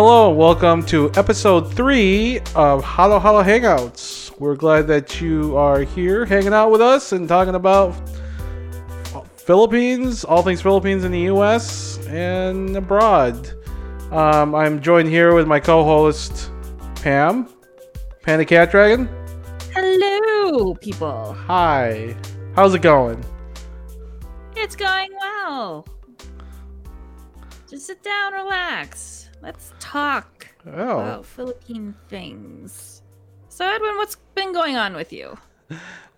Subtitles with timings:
[0.00, 4.30] Hello, welcome to episode three of Halo Halo Hangouts.
[4.38, 7.96] We're glad that you are here hanging out with us and talking about
[9.34, 11.98] Philippines, all things Philippines in the U.S.
[12.06, 13.50] and abroad.
[14.12, 16.52] Um, I'm joined here with my co-host
[17.02, 17.48] Pam,
[18.22, 19.08] Panda Cat Dragon.
[19.74, 21.32] Hello, people.
[21.32, 22.14] Hi,
[22.54, 23.24] how's it going?
[24.54, 25.84] It's going well.
[27.68, 29.17] Just sit down, relax.
[29.42, 33.02] Let's talk Oh, about Philippine things.
[33.48, 35.38] So, Edwin, what's been going on with you?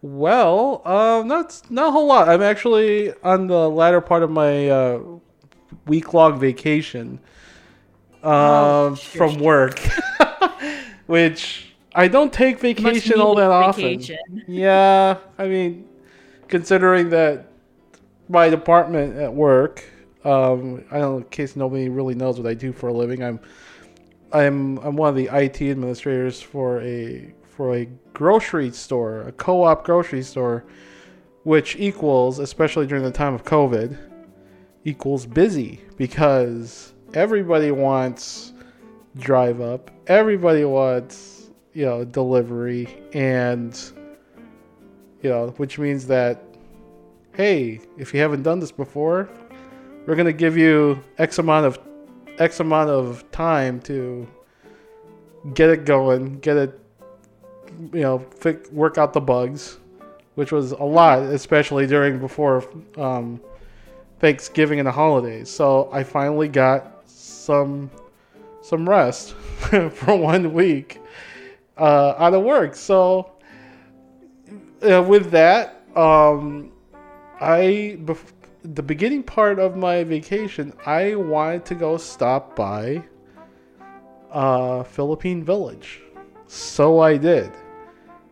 [0.03, 2.29] well, um, not not a whole lot.
[2.29, 5.01] I'm actually on the latter part of my uh,
[5.87, 7.21] week-long vacation
[8.23, 9.45] um, Oh, from sure.
[9.45, 9.79] work,
[11.07, 13.99] which I don't take vacation all that often.
[13.99, 14.19] vacation.
[14.49, 15.87] Yeah, I mean,
[16.49, 17.53] considering that
[18.29, 19.85] my department at work,
[20.25, 23.41] um, I don't in case nobody really knows what I do for a living, I'm,
[24.33, 29.85] I'm, I'm one of the IT administrators for a for a grocery store, a co-op
[29.85, 30.65] grocery store,
[31.43, 33.99] which equals, especially during the time of COVID,
[34.85, 38.53] equals busy because everybody wants
[39.19, 43.79] drive up, everybody wants you know delivery, and
[45.23, 46.43] you know, which means that
[47.35, 49.29] hey, if you haven't done this before,
[50.11, 51.79] we're gonna give you X amount of
[52.41, 54.27] X amount of time to
[55.55, 56.81] get it going, get it,
[57.93, 59.79] you know, fi- work out the bugs,
[60.35, 63.41] which was a lot, especially during before um,
[64.19, 65.49] Thanksgiving and the holidays.
[65.49, 67.89] So I finally got some
[68.63, 69.35] some rest
[69.93, 71.01] for one week
[71.79, 72.75] uh, out of work.
[72.75, 73.31] So
[74.83, 76.73] uh, with that, um,
[77.41, 78.33] I bef-
[78.63, 83.03] the beginning part of my vacation, I wanted to go stop by
[84.31, 86.01] uh, Philippine Village,
[86.47, 87.51] so I did.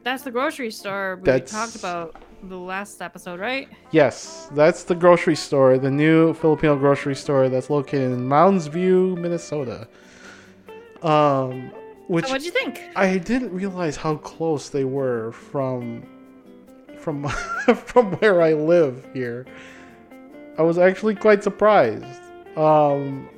[0.04, 3.68] That's the grocery store we That's- talked about the last episode, right?
[3.90, 9.16] Yes, that's the grocery store, the new Filipino grocery store that's located in Mounds View,
[9.16, 9.88] Minnesota.
[11.02, 11.72] Um,
[12.06, 12.80] which So, what'd you think?
[12.96, 16.04] I didn't realize how close they were from
[16.96, 17.28] from
[17.74, 19.44] from where I live here.
[20.58, 22.20] I was actually quite surprised.
[22.56, 23.28] Um,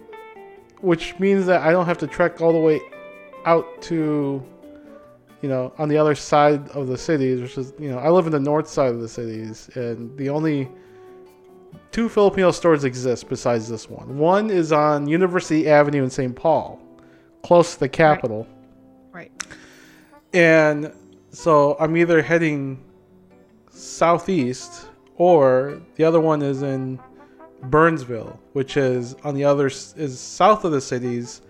[0.80, 2.80] which means that I don't have to trek all the way
[3.44, 4.42] out to
[5.42, 8.26] you know on the other side of the cities, which is you know I live
[8.26, 10.68] in the north side of the cities, and the only
[11.92, 14.18] two Filipino stores exist besides this one.
[14.18, 16.34] One is on University Avenue in St.
[16.34, 16.80] Paul,
[17.42, 18.46] close to the capital.
[19.12, 19.32] Right.
[20.32, 20.92] And
[21.30, 22.82] so I'm either heading
[23.70, 26.98] southeast or the other one is in
[27.64, 31.42] Burnsville, which is on the other is south of the cities,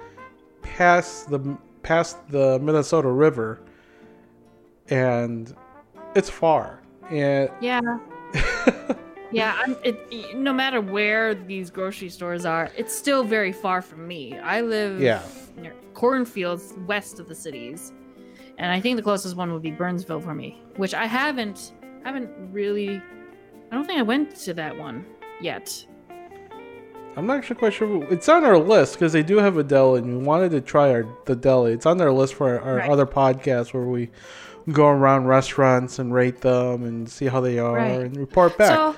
[0.63, 1.39] past the
[1.83, 3.61] past the Minnesota River,
[4.89, 5.55] and
[6.15, 6.81] it's far.
[7.11, 7.81] And Yeah.
[9.33, 14.09] Yeah, I'm, it, no matter where these grocery stores are, it's still very far from
[14.09, 14.37] me.
[14.37, 15.23] I live Yeah.
[15.57, 17.93] near cornfields west of the cities,
[18.59, 21.73] and I think the closest one would be Burnsville for me, which I haven't
[22.05, 22.97] haven't really.
[23.71, 25.07] I don't think I went to that one
[25.41, 25.87] yet.
[27.17, 28.05] I'm not actually quite sure.
[28.11, 30.91] It's on our list because they do have a deli, and we wanted to try
[30.91, 31.73] our the deli.
[31.73, 32.91] It's on their list for our, our Right.
[32.91, 34.11] other podcast where we
[34.73, 38.01] go around restaurants and rate them and see how they are Right.
[38.03, 38.75] and report back.
[38.77, 38.97] So,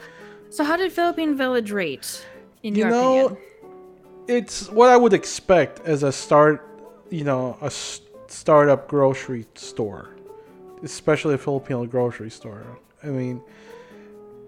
[0.50, 2.26] so how did Philippine Village rate
[2.62, 3.42] in You your know, opinion?
[4.28, 6.66] it's what I would expect as a start,
[7.10, 10.10] you know, a startup grocery store,
[10.82, 12.62] especially a Filipino grocery store.
[13.02, 13.40] I mean,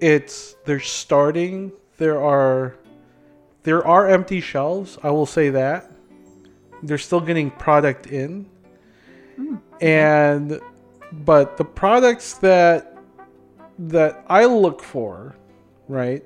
[0.01, 1.73] it's they're starting.
[1.97, 2.75] There are
[3.65, 4.99] there are empty shelves.
[5.03, 5.91] I will say that
[6.83, 8.47] they're still getting product in,
[9.81, 10.61] and
[11.13, 12.97] but the products that
[13.79, 15.35] that I look for,
[15.89, 16.23] right?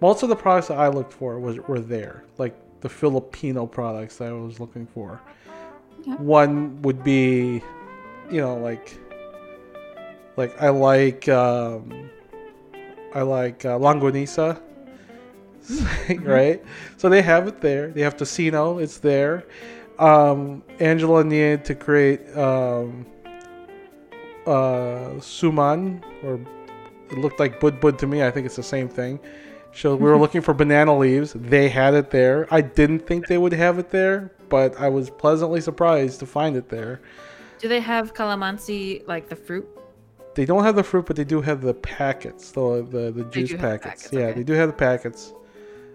[0.00, 4.16] Most of the products that I looked for was were there, like the Filipino products
[4.16, 5.20] that I was looking for.
[6.18, 7.62] One would be,
[8.30, 8.98] you know, like
[10.36, 12.10] like I like um,
[13.14, 14.60] I like uh, longanisa,
[16.20, 16.62] right?
[16.96, 17.88] So they have it there.
[17.88, 18.82] They have tocino.
[18.82, 19.44] It's there.
[19.98, 23.06] Um, Angela needed to create um,
[24.46, 26.40] uh, suman, or
[27.10, 28.22] it looked like bud bud to me.
[28.22, 29.20] I think it's the same thing.
[29.72, 31.32] So we were looking for banana leaves.
[31.34, 32.46] They had it there.
[32.50, 36.56] I didn't think they would have it there, but I was pleasantly surprised to find
[36.56, 37.00] it there.
[37.58, 39.68] Do they have calamansi like the fruit?
[40.34, 43.50] They don't have the fruit, but they do have the packets, the the, the juice
[43.50, 44.02] do have the packets.
[44.02, 44.38] packets, Yeah, okay.
[44.38, 45.34] they do have the packets.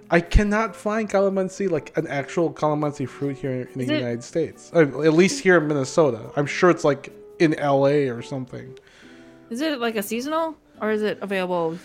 [0.10, 4.24] I cannot find calamansi like an actual calamansi fruit here in the Is it- United
[4.24, 4.72] States.
[4.74, 6.32] Uh, At least here in Minnesota.
[6.36, 8.78] I'm sure it's like in LA or something.
[9.50, 11.78] Is it like a seasonal or is it available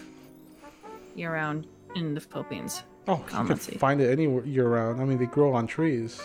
[1.14, 1.66] year round
[1.96, 2.82] in the Philippines?
[3.08, 3.78] Oh, you can Calamansi.
[3.78, 5.00] find it anywhere year round.
[5.00, 6.20] I mean, they grow on trees.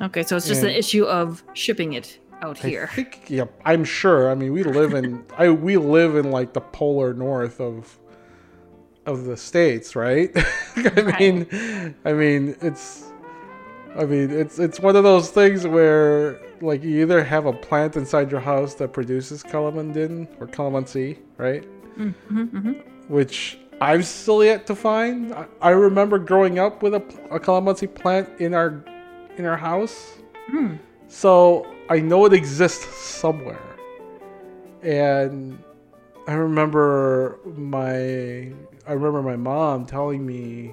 [0.00, 0.70] Okay, so it's just Yeah.
[0.70, 2.88] an issue of shipping it out here.
[2.92, 4.30] I think, yeah, I'm sure.
[4.30, 7.98] I mean, we live in I we live in like the polar north of
[9.06, 10.30] of the states, right?
[10.76, 11.20] I Right.
[11.20, 13.12] mean, I mean, it's
[13.96, 17.96] I mean, it's it's one of those things where like you either have a plant
[17.96, 21.64] inside your house that produces calamondin or calamansi, right?
[21.98, 22.72] Mm-hmm, mm-hmm.
[23.12, 25.32] Which I've still yet to find.
[25.34, 28.84] I, I remember growing up with a, a calamansi plant in our
[29.36, 30.18] in our house.
[30.48, 30.74] Hmm.
[31.08, 33.60] So I know it exists somewhere.
[34.82, 35.58] And
[36.26, 38.52] I remember my
[38.86, 40.72] I remember my mom telling me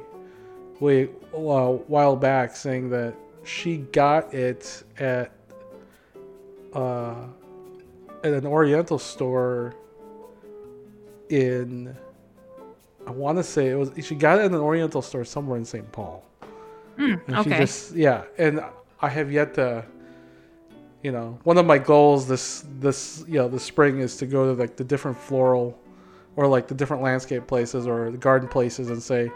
[0.79, 5.31] wait a while back saying that she got it at
[6.73, 7.15] uh
[8.23, 9.75] at an oriental store
[11.29, 11.95] in
[13.07, 15.65] I want to say it was she got it at an oriental store somewhere in
[15.65, 15.89] St.
[15.91, 16.23] Paul.
[16.97, 17.57] Hmm, And she okay.
[17.57, 18.63] just yeah, and
[19.01, 19.85] I have yet to
[21.03, 24.53] you know, one of my goals this this you know, this spring is to go
[24.53, 25.77] to like the different floral
[26.35, 29.31] or like the different landscape places or the garden places and say,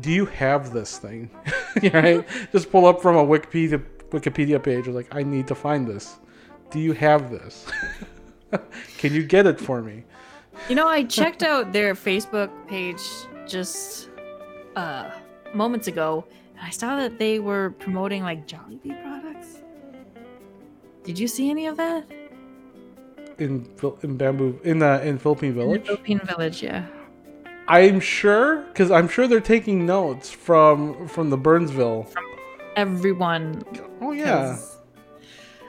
[0.00, 1.30] "Do you have this thing?"
[1.92, 2.26] right?
[2.52, 6.18] Just pull up from a Wikipedia Wikipedia page or like, "I need to find this.
[6.70, 7.66] Do you have this?
[8.98, 10.04] Can you get it for me?"
[10.68, 13.02] You know, I checked out their Facebook page
[13.46, 14.08] just
[14.76, 15.10] uh
[15.54, 16.24] moments ago,
[16.56, 19.62] and I saw that they were promoting like Jollibee products.
[21.02, 22.04] Did you see any of that?
[23.40, 23.66] In
[24.02, 25.86] in bamboo in uh, in Philippine In the Village.
[25.86, 26.86] Philippine Village, yeah.
[27.66, 32.06] I'm sure because I'm sure they're taking notes from from the Burnsville.
[32.76, 33.62] Everyone.
[34.00, 34.58] Oh yeah,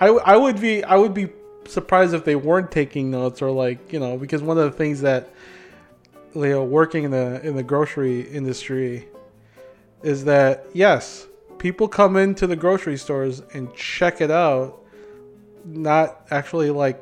[0.01, 1.29] I, I would be I would be
[1.65, 5.01] surprised if they weren't taking notes or like you know because one of the things
[5.01, 5.29] that
[6.35, 9.07] you know working in the in the grocery industry
[10.03, 11.27] is that yes
[11.59, 14.83] people come into the grocery stores and check it out
[15.65, 16.99] not actually like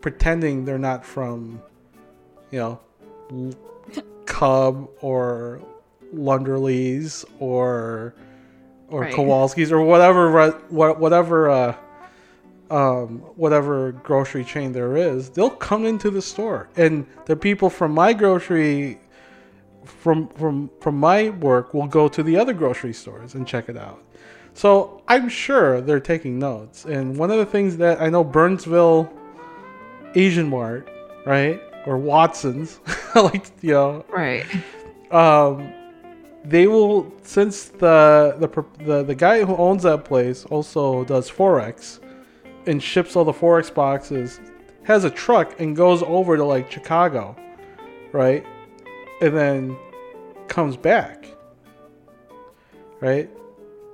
[0.00, 1.62] pretending they're not from
[2.50, 2.80] you know
[4.26, 5.60] Cub or
[6.14, 8.14] Lunderlees or
[8.88, 9.14] or Right.
[9.14, 11.76] Kowalski's or whatever whatever uh,
[12.70, 17.92] um, whatever grocery chain there is, they'll come into the store, and the people from
[17.92, 19.00] my grocery
[19.84, 23.76] from from from my work will go to the other grocery stores and check it
[23.76, 24.02] out.
[24.54, 26.84] So I'm sure they're taking notes.
[26.84, 29.12] And one of the things that I know Burnsville
[30.14, 30.88] Asian Mart,
[31.26, 32.80] right, or Watson's,
[33.14, 34.44] like you know, Right.
[35.12, 35.72] um,
[36.44, 42.00] they will since the, the the the guy who owns that place also does forex
[42.66, 44.40] and ships all the forex boxes
[44.84, 47.36] has a truck and goes over to like chicago
[48.12, 48.44] right?
[49.20, 49.76] And then
[50.48, 51.26] comes back
[53.00, 53.28] right?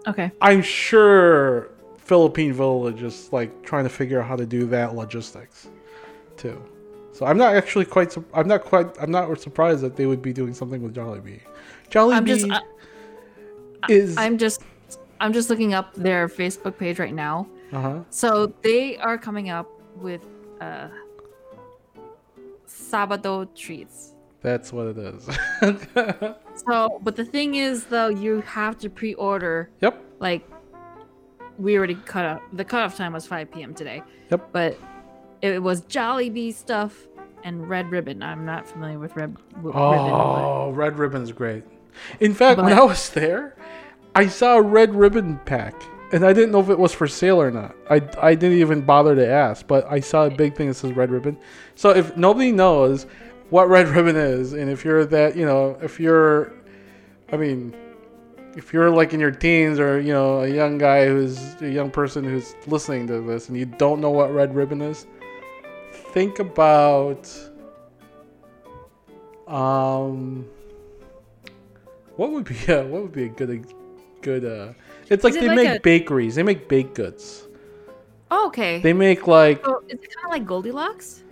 [0.07, 0.31] Okay.
[0.41, 5.69] i'm sure philippine village is like trying to figure out how to do that logistics
[6.37, 6.61] too
[7.13, 10.23] so i'm not actually quite sur- i'm not quite i'm not surprised that they would
[10.23, 11.41] be doing something with jollibee
[11.91, 12.61] jollibee I'm just I,
[13.89, 14.63] is I'm just
[15.21, 17.47] I'm just looking up their Facebook page right now.
[17.73, 20.21] uh-huh So they are coming up with
[20.61, 20.89] uh
[22.69, 24.15] Sabado treats.
[24.43, 25.29] that's what it is
[26.67, 30.43] So, but the thing is though, you have to pre-order yep like
[31.59, 33.73] we already cut off the cutoff time was 5 p.m.
[33.75, 34.03] today.
[34.31, 34.49] Yep.
[34.53, 34.79] But
[35.53, 37.07] it was Jollibee stuff
[37.45, 38.23] and Red Ribbon.
[38.23, 39.81] I'm not familiar with Red w- Ribbon.
[39.83, 41.65] oh red Ribbon's great
[42.21, 43.57] in fact when i was there
[44.15, 45.75] i saw a red ribbon pack
[46.13, 48.83] and i didn't know if it was for sale or not i, I didn't even
[48.83, 51.39] bother to ask but i saw a big thing that says red ribbon
[51.75, 53.07] so if nobody knows
[53.49, 56.53] what red ribbon is and if you're that you know if you're
[57.33, 57.75] i mean
[58.57, 61.91] if you're like in your teens or you know a young guy who's a young
[61.91, 65.07] person who's listening to this and you don't know what red ribbon is
[66.17, 67.29] think about
[69.47, 70.47] um
[72.17, 73.67] what would be uh, what would be a good
[74.23, 74.73] good uh
[75.11, 77.43] it's like it they like make a- bakeries they make baked goods
[78.31, 78.81] Oh, okay.
[78.81, 81.23] they make like so is it kind of like Goldilocks?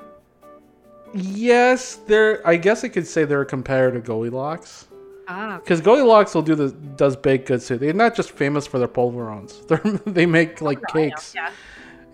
[1.15, 4.87] yes they're i guess i could say they're a competitor to goldilocks
[5.27, 8.79] Ah, because goldilocks will do the does baked goods too they're not just famous for
[8.79, 9.81] their polvorons they're
[10.13, 11.51] they make like I know, cakes yeah.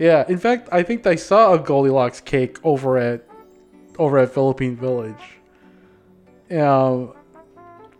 [0.00, 3.23] Yeah, in fact, I think I saw a Goldilocks cake over at
[3.99, 5.38] over at Philippine Village.
[6.50, 7.12] Um,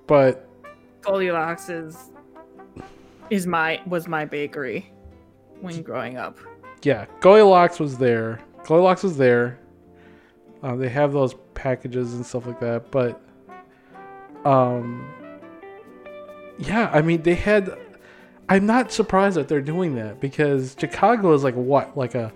[0.07, 0.49] but
[1.03, 2.11] Goldilocks is
[3.29, 4.91] is my was my bakery
[5.61, 6.39] when growing up.
[6.83, 8.41] Yeah, Goldilocks was there.
[8.65, 9.61] Goldilocks was there.
[10.63, 13.21] Uh, they have those packages and stuff like that, but
[14.47, 15.07] um,
[16.59, 17.79] yeah, I mean they had.
[18.51, 22.33] I'm not surprised that they're doing that because Chicago is like what, like a,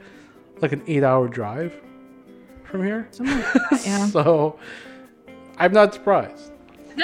[0.61, 1.75] like an eight-hour drive
[2.63, 3.09] from here.
[3.19, 4.07] That, yeah.
[4.07, 4.57] so,
[5.59, 6.53] I'm not surprised.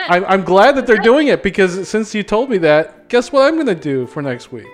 [0.08, 3.42] I'm, I'm glad that they're doing it because since you told me that, guess what
[3.42, 4.66] I'm gonna do for next week?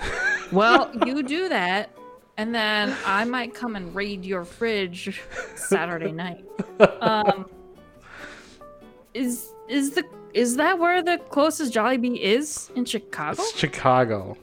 [0.52, 1.90] well, you do that,
[2.36, 5.22] and then I might come and raid your fridge
[5.54, 6.44] Saturday night.
[7.00, 7.50] Um,
[9.14, 10.04] is is the
[10.34, 13.42] is that where the closest Jollibee is in Chicago?
[13.42, 14.36] It's Chicago.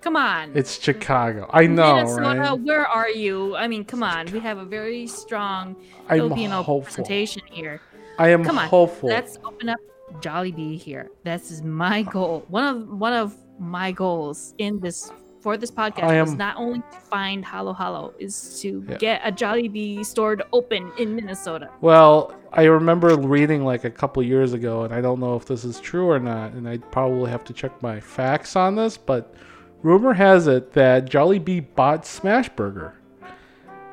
[0.00, 0.52] Come on.
[0.54, 1.48] It's Chicago.
[1.52, 2.60] I know, Minnesota, right?
[2.60, 3.56] where are you?
[3.56, 4.26] I mean, come on.
[4.32, 5.76] We have a very strong
[6.10, 6.82] I'm Filipino hopeful.
[7.04, 7.80] presentation here.
[8.18, 8.68] I am Come on.
[8.68, 9.08] hopeful.
[9.08, 9.78] Let's open up
[10.20, 11.10] Jollibee here.
[11.24, 12.44] This is my goal.
[12.48, 16.56] One of one of my goals in this for this podcast I is am- not
[16.58, 18.96] only to find Halo Halo, is to Yeah.
[18.98, 21.70] get a Jollibee store to open in Minnesota.
[21.80, 25.64] Well, I remember reading like a couple years ago, and I don't know if this
[25.64, 29.34] is true or not, and I probably have to check my facts on this, but
[29.82, 32.92] rumor has it that Jollibee bought Smashburger.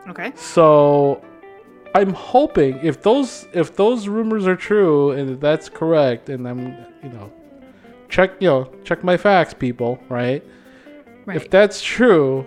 [0.07, 0.31] Okay.
[0.35, 1.23] So
[1.95, 6.67] I'm hoping if those if those rumors are true and that's correct, and I'm
[7.03, 7.31] you know
[8.09, 10.43] check you know check my facts, people, right?
[11.25, 11.37] Right.
[11.37, 12.45] If that's true,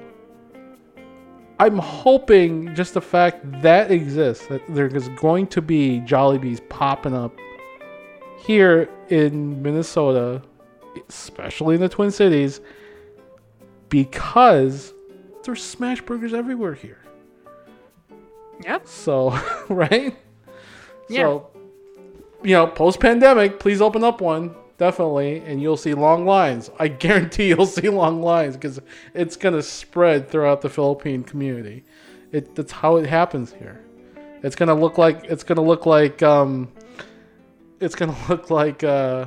[1.59, 7.15] I'm hoping just the fact that exists, that there is going to be Jollibees popping
[7.15, 7.37] up
[8.39, 10.43] here in Minnesota,
[11.09, 12.61] especially in the Twin Cities,
[13.89, 14.93] because
[15.45, 16.99] there's smash burgers everywhere here.
[18.65, 18.89] Yep.
[18.89, 19.31] So,
[19.69, 20.17] right?
[21.09, 21.23] Yeah.
[21.23, 21.51] So,
[22.43, 24.55] you know, post pandemic, please open up one.
[24.77, 25.39] Definitely.
[25.41, 26.71] And you'll see long lines.
[26.79, 28.81] I guarantee you'll see long lines because
[29.15, 31.85] it's going to spread throughout the Philippine community.
[32.33, 33.85] It, that's how it happens here.
[34.43, 36.73] It's going to look like, it's going to look like, um,
[37.81, 39.27] it's going to look like, uh,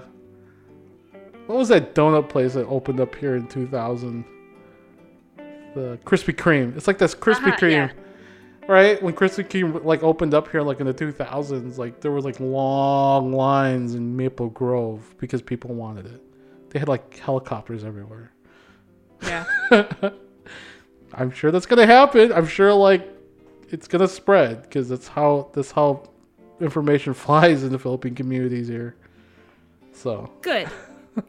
[1.47, 4.25] what was that donut place that opened up here in 2000?
[5.73, 6.75] The Krispy Kreme.
[6.75, 7.91] It's like this Krispy Uh-huh, Kreme yeah.
[8.67, 12.25] Right when Krispy Kreme like opened up here like in the 2000s like there was
[12.25, 16.21] like long lines in Maple Grove because people wanted it
[16.69, 18.31] they had like helicopters everywhere
[19.21, 19.45] Yeah.
[21.13, 23.07] I'm sure that's gonna happen I'm sure like
[23.69, 26.09] it's gonna spread because that's how that's how
[26.59, 28.95] information flies in the Philippine communities here
[29.93, 30.69] so Good.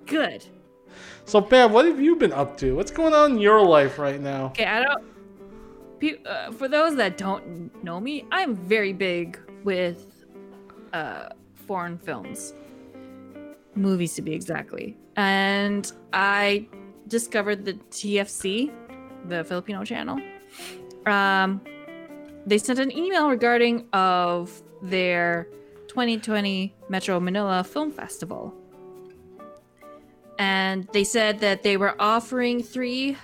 [0.07, 0.45] Good.
[1.25, 4.21] so Pam what have you been up to what's going on in your life right
[4.21, 5.05] now Okay, I don't.
[6.01, 10.25] Pe- Uh, for those that don't know me, I'm very big with
[10.93, 12.55] uh, foreign films,
[13.75, 14.97] movies to be exactly.
[15.17, 16.69] And I
[17.09, 18.71] discovered the TFC,
[19.27, 20.19] the Filipino channel.
[21.07, 21.61] Um,
[22.47, 25.49] they sent an email regarding of their
[25.89, 28.55] 2020 Metro Manila Film Festival.
[30.39, 33.17] And they said that they were offering three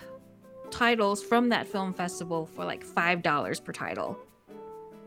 [0.74, 4.18] titles from that film festival for like five dollars per title.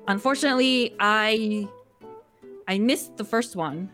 [0.07, 1.67] Unfortunately, I
[2.67, 3.89] I missed the first one.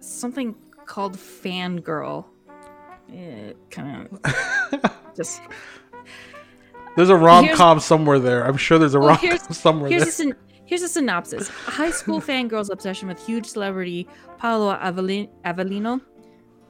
[0.00, 0.54] Something
[0.86, 2.26] called Fangirl.
[3.12, 5.40] It kind of just
[6.96, 10.12] there's a rom-com somewhere there I'm sure there's a Well, rom-com somewhere here's there a
[10.12, 11.48] syn- here's a synopsis.
[11.48, 14.06] High school fangirl's obsession with huge celebrity
[14.38, 16.00] Paulo Avelino,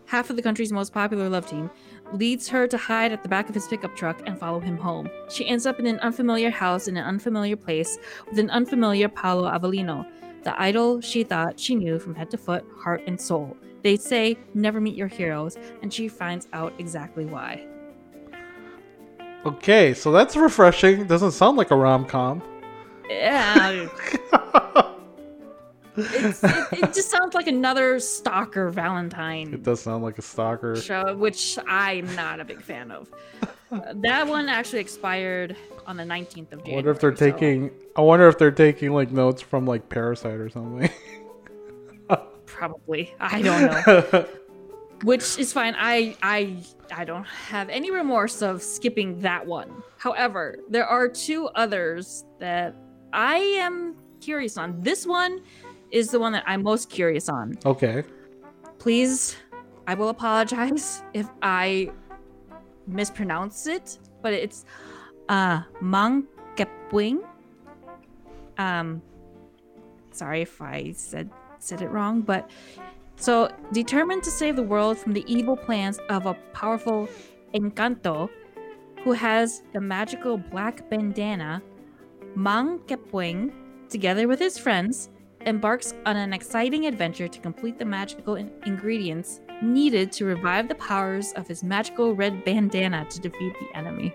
[0.06, 1.70] half of the country's most popular love team,
[2.14, 5.08] leads her to hide at the back of his pickup truck and follow him home.
[5.28, 9.50] She ends up in an unfamiliar house in an unfamiliar place with an unfamiliar Paulo
[9.50, 10.06] Avelino,
[10.44, 13.56] the idol she thought she knew from head to foot, heart and soul.
[13.82, 17.66] They say never meet your heroes, and she finds out exactly why.
[19.44, 21.06] Okay, so that's refreshing.
[21.06, 22.42] Doesn't sound like a rom com.
[23.10, 23.88] Yeah,
[25.96, 30.76] it, it just sounds like another stalker Valentine it does sound like a stalker.
[30.76, 33.08] show, which I'm not a big fan of.
[33.70, 36.72] Uh, that one actually expired on the 19th of January.
[36.72, 37.70] I wonder if they're so- taking.
[37.96, 40.90] I wonder if they're taking like notes from like Parasite or something.
[42.46, 43.14] probably.
[43.20, 44.26] I don't know.
[45.02, 45.74] which is fine.
[45.76, 46.56] I I
[46.94, 49.82] I don't have any remorse of skipping that one.
[49.98, 52.74] However, there are two others that
[53.12, 54.80] I am curious on.
[54.80, 55.40] This one
[55.94, 57.46] is the one that I'm most curious on.
[57.64, 58.02] okay.
[58.78, 59.36] please
[59.86, 61.90] i will apologize if i
[62.86, 64.64] mispronounce it but it's
[65.28, 67.18] uh Mang Kepweng
[68.58, 69.00] um
[70.10, 71.30] sorry if i said
[71.64, 72.50] said it wrong, but
[73.16, 77.08] so determined to save the world from the evil plans of a powerful
[77.54, 78.28] Encanto
[79.02, 81.62] who has the magical black bandana,
[82.34, 83.52] Mang Kepweng,
[83.88, 85.10] together with his friends,
[85.46, 90.74] embarks on an exciting adventure to complete the magical in- ingredients needed to revive the
[90.76, 94.14] powers of his magical red bandana to defeat the enemy.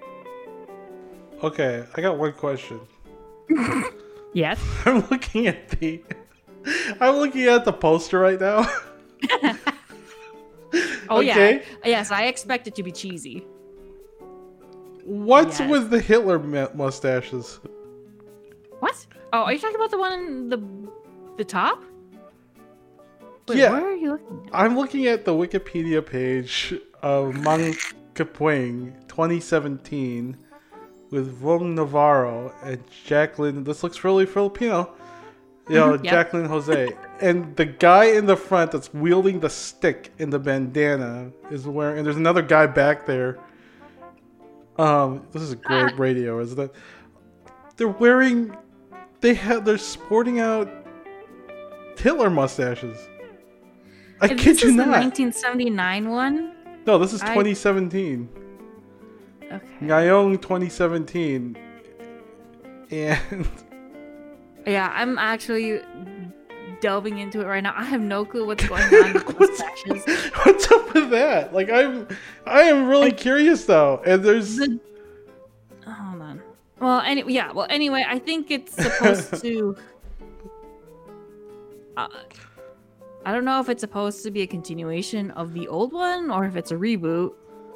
[1.44, 2.80] Okay, I got one question.
[4.32, 4.60] Yes.
[4.86, 6.04] I'm looking at the
[7.02, 8.64] I'm looking at the poster right now.
[11.10, 11.56] Oh Okay.
[11.56, 11.62] yeah.
[11.84, 13.44] Yes, I expect it to be cheesy.
[15.04, 15.72] What's Yes.
[15.72, 16.38] with the Hitler
[16.76, 17.60] mustaches?
[18.80, 19.08] What?
[19.34, 20.58] Oh, are you talking about the one in the
[21.40, 21.82] the top?
[23.48, 23.72] Wait, Yeah.
[23.72, 24.42] Where are you looking?
[24.54, 24.60] At?
[24.60, 27.74] I'm looking at the Wikipedia page of Mang
[28.14, 30.38] Kepweng 2017
[31.10, 33.66] with Vhong Navarro and Jaclyn.
[33.66, 34.94] This looks really Filipino.
[35.68, 36.32] You know, Mhm, yep.
[36.32, 36.92] Jaclyn Jose.
[37.22, 41.98] and the guy in the front that's wielding the stick in the bandana is wearing,
[42.00, 43.38] and there's another guy back there.
[44.78, 46.74] Um, this is great radio, isn't it?
[47.78, 48.56] They're wearing,
[49.22, 50.70] they have, they're sporting out
[52.00, 52.98] Hitler mustaches.
[54.22, 56.54] I If kid this you is the 1979 one.
[56.86, 58.28] No, this is I- 2017.
[59.46, 59.60] Okay.
[59.82, 61.58] Ngayong 2017.
[62.92, 63.48] And
[64.66, 65.82] Yeah, I'm actually
[66.82, 67.74] delving into it right now.
[67.76, 70.04] I have no clue what's going on with What's- mustaches.
[70.44, 71.54] what's up with that?
[71.54, 72.08] Like I'm
[72.46, 74.02] I am really curious though.
[74.06, 74.80] And there's The-
[75.86, 76.42] Hold on.
[76.80, 77.52] Well, any yeah.
[77.52, 79.76] Well, anyway, I think it's supposed to.
[82.00, 82.08] Uh,
[83.26, 86.46] I don't know if it's supposed to be a continuation of the old one or
[86.46, 87.34] if it's a reboot.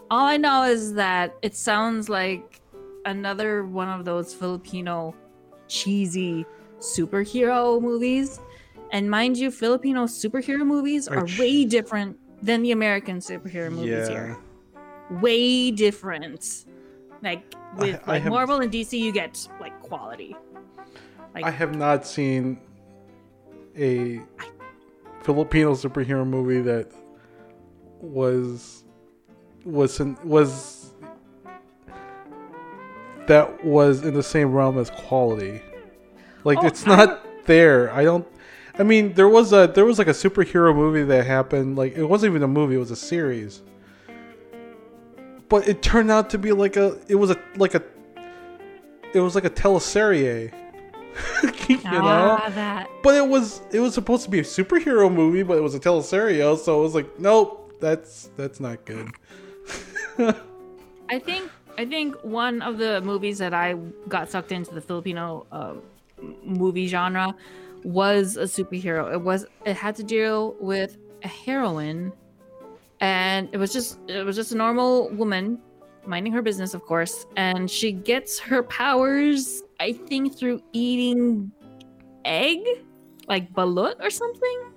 [0.10, 2.62] All I know is that it sounds like
[3.06, 5.14] another one of those Filipino
[5.68, 6.46] cheesy
[6.80, 8.40] superhero movies.
[8.92, 13.72] And mind you, Filipino superhero movies Are are ch- way different than the American superhero
[13.72, 15.20] movies here yeah.
[15.22, 16.66] way different.
[17.22, 17.44] Like
[17.78, 20.36] with I like have- Marvel and DC, you get like quality.
[21.36, 22.60] Like I have not seen
[23.78, 24.22] a
[25.24, 26.92] Filipino superhero movie that
[28.00, 28.84] was
[29.64, 30.92] was in, was
[33.28, 35.62] that was in the same realm as quality.
[36.44, 37.92] Like Oh, it's not there.
[37.92, 38.28] I don't
[38.78, 42.04] I mean there was a there was like a superhero movie that happened like it
[42.04, 43.62] wasn't even a movie, it was a series.
[45.48, 47.84] But it turned out to be like a it was a like a
[49.14, 50.54] it was like a teleserie.
[51.68, 52.38] you know?
[52.42, 52.90] ah, that.
[53.02, 55.80] But it was it was supposed to be a superhero movie, but it was a
[55.80, 59.12] teleserie, so it was like, nope, that's that's not good.
[61.10, 63.76] I think I think one of the movies that I
[64.08, 65.74] got sucked into the Filipino uh,
[66.44, 67.36] movie genre
[67.84, 69.12] was a superhero.
[69.12, 72.14] It was it had to deal with a heroine,
[73.00, 75.60] and it was just it was just a normal woman
[76.06, 79.64] minding her business, of course, and she gets her powers.
[79.84, 81.52] I think through eating
[82.24, 82.60] egg,
[83.28, 84.72] like balut or something.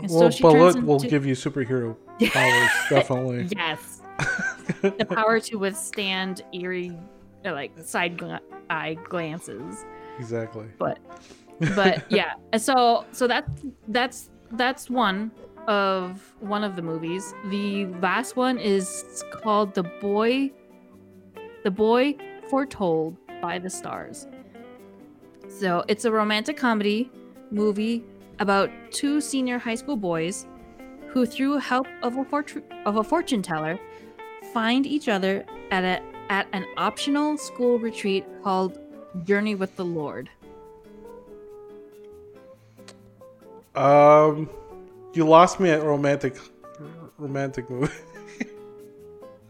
[0.00, 1.94] And well, turns Balut will give you superhero
[2.32, 3.48] powers, definitely.
[3.54, 4.00] Yes.
[4.80, 6.98] the power to withstand eerie,
[7.44, 8.40] uh, like side gla-
[8.70, 9.84] eye glances.
[10.18, 10.68] exactly.
[10.78, 11.00] But,
[11.76, 12.32] but yeah.
[12.56, 13.46] So, so that
[13.88, 15.30] that's that's one
[15.66, 17.34] of one of the movies.
[17.50, 20.50] The last one is called "The Boy."
[21.62, 22.16] The Boy
[22.48, 24.26] Foretold by the Stars.
[25.48, 27.10] So it's a romantic comedy
[27.50, 28.04] movie
[28.38, 30.46] about two senior high school boys
[31.08, 33.78] who, through help of a, fortu- of a fortune teller,
[34.52, 38.78] find each other at a at an optional school retreat called
[39.24, 40.28] Journey with the Lord.
[43.74, 44.50] Um,
[45.14, 46.36] you lost me at romantic,
[47.16, 47.92] romantic movie.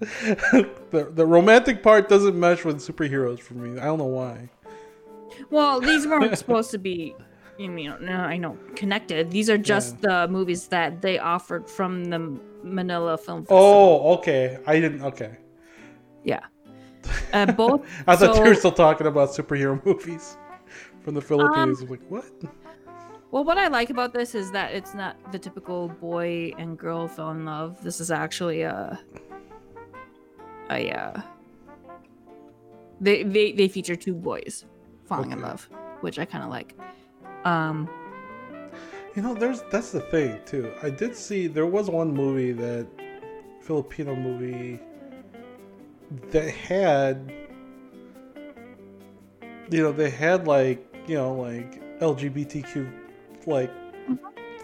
[0.00, 3.80] The the romantic part doesn't mesh with superheroes for me.
[3.80, 4.48] I don't know why.
[5.50, 7.14] Well, these weren't supposed to be,
[7.58, 9.30] you know, I know, connected.
[9.30, 13.62] These are just the movies that they offered from the Manila Film Festival.
[13.62, 14.58] Oh, okay.
[14.66, 15.02] I didn't.
[15.02, 15.36] Okay.
[16.24, 16.40] yeah.
[17.32, 17.86] Uh, both.
[18.06, 20.36] I thought so- you were still talking about superhero movies
[21.02, 21.82] from the Philippines.
[21.82, 22.24] Um, like, what?
[23.30, 27.06] Well, what I like about this is that it's not the typical boy and girl
[27.06, 27.82] fell in love.
[27.82, 28.98] This is actually a,
[30.70, 31.20] a, uh,
[33.00, 34.64] they they they feature two boys
[35.06, 35.68] falling in love,
[36.00, 36.74] which I kind of like.
[37.44, 37.88] Um,
[39.14, 40.72] You know, there's that's the thing too.
[40.82, 42.86] I did see there was one movie that
[43.62, 44.78] Filipino movie
[46.30, 47.32] that had
[49.70, 52.90] you know, they had like, you know, like LGBTQ
[53.46, 53.70] like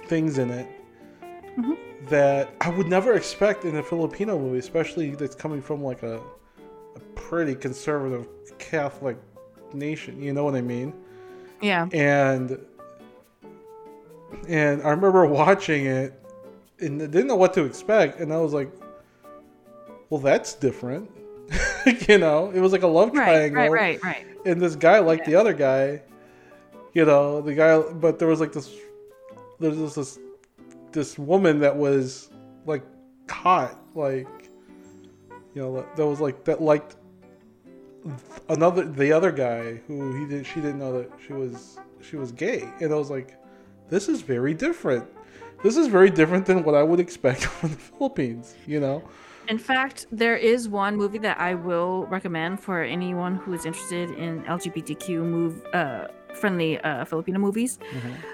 [0.06, 0.68] things in it
[1.58, 1.76] Mhm.
[2.08, 6.20] That I would never expect in a Filipino movie, especially that's coming from like a,
[6.96, 8.26] a pretty conservative
[8.58, 9.16] Catholic
[9.72, 10.20] nation.
[10.22, 10.92] You know what I mean?
[11.60, 11.88] Yeah.
[11.92, 12.58] and
[14.48, 16.12] and I remember watching it
[16.80, 18.70] and I didn't know what to expect, and I was like,
[20.10, 21.10] "Well, that's different."
[22.08, 24.26] you know, it was like a love Right, triangle, right, right, right.
[24.44, 26.02] and this guy liked the other guy.
[26.94, 28.70] You know, the guy, but there was like this,
[29.60, 30.18] there's this this,
[30.94, 32.30] this woman that was
[32.64, 32.84] like
[33.26, 34.26] caught, like
[35.54, 36.96] you know, that- was like that liked
[38.48, 42.32] another the other guy who he didn't she didn't know that she was she was
[42.32, 43.38] gay and i was like
[43.88, 45.06] this is very different
[45.62, 49.02] this is very different than what i would expect from the philippines you know
[49.48, 54.08] In fact, there is one movie that I will recommend for anyone who is interested
[54.24, 56.08] in LGBTQ move uh,
[56.40, 57.76] friendly uh, Filipino movies.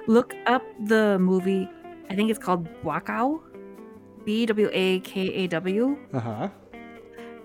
[0.07, 1.67] Look up the movie.
[2.11, 3.41] I think it's called Bwakaw,
[4.25, 6.49] B W A K A W, uh-huh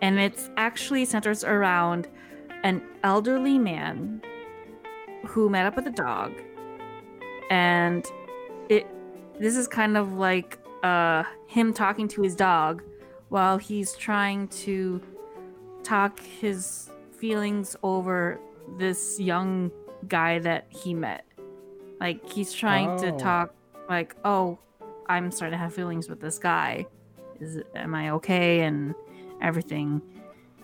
[0.01, 2.07] and it's actually centers around
[2.63, 4.21] an elderly man
[5.25, 6.33] who met up with a dog,
[7.49, 8.05] and
[8.69, 8.85] it.
[9.39, 12.83] This is kind of like uh, him talking to his dog
[13.29, 15.01] while he's trying to
[15.83, 18.39] talk his feelings over
[18.77, 19.71] this young
[20.07, 21.25] guy that he met.
[21.99, 23.17] Like he's trying to Oh.
[23.17, 23.54] talk
[23.89, 24.57] like, "Oh,
[25.07, 26.85] I'm starting to have feelings with this guy.
[27.39, 28.95] Is am I okay?" and
[29.41, 30.01] everything.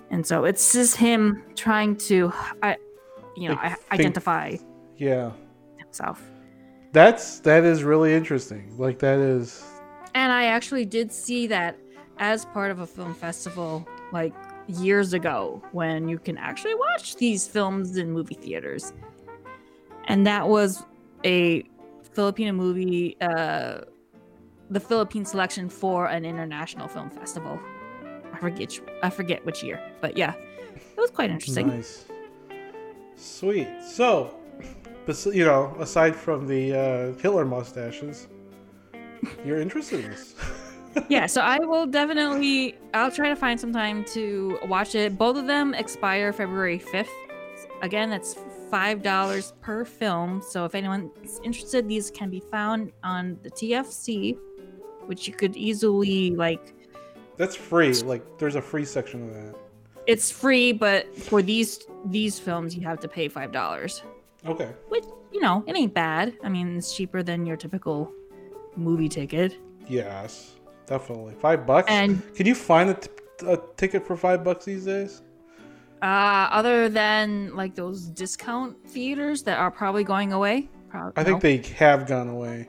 [0.10, 2.31] And so it's just him trying to
[2.62, 2.77] I
[3.36, 4.57] you know, I think- identify
[4.97, 5.31] yeah
[5.77, 6.21] himself.
[6.91, 9.63] that's that is really interesting like that is
[10.13, 11.77] And I actually did see that
[12.19, 14.34] as part of a film festival like
[14.67, 18.91] years ago when you can actually watch these films in movie theaters.
[20.07, 20.84] And that was
[21.23, 21.63] a
[22.13, 23.82] Filipino movie, uh,
[24.69, 27.60] the Philippine selection for an international film festival.
[28.34, 30.34] I forget, I forget which year, but yeah,
[30.76, 31.67] it was quite interesting.
[31.67, 32.06] nice
[33.21, 34.36] sweet so
[35.32, 38.28] you know aside from the uh, hitler mustaches
[39.45, 40.36] you're interested in this
[41.10, 45.17] yeah, so I will definitely I'll try to find some time to watch it.
[45.17, 47.08] Both of them expire February 5th.
[47.82, 48.36] Again, that's
[48.71, 50.41] $5 per film.
[50.41, 54.38] So if anyone's interested, these can be found on the TFC,
[55.05, 56.73] which you could easily like
[57.38, 59.55] that's free like there's a free section of that
[60.07, 64.01] it's free, but for these these films you have to pay $5.
[64.47, 66.36] okay Which, you know, it ain't bad.
[66.43, 68.12] I mean, it's cheaper than your typical
[68.75, 69.57] movie ticket.
[69.88, 70.55] yes
[70.88, 73.10] definitely five bucks And Can you find a, t-
[73.47, 75.21] a ticket for five bucks these days?
[76.01, 80.67] Uh, other than like those discount theaters that are probably going away.
[80.89, 81.39] Prob- I think no?
[81.49, 82.67] they have gone away.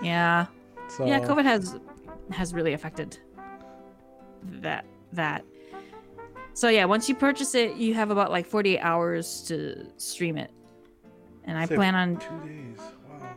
[0.00, 0.46] Yeah,
[0.88, 1.20] So yeah.
[1.20, 1.78] COVID has
[2.30, 3.18] has really affected
[4.44, 5.44] that that.
[6.54, 10.50] So yeah, once you purchase it, you have about like 48 hours to stream it,
[11.44, 12.78] and I plan on two days.
[13.08, 13.36] Wow.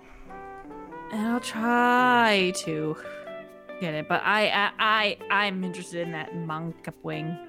[1.12, 2.96] and I'll try to
[3.80, 4.08] get it.
[4.08, 7.45] But I I, I I'm interested in that Mang Kepweng.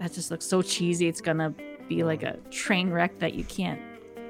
[0.00, 1.06] That just looks so cheesy.
[1.06, 1.54] It's gonna
[1.88, 3.80] be like a train wreck that you can't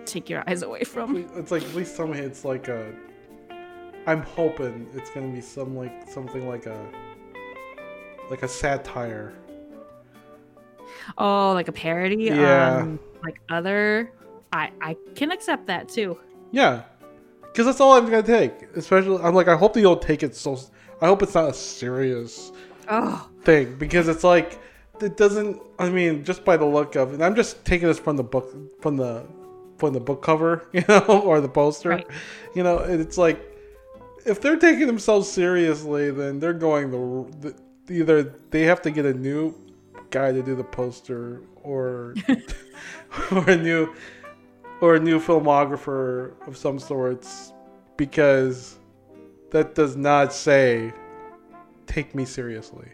[0.04, 1.16] take your eyes away from.
[1.36, 2.92] It's like at least some me it's like a.
[4.06, 6.86] I'm hoping it's gonna be some like something like a.
[8.30, 9.32] Like a satire.
[11.18, 12.78] Oh, like a parody Yeah.
[12.80, 14.12] on like other.
[14.52, 16.18] I I can accept that too.
[16.50, 16.82] Yeah,
[17.42, 18.52] because that's all I'm gonna take.
[18.74, 20.58] Especially, I'm like, I hope they don't take it so.
[21.00, 22.52] I hope it's not a serious
[22.88, 24.58] Oh, thing because it's like
[25.02, 25.60] it doesn't.
[25.78, 28.54] I mean, just by the look of it, I'm just taking this from the book,
[28.80, 29.26] from the
[29.78, 31.90] from the book cover, you know, or the poster.
[31.90, 32.06] Right.
[32.54, 33.40] You know, it's like
[34.26, 37.54] if they're taking themselves seriously, then they're going the,
[37.86, 39.54] the either they have to get a new
[40.10, 42.14] guy to do the poster or
[43.32, 43.94] or a new
[44.80, 47.52] or a new filmographer of some sorts
[47.96, 48.78] because
[49.50, 50.92] that does not say
[51.86, 52.88] take me seriously.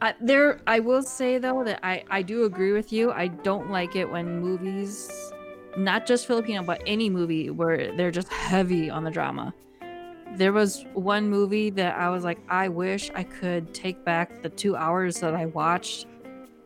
[0.00, 0.60] I, there.
[0.66, 3.12] I will say though that I I do agree with you.
[3.12, 5.10] I don't like it when movies,
[5.76, 9.54] not just Filipino, but any movie where they're just heavy on the drama.
[10.36, 14.48] There was one movie that I was like, I wish I could take back the
[14.48, 16.06] two hours that I watched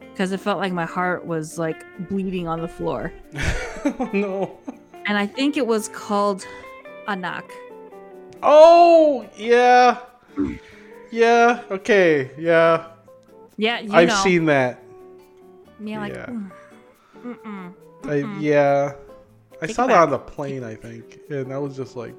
[0.01, 3.12] because it felt like my heart was like bleeding on the floor.
[3.85, 4.59] oh no.
[5.07, 6.47] And I think it was called
[7.07, 7.51] Anak.
[8.43, 9.99] Oh yeah.
[11.11, 12.88] Yeah, okay, yeah.
[13.59, 14.23] Yeah, you I've know.
[14.23, 14.83] seen that.
[15.79, 16.27] me like, yeah.
[16.27, 16.51] "Mm,
[17.25, 18.92] mm-mm." I, yeah.
[19.61, 21.18] I Take saw that on the plane, I think.
[21.31, 22.14] And I was just like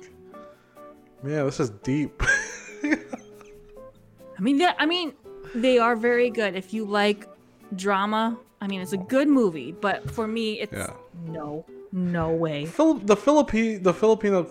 [1.23, 2.21] Man, this is deep.
[2.84, 5.13] I mean, I mean,
[5.56, 6.56] they are very good.
[6.56, 7.28] If you like
[7.75, 9.71] drama, I mean, it's a good movie.
[9.73, 10.93] But for me, it's Yeah.
[11.28, 12.65] no, no way.
[12.65, 14.47] Phil- the Philippine the Filipino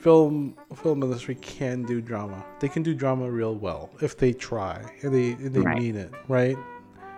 [0.00, 2.44] film film industry can do drama.
[2.60, 5.78] They can do drama real well if they try and they and they Right.
[5.78, 6.56] mean it, right?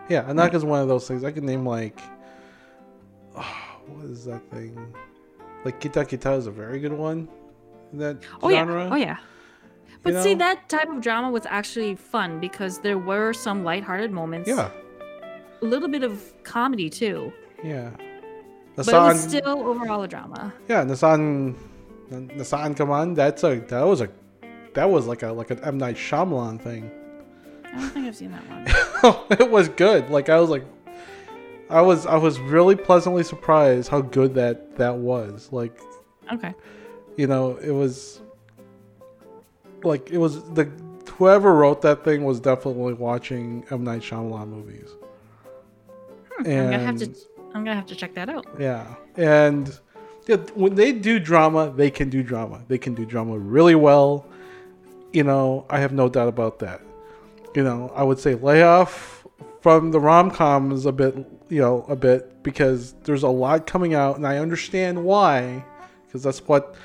[0.09, 1.23] Yeah, Anaka's is one of those things.
[1.25, 2.01] I can name like,
[3.35, 4.77] what is that thing?
[5.65, 7.29] Like Kita Kita is a very good one.
[7.93, 8.85] In that Oh genre.
[8.85, 9.17] yeah, oh yeah.
[10.03, 14.11] But You see, that type of drama was actually fun because there were some lighthearted
[14.11, 14.49] moments.
[14.49, 14.71] Yeah,
[15.63, 17.33] A little bit of comedy too.
[17.63, 17.91] yeah.
[18.75, 20.53] But it was still overall a drama.
[20.69, 21.55] yeah, Nasan
[22.11, 23.15] Nasaan Ka Man.
[23.15, 24.09] That's a that was a
[24.75, 26.91] that was like a like an M Night Shyamalan thing.
[27.65, 29.25] I don't think I've seen that one.
[29.41, 30.11] it was good.
[30.11, 30.65] Like I was like,
[31.71, 35.49] I was I was really pleasantly surprised how good that that was.
[35.53, 35.79] Like
[36.33, 36.55] Okay.
[37.17, 38.21] you know, it was
[39.85, 40.71] like it was the
[41.17, 44.91] whoever wrote that thing was definitely watching M Night Shyamalan movies.
[46.39, 47.15] Hmm, I'm gonna have to.
[47.55, 48.47] I'm gonna have to check that out.
[48.59, 49.79] Yeah, and
[50.55, 52.63] when they do drama, they can do drama.
[52.69, 54.27] They can do drama really well.
[55.13, 56.81] You know, I have no doubt about that.
[57.55, 59.27] You know, I would say lay off
[59.61, 61.15] from the rom coms a bit.
[61.49, 65.65] You know, a bit because there's a lot coming out, and I understand why,
[66.07, 66.77] because that's what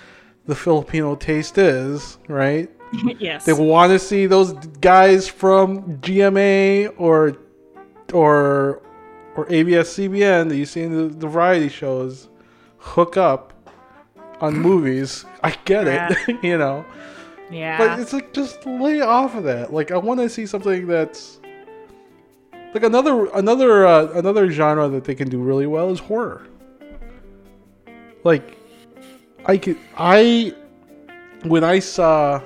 [0.45, 2.69] the Filipino taste is, right?
[3.19, 3.45] yes.
[3.45, 7.37] They want to see those guys from GMA or
[8.13, 8.81] or
[9.35, 12.29] or ABS CBN that you see in the, the variety shows
[12.87, 13.53] hook up
[14.41, 15.25] on movies.
[15.43, 16.85] I get it, you know.
[17.51, 17.77] yeah.
[17.77, 19.73] But it's like just lay off of that.
[19.73, 21.39] Like I want to see something that's
[22.73, 26.47] like another another uh, another genre that they can do really well is horror.
[28.23, 28.57] Like
[29.45, 30.53] I could I
[31.43, 32.41] when I saw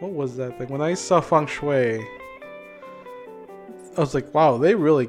[0.00, 0.68] what was that thing?
[0.68, 2.06] When I saw Feng Shui,
[3.96, 5.08] I was like, wow, they really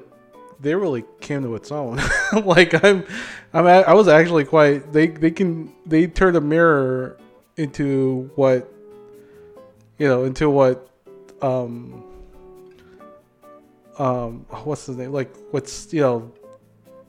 [0.60, 2.00] they really came to its own.
[2.46, 3.06] like I'm
[3.54, 7.18] I'm a- I was actually quite they they can they turn a mirror
[7.56, 8.72] into what
[9.98, 10.90] you know into what
[11.42, 12.04] um
[13.98, 15.12] um what's his name?
[15.12, 16.32] Like what's you know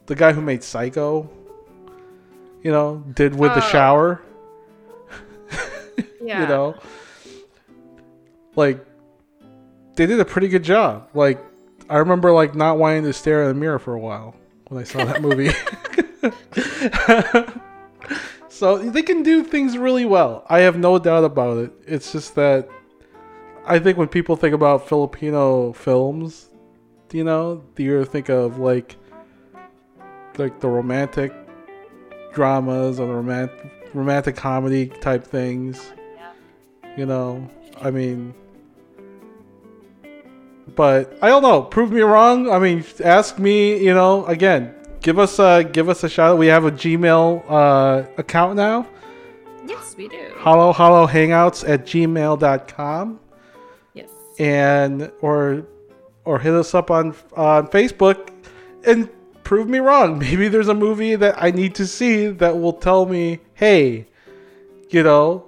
[0.06, 1.28] the guy who made psycho
[2.62, 3.68] you know did with the Oh.
[3.68, 4.22] shower.
[6.20, 6.42] Yeah.
[6.42, 6.74] you know?
[8.54, 8.84] Like
[9.94, 11.08] they did a pretty good job.
[11.14, 11.44] Like
[11.90, 14.34] i remember like not wanting to stare in the mirror for a while
[14.68, 15.48] when i saw that movie
[18.48, 22.34] so they can do things really well i have no doubt about it it's just
[22.34, 22.68] that
[23.66, 26.50] i think when people think about filipino films
[27.12, 28.96] you know you think of like
[30.38, 31.32] like the romantic
[32.32, 35.92] dramas or the romantic romantic comedy type things
[36.98, 37.48] you know,
[37.80, 38.34] I mean,
[40.74, 41.62] but I don't know.
[41.62, 42.50] Prove me wrong.
[42.50, 43.78] I mean, ask me.
[43.78, 46.32] You know, again, give us a give us a shout.
[46.32, 46.38] out.
[46.38, 48.86] We have a Gmail uh, account now.
[49.66, 50.32] Yes, we do.
[50.38, 53.20] Halo Halo Hangouts at gmail.com.
[53.94, 54.08] Yes.
[54.38, 55.64] and or
[56.24, 58.30] or hit us up on on Facebook
[58.84, 59.08] and
[59.44, 60.18] prove me wrong.
[60.24, 64.06] Maybe there's a movie that I need to see that will tell me, hey,
[64.90, 65.44] you know,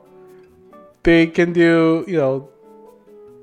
[1.03, 2.49] they can do, you know,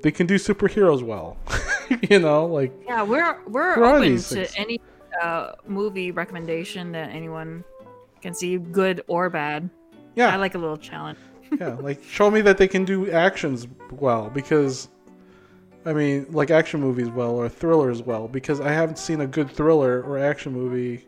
[0.02, 1.36] they can do superheroes well.
[2.10, 4.54] you know, like Yeah, we're we're Where are open to things?
[4.56, 4.80] any
[5.22, 7.64] uh, movie recommendation that anyone
[8.20, 9.68] can see, good or bad.
[10.14, 11.18] yeah, I like a little challenge.
[11.60, 14.88] yeah, like show me that they can do actions well because
[15.84, 19.50] I mean, like action movies well or thrillers well because I haven't seen a good
[19.50, 21.06] thriller or action movie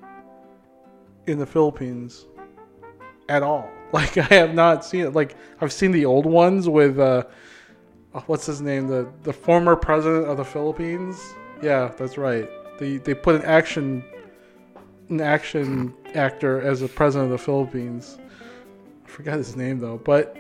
[1.27, 2.27] in the Philippines
[3.29, 3.71] at all.
[3.93, 5.15] Like I have not seen it.
[5.15, 7.25] Like I've seen the old ones with uh
[8.15, 8.87] oh, what's his name?
[8.87, 11.35] The the former president of the Philippines.
[11.61, 12.49] Yeah, that's right.
[12.81, 14.03] They they put an action
[15.11, 18.19] an action actor as the president of the Philippines.
[19.05, 20.37] I forgot his name though, but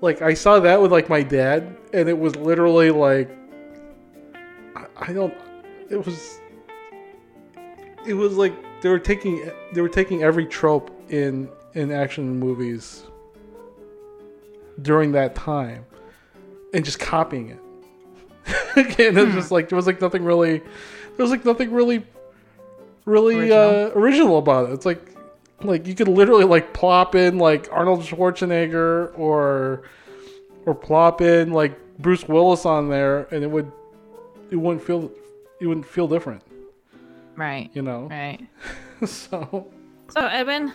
[0.00, 3.30] like I saw that with like my dad, and it was literally like
[4.74, 5.34] I, I don't.
[5.90, 6.40] It was.
[8.06, 13.04] It was like they were taking they were taking every trope in in action movies
[14.82, 15.84] during that time,
[16.72, 17.60] and just copying it.
[18.76, 19.32] and it's hmm.
[19.32, 20.62] just like there was like nothing really,
[21.16, 22.04] there was like nothing really,
[23.04, 23.60] really Original.
[23.86, 24.72] uh, original about it.
[24.74, 25.00] It's like
[25.62, 29.82] like you could literally like plop in like Arnold Schwarzenegger or
[30.66, 33.70] or plop in like Bruce Willis on there and it would
[34.50, 35.10] it wouldn't feel
[35.60, 36.42] it wouldn't feel different,
[37.36, 37.70] Right.
[37.74, 38.08] you know.
[38.10, 38.40] Right.
[39.06, 39.70] so
[40.10, 40.72] So Evan,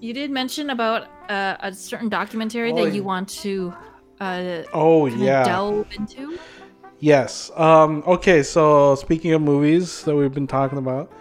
[0.00, 3.72] You did mention about uh, a certain documentary that you want to
[4.20, 5.44] uh, Oh yeah.
[5.44, 6.38] delve into.
[6.98, 7.50] Yes.
[7.56, 11.12] Um, okay, so speaking of movies that we've been talking about,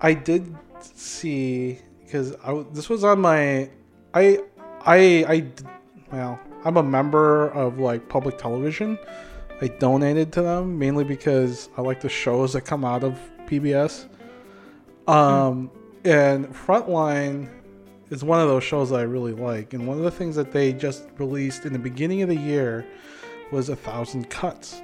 [0.00, 2.34] I did see because
[2.72, 3.70] this was on my,
[4.14, 4.38] I
[4.84, 5.46] I I
[6.12, 8.98] well, I'm a member of like public television.
[9.60, 14.08] I donated to them mainly because I like the shows that come out of PBS.
[15.06, 15.70] Um,
[16.04, 17.48] and Frontline
[18.10, 19.74] is one of those shows that I really like.
[19.74, 22.86] And one of the things that they just released in the beginning of the year
[23.52, 24.82] was a thousand cuts.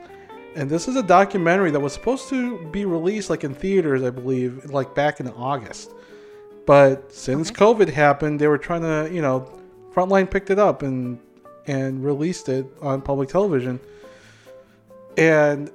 [0.56, 4.08] And this is a documentary that was supposed to be released like in theaters, I
[4.08, 5.90] believe, like back in August.
[6.64, 9.48] But since COVID happened, they were trying to, you know,
[9.92, 11.20] Frontline picked it up and
[11.66, 13.78] and released it on public television.
[15.18, 15.70] And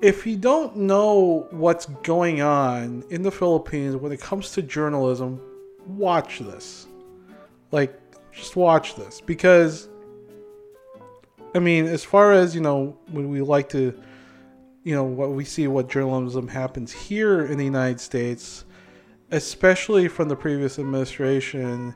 [0.00, 5.40] if you don't know what's going on in the Philippines when it comes to journalism,
[5.86, 6.88] watch this.
[7.70, 8.00] Like,
[8.32, 9.88] just watch this because
[11.54, 13.96] I mean, as far as you know, when we like to,
[14.82, 18.64] you know, what we see what journalism happens here in the United States,
[19.30, 21.94] especially from the previous administration,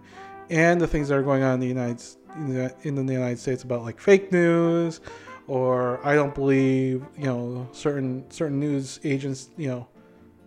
[0.49, 2.01] and the things that are going on in the United
[2.37, 5.01] in the, in the United States about like fake news,
[5.49, 9.89] or I don't believe you know certain certain news agents, you know,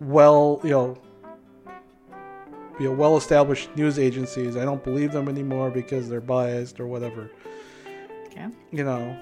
[0.00, 0.98] well you know.
[2.80, 4.56] You know, well-established news agencies.
[4.56, 7.30] I don't believe them anymore because they're biased or whatever
[8.32, 8.48] Okay.
[8.70, 9.16] you know,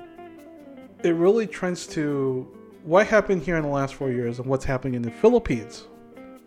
[1.02, 2.48] it really trends to
[2.84, 5.86] what happened here in the last four years and what's happening in the Philippines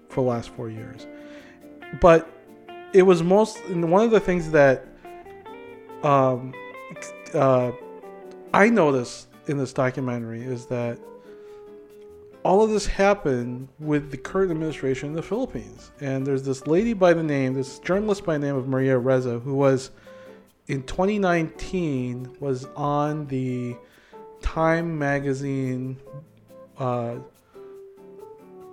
[0.09, 1.05] for the last four years.
[1.99, 2.29] But
[2.93, 4.85] it was most, one of the things that
[6.03, 6.53] um,
[7.33, 7.71] uh,
[8.53, 10.97] I noticed in this documentary is that
[12.43, 15.91] all of this happened with the current administration in the Philippines.
[16.01, 19.41] And there's this lady by the name, this journalist by the name of Maria Ressa,
[19.41, 19.91] who was
[20.67, 23.75] in 2019 was on the
[24.41, 25.97] Time magazine
[26.77, 27.15] uh,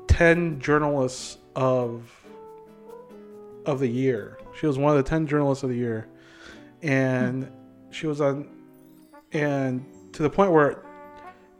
[0.08, 2.10] 10 journalists of
[3.66, 4.38] of the year.
[4.58, 6.08] She was one of the 10 journalists of the year
[6.82, 7.50] and
[7.90, 8.48] she was on
[9.32, 10.84] and to the point where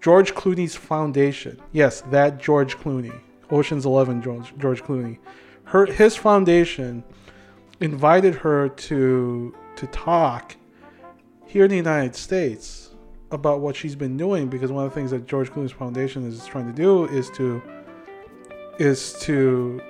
[0.01, 1.61] George Clooney's foundation.
[1.73, 3.21] Yes, that George Clooney.
[3.51, 5.19] Ocean's 11 George, George Clooney.
[5.65, 7.05] Her his foundation
[7.81, 10.57] invited her to to talk
[11.47, 12.91] here in the United States
[13.31, 16.45] about what she's been doing because one of the things that George Clooney's foundation is
[16.47, 17.63] trying to do is to
[18.79, 19.81] is to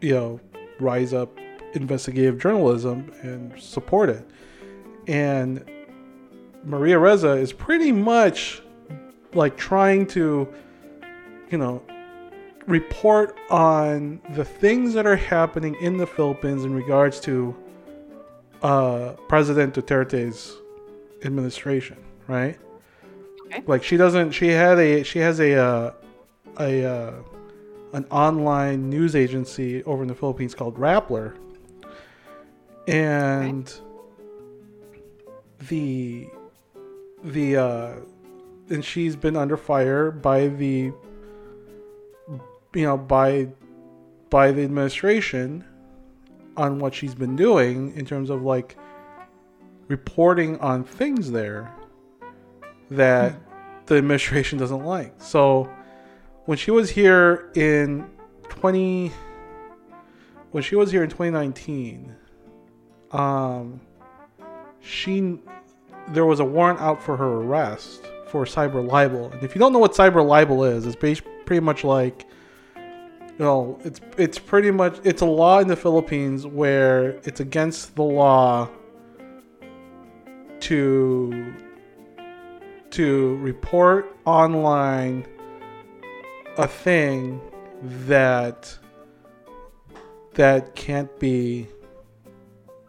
[0.00, 0.40] you know
[0.80, 1.38] rise up
[1.74, 4.26] investigative journalism and support it.
[5.06, 5.64] And
[6.64, 8.62] Maria Ressa is pretty much
[9.34, 10.48] like trying to
[11.50, 11.82] you know
[12.66, 17.54] report on the things that are happening in the Philippines in regards to
[18.64, 20.56] uh, President Duterte's
[21.24, 22.58] administration, right?
[23.46, 23.62] Okay.
[23.66, 24.32] Like she doesn't.
[24.32, 25.04] She had a.
[25.04, 25.54] She has a.
[25.54, 25.92] Uh,
[26.58, 26.84] a.
[26.84, 27.12] Uh,
[27.92, 31.36] an online news agency over in the Philippines called Rappler,
[32.88, 33.72] and
[35.68, 36.26] the
[37.22, 37.92] the uh,
[38.68, 40.90] and she's been under fire by the
[42.28, 43.46] you know by
[44.28, 45.64] by the administration
[46.56, 48.76] on what she's been doing in terms of like
[49.88, 51.72] reporting on things there
[52.90, 53.34] that
[53.86, 55.14] the administration doesn't like.
[55.18, 55.70] So
[56.46, 58.08] when she was here in
[58.48, 59.10] 20
[60.50, 62.14] when she was here in 2019
[63.10, 63.80] um
[64.80, 65.38] she
[66.08, 69.30] there was a warrant out for her arrest for cyber libel.
[69.30, 72.26] And if you don't know what cyber libel is, it's pretty much like
[73.38, 78.02] know, it's it's pretty much it's a law in the Philippines where it's against the
[78.02, 78.68] law
[80.60, 81.54] to
[82.90, 85.26] to report online
[86.58, 87.40] a thing
[88.06, 88.78] that
[90.34, 91.66] that can't be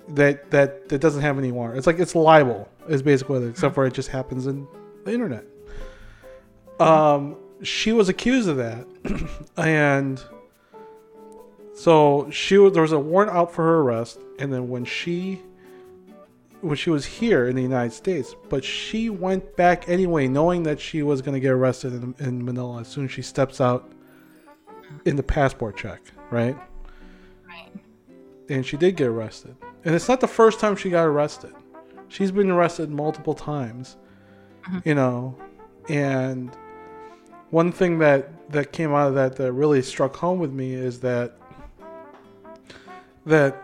[0.09, 1.77] that that that doesn't have any warrant.
[1.77, 4.67] It's like it's libel is basically it except for it just happens in
[5.03, 5.45] the internet.
[6.79, 8.85] Um, she was accused of that,
[9.57, 10.21] and
[11.75, 15.41] so she was, there was a warrant out for her arrest, and then when she
[16.61, 20.79] when she was here in the United States, but she went back anyway, knowing that
[20.79, 23.91] she was going to get arrested in, in Manila as soon as she steps out
[25.05, 26.01] in the passport check,
[26.31, 26.57] right?
[27.47, 27.71] Right.
[28.49, 29.55] and she did get arrested.
[29.83, 31.53] And it's not the first time she got arrested.
[32.07, 33.97] She's been arrested multiple times,
[34.63, 34.79] mm-hmm.
[34.87, 35.35] you know.
[35.89, 36.51] And
[37.51, 40.99] one thing that that came out of that that really struck home with me is
[41.01, 41.37] that
[43.25, 43.63] that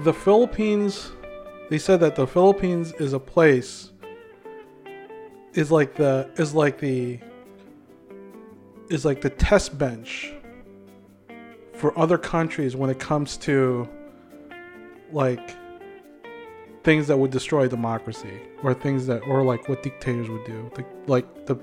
[0.00, 1.12] the Philippines,
[1.70, 3.90] they said that the Philippines is a place
[5.54, 7.18] is like the is like the
[8.90, 10.32] is like the test bench
[11.74, 13.88] for other countries when it comes to
[15.12, 15.56] like
[16.82, 20.84] things that would destroy democracy or things that or like what dictators would do the,
[21.06, 21.56] like the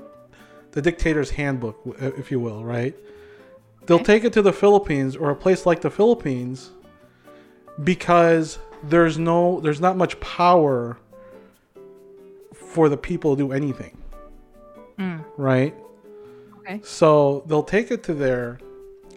[0.72, 1.80] the dictator's handbook
[2.18, 2.96] if you will right
[3.86, 4.06] they'll Okay.
[4.06, 6.72] take it to the philippines or a place like the philippines
[7.84, 10.98] because there's no there's not much power
[12.54, 13.98] for the people to do anything
[14.98, 15.24] Mm.
[15.38, 15.76] right
[16.60, 16.80] Okay.
[16.84, 18.60] so they'll take it to there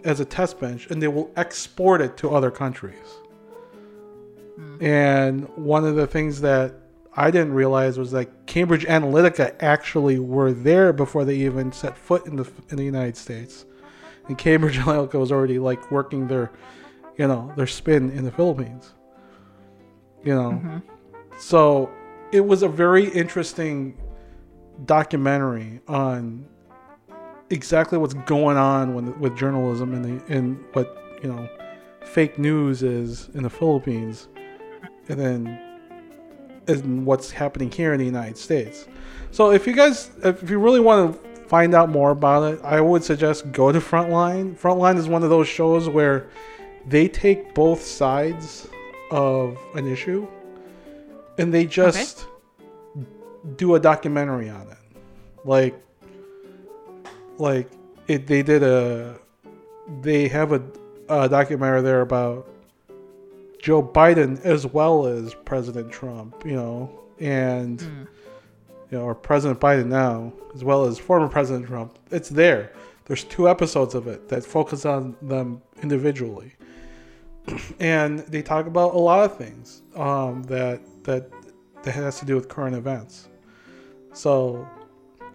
[0.03, 3.19] as a test bench and they will export it to other countries.
[4.81, 6.73] And one of the things that
[7.15, 12.25] I didn't realize was that Cambridge Analytica actually were there before they even set foot
[12.25, 13.65] in the in the United States.
[14.27, 16.51] And Cambridge Analytica was already like working their
[17.17, 18.93] you know, their spin in the Philippines.
[20.23, 20.51] You know.
[20.51, 20.81] Mhm.
[21.37, 21.89] So
[22.31, 23.97] it was a very interesting
[24.85, 26.45] documentary on
[27.49, 31.47] exactly what's going on when, with journalism and the and what you know
[32.03, 34.27] fake news is in the Philippines,
[35.09, 35.59] and then
[36.67, 38.87] and what's happening here in the United States.
[39.31, 42.81] So if you guys, if you really want to find out more about it, I
[42.81, 44.57] would suggest go to Frontline.
[44.57, 46.27] Frontline is one of those shows where
[46.87, 48.67] they take both sides
[49.11, 50.27] of an issue,
[51.37, 52.27] and they just
[53.57, 54.77] do a documentary on it,
[55.43, 55.75] like
[57.37, 57.69] like
[58.07, 59.17] it they did a
[60.01, 60.61] they have a,
[61.09, 62.47] a documentary there about
[63.59, 68.07] Joe Biden as well as President Trump, you know, and Mm.
[68.91, 71.97] you know, or President Biden now as well as former President Trump.
[72.11, 72.71] It's there.
[73.05, 76.53] There's two episodes of it that focus on them individually,
[77.79, 81.29] and they talk about a lot of things um, that that
[81.83, 83.29] that has to do with current events.
[84.13, 84.67] So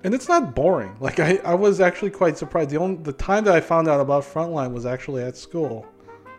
[0.02, 0.96] and it's not boring.
[1.00, 2.70] Like I, I was actually quite surprised.
[2.70, 5.86] The only the time that I found out about Frontline was actually at school,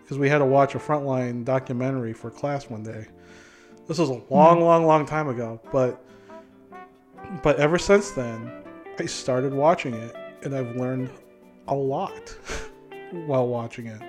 [0.03, 3.07] because we had to watch a Frontline documentary for class one day.
[3.87, 6.03] This was a long, long, long time ago, but
[7.43, 8.51] but ever since then,
[8.99, 11.09] I started watching it, and I've learned
[11.67, 12.35] a lot
[13.11, 14.01] while watching it.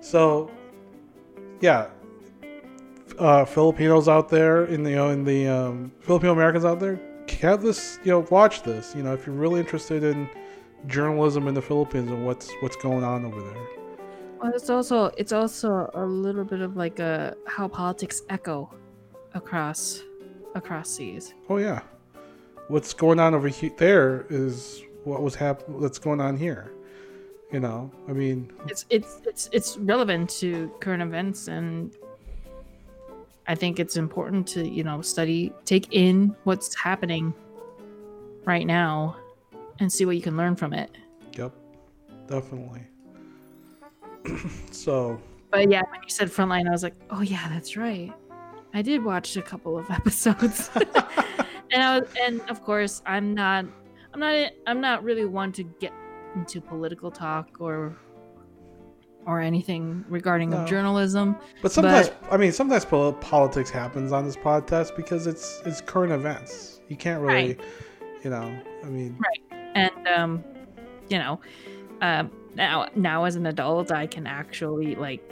[0.00, 0.50] So,
[1.62, 1.86] yeah,
[3.18, 7.00] uh, Filipinos out there in the you know, in the um, Filipino Americans out there,
[7.40, 8.94] have this you know watch this.
[8.94, 10.28] You know if you're really interested in
[10.88, 13.66] journalism in the Philippines and what's what's going on over there.
[14.40, 18.74] Well, it's also it's also a little bit of like a how politics echo
[19.34, 20.02] across
[20.56, 21.32] across seas.
[21.48, 21.80] Oh yeah,
[22.68, 26.72] what's going on over he- there is what was hap- What's going on here?
[27.52, 31.94] You know, I mean, It's it's it's it's relevant to current events, and
[33.46, 37.34] I think it's important to you know study, take in what's happening
[38.46, 39.16] right now,
[39.80, 40.96] and see what you can learn from it.
[41.36, 41.52] yep,
[42.26, 42.80] definitely.
[44.70, 48.10] so But yeah, when you said frontline, I was like, oh yeah, that's right.
[48.72, 50.70] I did watch a couple of episodes,
[51.70, 53.66] and I was, and of course, I'm not,
[54.14, 55.92] I'm not, I'm not really one to get
[56.34, 57.96] into political talk or
[59.24, 60.64] or anything regarding No.
[60.66, 61.36] journalism.
[61.62, 66.80] But sometimes, I mean, sometimes politics happens on this podcast because it's it's current events.
[66.88, 67.60] You can't really, Right.
[68.24, 68.52] you know.
[68.82, 69.60] I mean, right?
[69.74, 70.44] and um
[71.08, 71.40] you know
[72.02, 72.24] uh,
[72.56, 75.22] now now as an adult i can actually like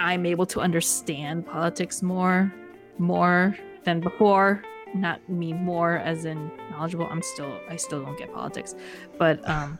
[0.00, 2.52] i'm able to understand politics more
[2.98, 4.62] more than before
[4.94, 8.74] not me more as in knowledgeable i'm still i still don't get politics
[9.18, 9.78] but um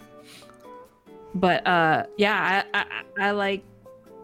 [1.34, 3.64] but uh yeah i i, I like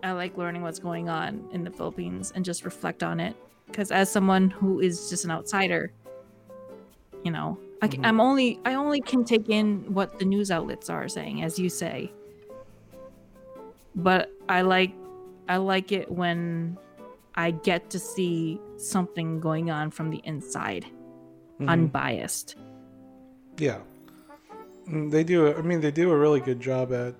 [0.03, 3.37] i like learning what's going on in the philippines and just reflect on it
[3.67, 5.93] because as someone who is just an outsider
[7.25, 11.09] you know I, am only i only can take in what the news outlets are
[11.09, 12.13] saying as you say
[13.95, 14.93] but i like
[15.49, 16.79] i like it when
[17.35, 20.87] i get to see something going on from the inside
[21.59, 21.69] mhm.
[21.69, 22.57] unbiased
[23.59, 23.81] Yeah.
[24.89, 25.55] Mm, They do.
[25.55, 27.15] I mean, they do a really good job at.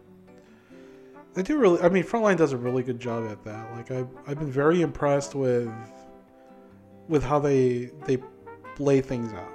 [1.35, 1.81] They do really.
[1.81, 3.71] I mean, Frontline does a really good job at that.
[3.73, 5.71] Like I've I've been very impressed with.
[7.09, 8.19] With how they they
[8.79, 9.53] lay things out,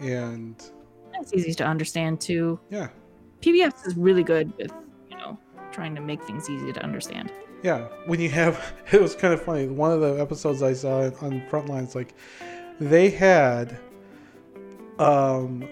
[0.00, 0.56] and
[1.14, 2.88] it's easy to understand too yeah,
[3.40, 4.72] pbs is really good with
[5.10, 5.38] you know
[5.70, 7.30] trying to make things easy to understand
[7.62, 7.86] yeah.
[8.06, 9.68] When you have, it was kind of funny.
[9.68, 12.14] One of the episodes I saw on Frontline's like,
[12.80, 13.78] they had,
[14.98, 15.68] um,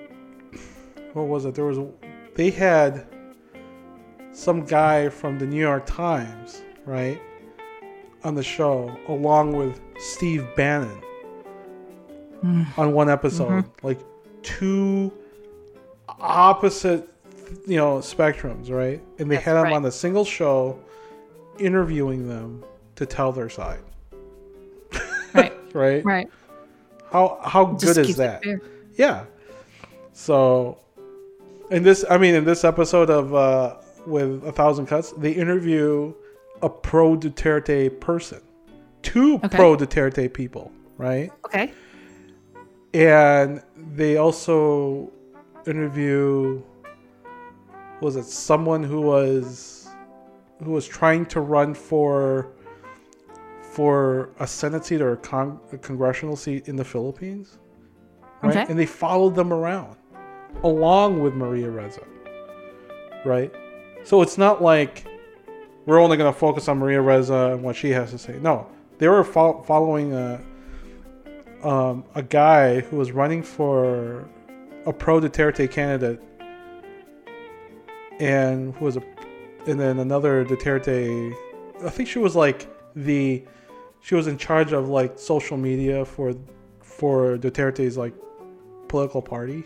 [1.13, 1.55] what was it?
[1.55, 1.79] There was,
[2.35, 3.07] they had
[4.33, 7.21] some guy from the New York Times, right,
[8.25, 11.01] on the show along with Steve Bannon
[12.43, 12.67] Mm.
[12.79, 13.51] on one episode.
[13.65, 13.87] Mm-hmm.
[13.87, 13.99] Like
[14.43, 15.13] two
[16.09, 17.07] opposite,
[17.67, 19.03] you know, spectrums, right?
[19.19, 19.75] And they That's had them right.
[19.75, 20.79] on a single show,
[21.59, 22.65] interviewing them
[22.97, 23.81] to tell their side,
[25.35, 25.53] Right.
[25.75, 26.03] right?
[26.03, 26.29] Right.
[27.13, 28.43] How how Just good is that?
[28.95, 29.25] Yeah.
[30.15, 30.79] So,
[31.71, 36.13] in this, I mean, in this episode of uh, with a thousand cuts, they interview
[36.63, 38.41] a pro Duterte person,
[39.03, 39.49] two Okay.
[39.57, 41.31] pro Duterte people, right?
[41.47, 41.73] Okay.
[42.93, 43.63] And
[43.95, 45.13] they also
[45.67, 46.63] interview
[48.01, 49.89] was it someone who was
[50.65, 52.49] who was trying to run for
[53.61, 57.59] for a senate seat or a, con- a congressional seat in the Philippines,
[58.43, 58.57] right?
[58.57, 58.67] Okay.
[58.69, 59.97] And they followed them around
[60.63, 62.05] along with Maria Ressa,
[63.25, 63.53] right?
[64.05, 65.07] So it's not like
[65.87, 68.39] we're only going to focus on Maria Ressa and what she has to say.
[68.41, 68.67] No,
[68.99, 70.41] they were fo- following a
[71.63, 74.29] um, a guy who was running for
[74.87, 76.23] a pro Duterte candidate,
[78.19, 79.03] and who was a,
[79.67, 81.35] and then another Duterte.
[81.85, 83.45] I think she was like the,
[84.01, 86.35] she was in charge of like social media for,
[86.81, 88.15] for Duterte's like,
[88.89, 89.65] political party.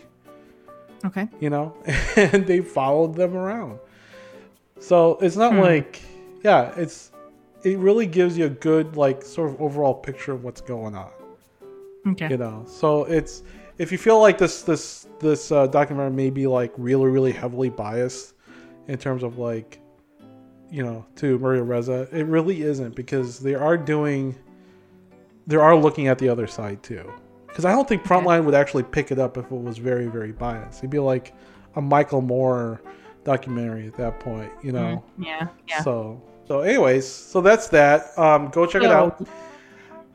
[1.03, 1.27] Okay.
[1.39, 1.75] You know,
[2.15, 3.79] and they followed them around.
[4.79, 5.59] So it's not Hmm.
[5.59, 6.01] like,
[6.43, 7.11] yeah, it's,
[7.63, 11.09] it really gives you a good like sort of overall picture of what's going on
[12.07, 12.27] Okay.
[12.29, 13.41] you know so it's
[13.79, 17.71] if you feel like this this this uh, documentary may be like really really heavily
[17.71, 18.35] biased
[18.87, 19.79] in terms of like
[20.69, 24.35] you know to maria ressa it really isn't because they are doing
[25.47, 27.11] they are looking at the other side too
[27.55, 30.33] because i don't think frontline would actually pick it up if it was very very
[30.33, 31.33] biased it'd be like
[31.75, 32.81] a michael moore
[33.23, 35.47] documentary at that point you know Mm, yeah.
[35.69, 35.81] Yeah.
[35.81, 39.25] so so anyways so that's that um go check it out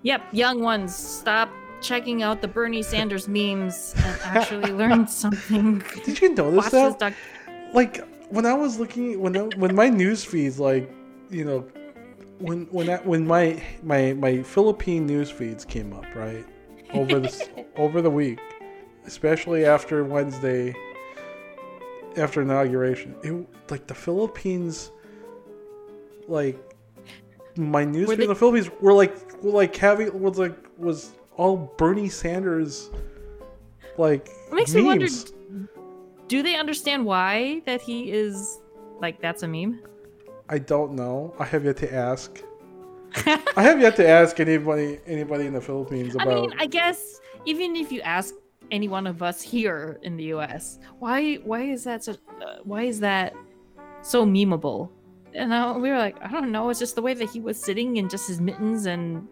[0.03, 1.51] Yep, young ones, stop
[1.83, 5.83] checking out the Bernie Sanders memes and actually learn something.
[6.07, 7.13] did you notice Watch that this doc.
[7.75, 7.99] like
[8.31, 10.91] when I was looking when I, when my news feeds like
[11.29, 11.67] you know
[12.39, 16.47] when when I, when my my my Philippine news feeds came up right
[16.95, 18.41] over this over the week
[19.07, 20.75] especially after Wednesday
[22.17, 24.91] after inauguration it like the Philippines
[26.29, 26.59] like
[27.57, 31.73] my news Were in the Philippines were like were like having was like was all
[31.77, 32.91] Bernie Sanders
[33.97, 35.07] like It makes me wonder
[36.31, 38.61] do they understand why that he is
[39.01, 39.83] like that's a meme?
[40.49, 41.35] I don't know.
[41.41, 42.41] I have yet to ask.
[43.57, 46.29] I have yet to ask anybody anybody in the Philippines about.
[46.29, 48.35] I mean, I guess even if you ask
[48.71, 52.83] any one of us here in the U.S., why why is that so uh, why
[52.83, 53.35] is that
[54.03, 54.91] so memeable?
[55.35, 56.71] And uh, we were like, I don't know.
[56.71, 59.29] It's just the way that he was sitting in just his mittens and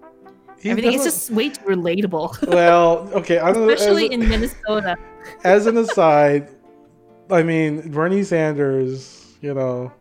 [0.61, 0.95] he everything.
[0.95, 3.39] It's just way too relatable, well, okay.
[3.39, 4.97] I don't especially as, in Minnesota.
[5.45, 6.49] as an aside,
[7.31, 9.37] I mean Bernie Sanders.
[9.41, 9.93] You know,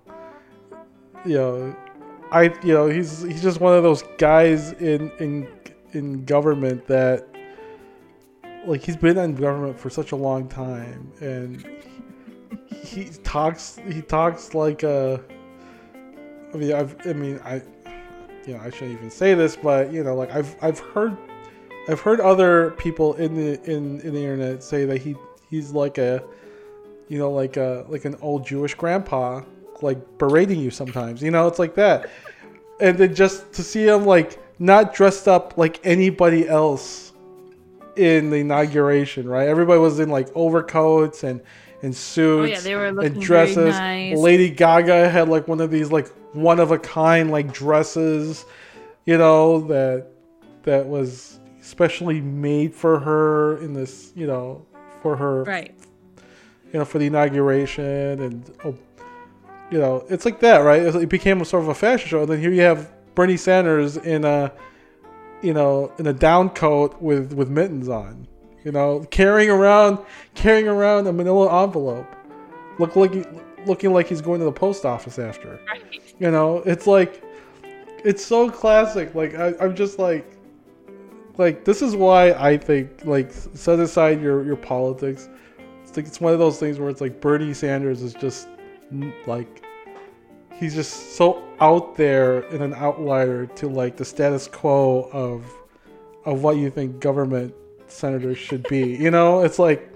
[1.25, 1.75] you know,
[2.31, 5.47] I you know he's he's just one of those guys in in
[5.93, 7.27] in government that
[8.65, 11.65] like he's been in government for such a long time and
[12.83, 15.23] he, talks he talks like a
[16.53, 17.61] I mean I've I mean I
[18.45, 21.17] you know I shouldn't even say this but you know like I've I've heard
[21.87, 25.15] I've heard other people in the in in the internet say that he
[25.49, 26.21] he's like a
[27.07, 29.41] you know like a like an old Jewish grandpa
[29.81, 32.09] like berating you sometimes you know it's like that
[32.79, 37.13] and then just to see him like not dressed up like anybody else
[37.95, 41.41] in the inauguration right everybody was in like overcoats and
[41.83, 44.17] and suits Oh yeah, they were looking and dresses nice.
[44.17, 48.45] lady gaga had like one of these like one of a kind like dresses
[49.05, 50.07] you know that
[50.63, 54.65] that was specially made for her in this you know
[55.01, 55.73] for her right.
[56.73, 58.75] you know, for the inauguration and, oh,
[59.71, 60.81] you know, it's like that, right?
[60.81, 62.21] It became a sort of a fashion show.
[62.21, 64.51] And then here you have Bernie Sanders in a,
[65.41, 68.27] you know, in a down coat with, with mittens on,
[68.63, 69.99] you know, carrying around,
[70.35, 72.07] carrying around a manila envelope,
[72.79, 73.13] look like,
[73.65, 75.83] looking like he's going to the post office after, Right.
[76.19, 77.23] you know, it's like,
[78.05, 79.13] it's so classic.
[79.15, 80.25] Like, I, I'm just like,
[81.37, 85.29] like, this is why I think, like, set aside your, your politics
[85.87, 88.47] it's like it's one of those things where it's like Bernie Sanders is just
[89.25, 89.63] like
[90.53, 95.45] he's just so out there and an outlier to like the status quo of
[96.25, 97.53] of what you think government
[97.87, 98.95] senators should be.
[98.95, 99.93] You know, it's like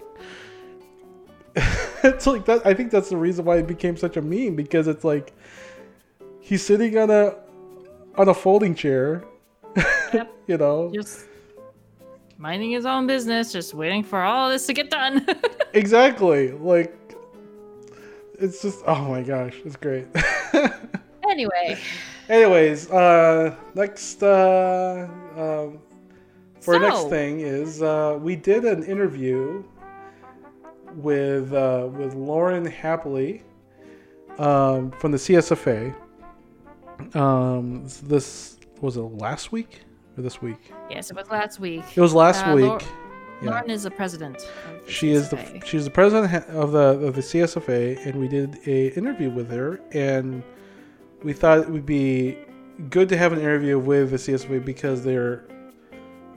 [2.04, 2.66] it's like that.
[2.66, 5.34] I think that's the reason why it became such a meme because it's like
[6.40, 7.36] he's sitting on a
[8.16, 9.24] on a folding chair.
[10.14, 10.30] Yep.
[10.46, 11.26] you know, Just
[12.38, 15.26] minding his own business, just waiting for all this to get done.
[15.74, 16.52] exactly.
[16.52, 16.94] Like,
[18.42, 20.08] it's just oh my gosh, it's great.
[21.30, 21.78] anyway,
[22.30, 25.80] Anyways, uh, next uh, um,
[26.60, 29.64] for our next thing is uh, we did an interview
[30.96, 33.44] with uh, with Lauren Happily
[34.38, 35.94] um, from the CSFA.
[37.16, 39.82] Um, this was it last week
[40.18, 40.72] or this week?
[40.90, 41.84] yes, it was last week.
[41.96, 42.88] It was last Uh, week.
[43.42, 43.50] Yeah.
[43.52, 44.48] Lauren is the president.
[44.88, 48.88] She is the she's the president of the of the CSFA, and we did a
[48.98, 50.44] interview with her, and
[51.24, 52.38] we thought it would be
[52.90, 55.44] good to have an interview with the CSFA because they're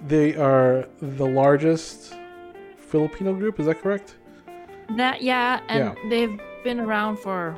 [0.07, 2.15] they are the largest
[2.79, 3.59] Filipino group.
[3.61, 4.17] Is that correct?
[4.97, 6.09] that yeah, and Yeah.
[6.11, 7.57] they've been around for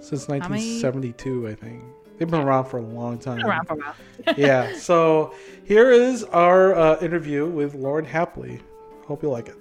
[0.00, 1.82] Since How many- 1972, I think
[2.18, 3.36] they've been around for a long time.
[3.36, 3.94] been around for a while.
[4.38, 4.72] yeah.
[4.76, 8.60] So here is our uh, interview with Lauren Hapley.
[9.06, 9.56] Hope you like it.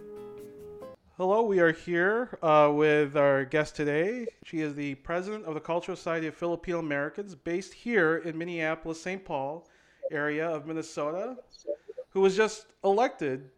[1.17, 4.25] Hello, we are here uh, with our guest today.
[4.45, 9.01] She is the president of the Cultural Society of Filipino Americans, based here in Minneapolis,
[9.01, 9.23] St.
[9.23, 9.67] Paul
[10.11, 11.35] area of Minnesota,
[12.09, 13.49] who was just elected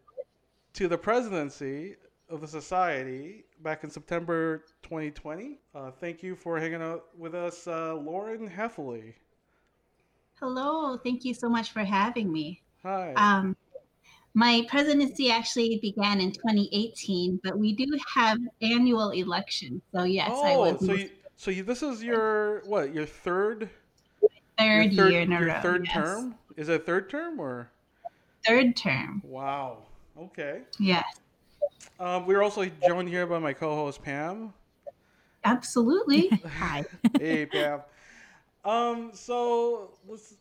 [0.72, 1.94] to the presidency
[2.28, 5.60] of the society back in September 2020.
[5.72, 9.14] Uh, thank you for hanging out with us, uh, Lauren Heffley.
[10.40, 12.60] Hello, thank you so much for having me.
[12.82, 13.12] Hi.
[13.14, 13.56] Um,
[14.36, 19.80] my presidency actually began in 2018, but we do have annual elections.
[19.94, 22.94] So yes, I oh, was so you, so you, this is your what?
[22.94, 23.70] Your third,
[24.58, 25.60] third, your third year in a row.
[25.62, 25.94] third yes.
[25.94, 26.34] term?
[26.54, 27.70] Is it third term or?
[28.46, 29.22] Third term.
[29.24, 29.78] Wow.
[30.18, 30.60] Okay.
[30.78, 31.06] Yes,
[31.98, 34.52] Um, we're also joined here by my co-host Pam.
[35.44, 36.28] absolutely.
[36.58, 36.84] Hi.
[37.18, 37.80] Hey Pam.
[38.66, 40.34] Um, so let's.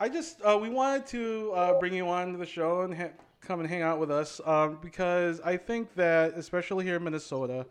[0.00, 3.10] I just uh, we wanted to uh, bring you on to the show and ha-
[3.46, 7.66] come and hang out with us um, because I think that especially here in Minnesota,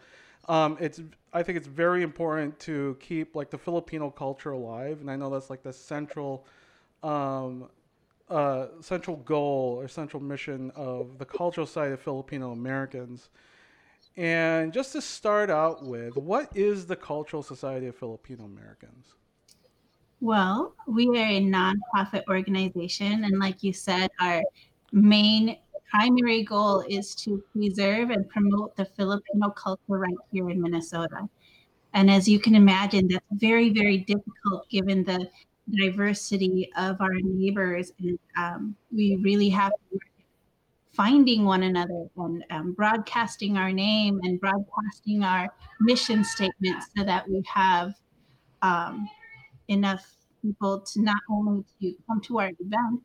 [0.47, 1.01] um, it's
[1.33, 5.29] I think it's very important to keep like the Filipino culture alive, and I know
[5.29, 6.45] that's like the central.
[7.03, 7.69] Um,
[8.29, 13.29] uh, central goal or central mission of the cultural side of Filipino Americans.
[14.17, 19.13] And just to start out with, what is the Cultural Society of Filipino Americans?
[20.21, 24.41] Well, we are a nonprofit organization, and like you said, our
[24.93, 25.57] main
[25.95, 31.29] primary goal is to preserve and promote the Filipino culture right here in Minnesota.
[31.93, 35.29] And as you can imagine, that's very, very difficult given the
[35.71, 37.93] diversity of our neighbors.
[37.99, 39.99] And um, we really have to
[40.91, 45.47] finding one another and um, broadcasting our name and broadcasting our
[45.81, 47.93] mission statement so that we have
[48.61, 49.09] um,
[49.67, 50.05] enough
[50.41, 53.01] people to not only to come to our event,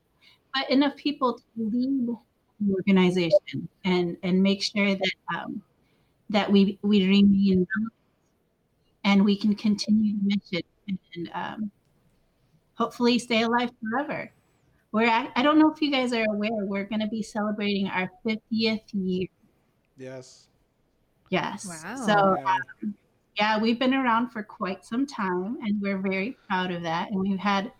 [0.54, 2.16] but enough people to lead
[2.68, 5.62] organization and and make sure that um,
[6.30, 7.66] that we we remain
[9.04, 10.62] and we can continue the mission
[11.14, 11.70] and um,
[12.74, 14.30] hopefully stay alive forever.
[14.92, 17.88] We're at, I don't know if you guys are aware, we're going to be celebrating
[17.88, 19.28] our 50th year.
[19.96, 20.48] Yes.
[21.30, 21.66] Yes.
[21.66, 22.06] Wow.
[22.06, 22.90] So Yeah.
[23.36, 27.10] yeah, we've been around for quite some time and we're very proud of that.
[27.10, 27.70] And we've had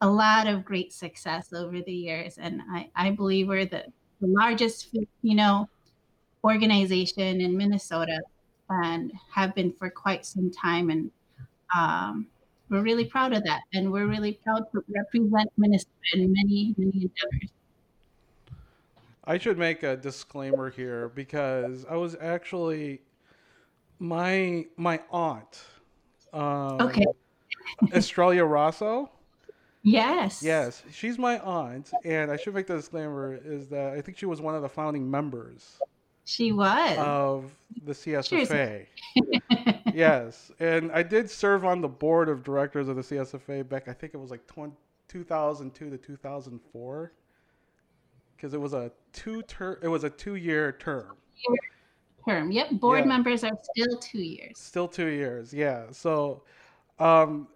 [0.00, 2.38] a lot of great success over the years.
[2.38, 3.84] And I, I believe we're the,
[4.20, 5.68] the largest Filipino
[6.42, 8.20] organization in Minnesota
[8.70, 10.90] and have been for quite some time.
[10.90, 11.10] And
[11.76, 12.26] um,
[12.70, 13.62] we're really proud of that.
[13.74, 17.50] And we're really proud to represent Minnesota in many, many endeavors.
[19.24, 23.02] I should make a disclaimer here because I was actually
[23.98, 25.60] my my aunt,
[26.32, 27.04] um, Okay.
[27.92, 29.10] Estrella Rosso.
[29.82, 30.42] Yes.
[30.42, 34.26] Yes, she's my aunt, and I should make the disclaimer is that I think she
[34.26, 35.78] was one of the founding members
[36.26, 36.98] She was.
[36.98, 37.50] of
[37.84, 38.86] the CSFA.
[39.94, 43.88] yes, and I did serve on the board of directors of the CSFA back.
[43.88, 44.72] I think it was like 20,
[45.08, 47.12] 2002 to 2004,
[48.36, 51.16] because it was a two ter- It was a two year term.
[52.28, 52.52] term.
[52.52, 52.72] Yep.
[52.72, 53.04] Board Yeah.
[53.06, 54.58] members are still two years.
[54.58, 55.86] Still two years, yeah.
[55.90, 56.42] So,
[56.98, 57.48] um,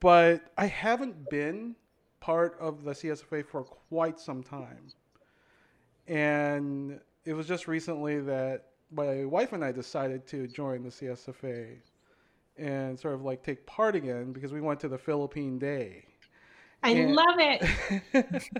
[0.00, 1.76] but I haven't been
[2.20, 4.88] part of the CSFA for quite some time,
[6.06, 11.76] and it was just recently that my wife and I decided to join the CSFA
[12.56, 16.04] and sort of like take part again because we went to the Philippine Day.
[16.82, 18.44] I And- love it.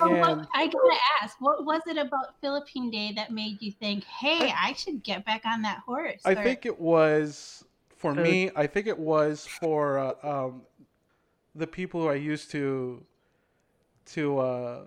[0.00, 3.70] Oh, what, and I gotta ask, what was it about Philippine Day that made you
[3.72, 6.20] think, "Hey, I, should get back on that horse"?
[6.24, 7.64] I Or- think it was
[8.02, 8.50] for me.
[8.56, 10.62] I think it was for uh, um,
[11.54, 13.02] the people who I used to
[14.06, 14.84] to uh,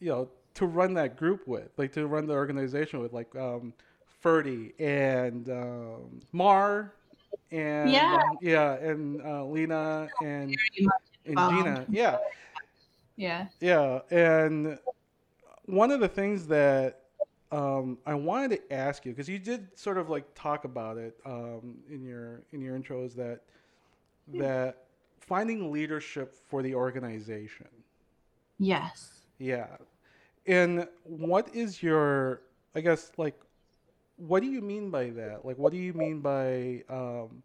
[0.00, 3.74] you know to run that group with, like to run the organization with, like um,
[4.20, 6.94] Ferdy and um, Mar
[7.50, 8.22] and Yeah.
[8.22, 10.56] um, yeah, and uh, Lena and
[11.26, 11.36] and.
[11.36, 12.18] Gina, yeah.
[13.16, 13.46] Yeah.
[13.60, 14.78] Yeah, and
[15.66, 17.03] one of the things that
[17.54, 21.16] um, I wanted to ask you because you did sort of like talk about it
[21.24, 23.42] um, in your in your intro is that
[24.34, 24.86] that
[25.20, 27.68] finding leadership for the organization.
[28.58, 29.20] Yes.
[29.38, 29.68] Yeah,
[30.46, 32.42] and what is your
[32.74, 33.40] I guess like
[34.16, 35.44] what do you mean by that?
[35.44, 37.40] Like what do you mean by um,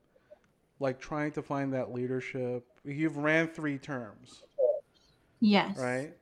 [0.80, 2.66] like trying to find that leadership?
[2.84, 4.42] You've ran three terms,
[5.40, 5.78] Yes.
[5.78, 6.14] right?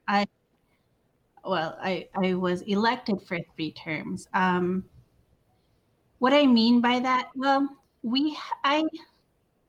[1.47, 4.27] Well, I, I was elected for three terms.
[4.33, 4.83] Um,
[6.19, 7.69] what I mean by that, well,
[8.03, 8.83] we I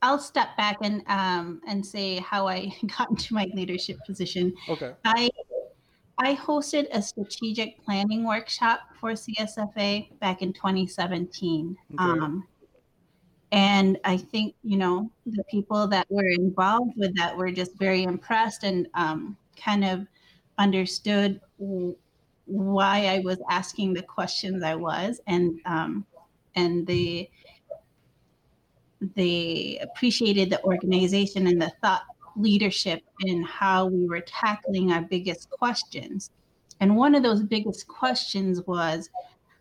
[0.01, 4.55] I'll step back and um, and say how I got into my leadership position.
[4.69, 4.93] Okay.
[5.05, 5.29] I
[6.19, 11.77] I hosted a strategic planning workshop for CSFA back in 2017.
[11.95, 12.05] Okay.
[12.05, 12.47] Um,
[13.53, 18.03] and I think, you know, the people that were involved with that were just very
[18.03, 20.07] impressed and um, kind of
[20.59, 21.41] understood
[22.47, 25.21] why I was asking the questions I was.
[25.27, 26.05] And, um,
[26.57, 27.31] and they,
[29.15, 32.03] they appreciated the organization and the thought
[32.37, 36.31] leadership in how we were tackling our biggest questions.
[36.81, 39.11] And one of those biggest questions was,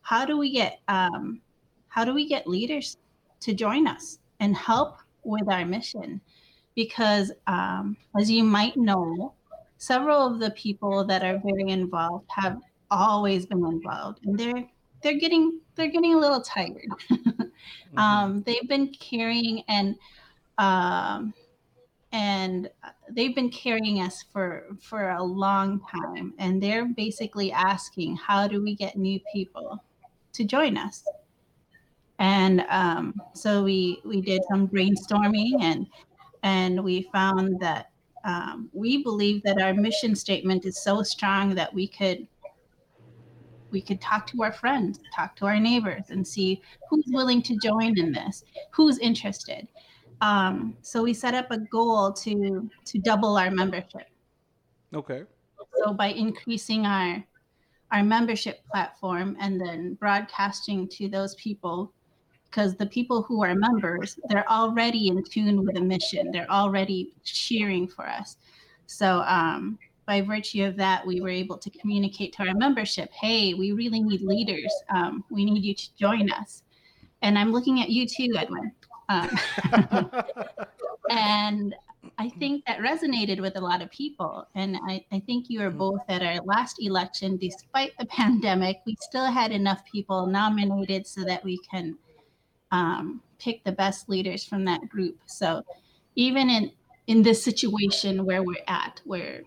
[0.02, 1.42] how do we get um,
[1.90, 2.98] how do we get leaders
[3.42, 6.22] to join us and help with our mission?
[6.76, 9.34] Because um, as you might know,
[9.78, 12.58] several of the people that are very involved have
[12.90, 14.68] always been involved, and they're
[15.04, 16.88] they're getting they're getting a little tired.
[17.88, 18.00] Mm-hmm.
[18.00, 19.96] um, they've been carrying and
[20.58, 21.34] um,
[22.12, 22.70] and
[23.12, 28.62] they've been carrying us for for a long time and they're basically asking how do
[28.62, 29.84] we get new people
[30.34, 31.04] to join us
[32.20, 35.88] and um, so we we did some brainstorming and
[36.44, 37.90] and we found that
[38.24, 42.28] um, we believe that our mission statement is so strong that we could
[43.70, 47.58] we could talk to our friends talk to our neighbors and see who's willing to
[47.62, 49.68] join in this who's interested
[50.22, 54.10] um, so we set up a goal to to double our membership.
[54.94, 55.24] Okay.
[55.84, 57.24] So by increasing our
[57.92, 61.94] our membership platform and then broadcasting to those people,
[62.50, 66.32] because the people who are members, they're already in tune with the mission.
[66.32, 68.38] They're already cheering for us.
[68.86, 73.54] So um, by virtue of that, we were able to communicate to our membership, hey,
[73.54, 74.74] we really need leaders.
[74.90, 76.64] Um, we need you to join us.
[77.22, 78.72] And I'm looking at you too, Edwin.
[79.10, 79.38] Um,
[81.10, 81.76] and
[82.18, 84.48] I think that resonated with a lot of people.
[84.56, 88.96] And I, I think you were both at our last election, despite the pandemic, we
[89.02, 91.98] still had enough people nominated so that we can
[92.72, 95.20] um, pick the best leaders from that group.
[95.26, 95.64] So
[96.16, 96.72] even in
[97.08, 99.42] in this situation where we're at, where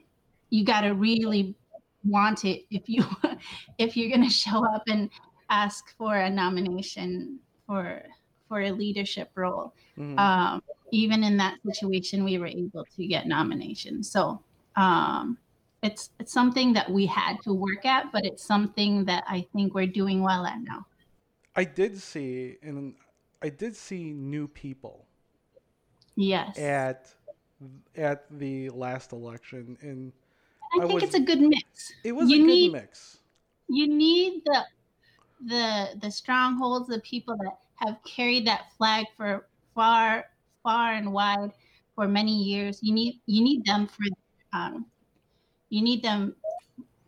[0.51, 1.55] you got to really
[2.05, 3.05] want it if you
[3.79, 5.11] if you're going to show up and
[5.51, 8.03] ask for a nomination for
[8.49, 10.19] for a leadership role Mhm.
[10.19, 10.63] um,
[10.93, 14.11] even in that situation, we were able to get nominations.
[14.11, 14.43] So
[14.77, 15.39] um,
[15.83, 19.75] it's it's something that we had to work at, but it's something that I think
[19.75, 20.87] we're doing well at now.
[21.55, 22.95] I did see, and
[23.43, 25.07] I did see new people
[26.17, 27.15] Yes, at
[27.97, 30.13] at the last election, and
[30.75, 31.93] I I think was- it's a good mix.
[32.05, 33.19] it was You a good need- mix.
[33.69, 34.65] You need the
[35.47, 40.27] the the strongholds, the people that have carried that flag for far
[40.63, 41.53] far and wide
[41.95, 42.83] for many years.
[42.83, 44.05] You need you need them for
[44.53, 44.87] um,
[45.71, 46.35] you need them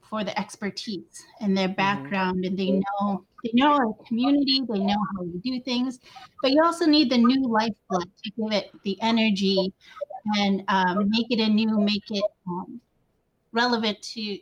[0.09, 4.99] for the expertise and their background and they know they know our community they know
[5.17, 5.99] how we do things
[6.43, 9.73] but you also need the new lifeblood to give it the energy
[10.37, 12.81] and um, make it a new, make it um,
[13.53, 14.39] relevant to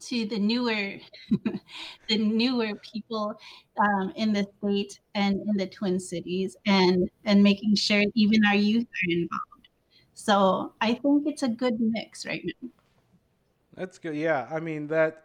[0.00, 0.98] to the newer
[2.08, 3.34] the newer people
[3.78, 8.56] um, in the state and in the twin cities and and making sure even our
[8.56, 9.68] youth are involved
[10.14, 12.70] so i think it's a good mix right now
[13.74, 14.16] That's good.
[14.16, 15.24] Yeah, I mean that.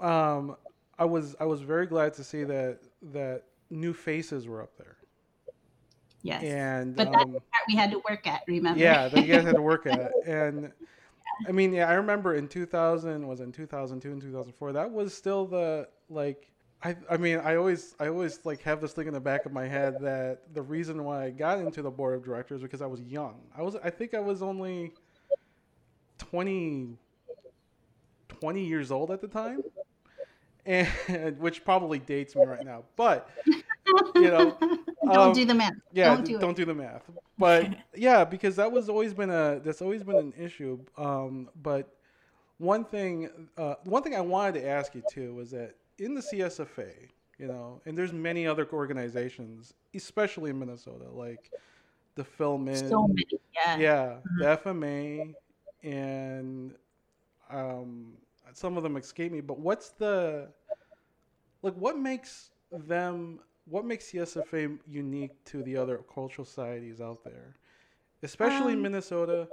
[0.00, 0.56] Um,
[0.98, 2.80] I was I was very glad to see that
[3.12, 4.96] that new faces were up there,
[6.22, 9.26] yes and but that's um, the part we had to work at remember yeah, that
[9.26, 10.12] you guys had to work at.
[10.26, 10.72] And
[11.48, 14.72] I mean, yeah, I remember in 2000 was in 2002 and 2004.
[14.72, 16.50] That was still the like
[16.84, 19.52] I, I mean, I always, I always like have this thing in the back of
[19.52, 22.86] my head that the reason why I got into the board of directors because I
[22.86, 23.40] was young.
[23.56, 24.92] I was, I think I was only
[26.18, 26.98] 20,
[28.28, 29.62] 20 years old at the time,
[30.66, 32.84] and which probably dates me right now.
[32.96, 33.28] But
[34.14, 34.56] you know,
[35.04, 35.74] Don't um, do the math.
[35.92, 36.56] yeah, Don't do don't it.
[36.56, 37.02] do the math.
[37.38, 40.78] But yeah, because that was always been a that's always been an issue.
[40.96, 41.94] Um, but
[42.58, 46.20] one thing, uh, one thing I wanted to ask you too was that in the
[46.20, 46.92] CSFA,
[47.38, 51.50] you know, and there's many other organizations, especially in Minnesota, like
[52.14, 53.24] the Film In, So many.
[53.54, 53.76] Yeah.
[53.76, 55.34] yeah, the FMA,
[55.82, 56.74] and
[57.50, 58.14] um,
[58.54, 59.40] some of them escape me.
[59.40, 60.48] But what's the
[61.62, 61.74] like?
[61.74, 63.40] What makes them?
[63.66, 67.56] What makes CSFA unique to the other cultural societies out there,
[68.22, 69.48] especially Um, Minnesota?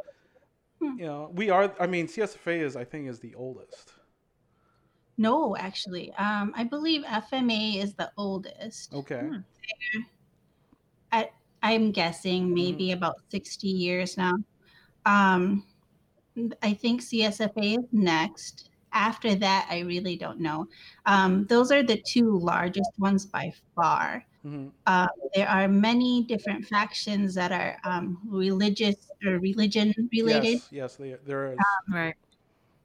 [0.80, 1.00] hmm.
[1.00, 1.74] You know, we are.
[1.80, 3.94] I mean, CSFA is, I think, is the oldest.
[5.18, 8.94] No, actually, um, I believe FMA is the oldest.
[8.94, 9.22] Okay.
[9.22, 10.02] Hmm.
[11.12, 11.30] I,
[11.62, 14.34] I'm guessing maybe about 60 years now.
[15.06, 15.66] Um,
[16.64, 18.71] I think CSFA is next.
[18.94, 20.68] After that, I really don't know.
[21.06, 24.26] Um, those are the two largest ones by far.
[24.44, 30.58] hmm Uh, there are many different factions that are um, religious or religion related.
[30.58, 31.60] Yes, yes, they, there is.
[31.94, 32.16] Right.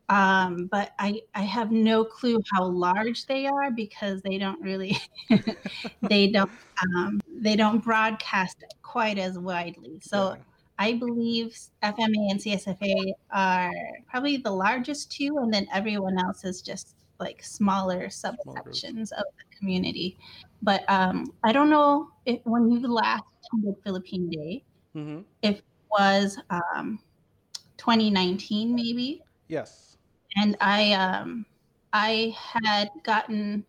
[0.08, 4.96] um, but I, I have no clue how large they are because they don't really
[6.08, 6.50] they don't
[6.96, 9.98] um, they don't broadcast quite as widely.
[10.00, 10.42] So Yeah.
[10.78, 13.72] I believe FMA and CSFA are
[14.08, 19.44] probably the largest two, and then everyone else is just like smaller subsections of the
[19.58, 20.18] community.
[20.62, 24.64] But um, I don't know if when you last attended Philippine Day
[24.94, 25.20] hmm
[25.90, 27.00] was um,
[27.76, 29.96] 2019 maybe Yes.
[30.36, 31.46] and I um
[31.92, 33.66] I had gotten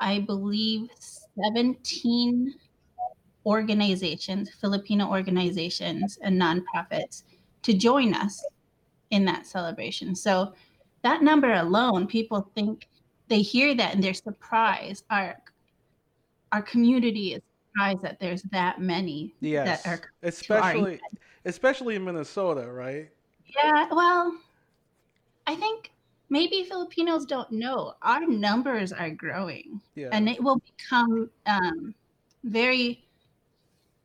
[0.00, 2.54] I believe 17
[3.48, 7.22] organizations, Filipino organizations and nonprofits
[7.62, 8.44] to join us
[9.10, 10.14] in that celebration.
[10.14, 10.52] So
[11.02, 12.88] that number alone, people think
[13.28, 15.04] they hear that and they're surprised.
[15.10, 15.36] Our
[16.52, 17.42] our community is
[17.72, 19.82] surprised that there's that many Yes.
[19.82, 21.00] that are especially,
[21.44, 23.08] especially in Minnesota, right?
[23.46, 24.36] Yeah, well,
[25.46, 25.90] I think
[26.28, 30.08] maybe Filipinos don't know our numbers are growing, Yeah.
[30.12, 31.94] and it will become um,
[32.44, 33.07] very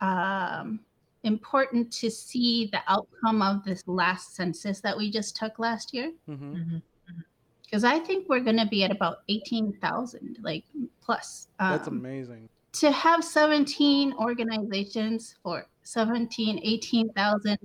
[0.04, 0.80] um,
[1.24, 6.12] important to see the outcome of this last census that we just took last year.
[6.28, 6.82] hmm Mhm.
[7.64, 10.64] Because I think we're going to be at about eighteen thousand, like
[11.02, 11.48] plus.
[11.60, 12.50] That's Um, amazing.
[12.74, 17.58] to have 17 organizations for 17 18,000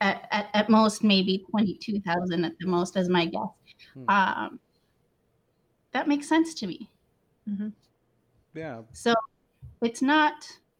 [0.00, 3.48] at, at, at most maybe 22,000 at the most as my guess
[3.94, 4.10] Hmm.
[4.10, 4.60] um,
[5.92, 6.88] that makes sense to me
[8.54, 8.82] Yeah.
[8.92, 9.14] so
[9.82, 10.34] it's not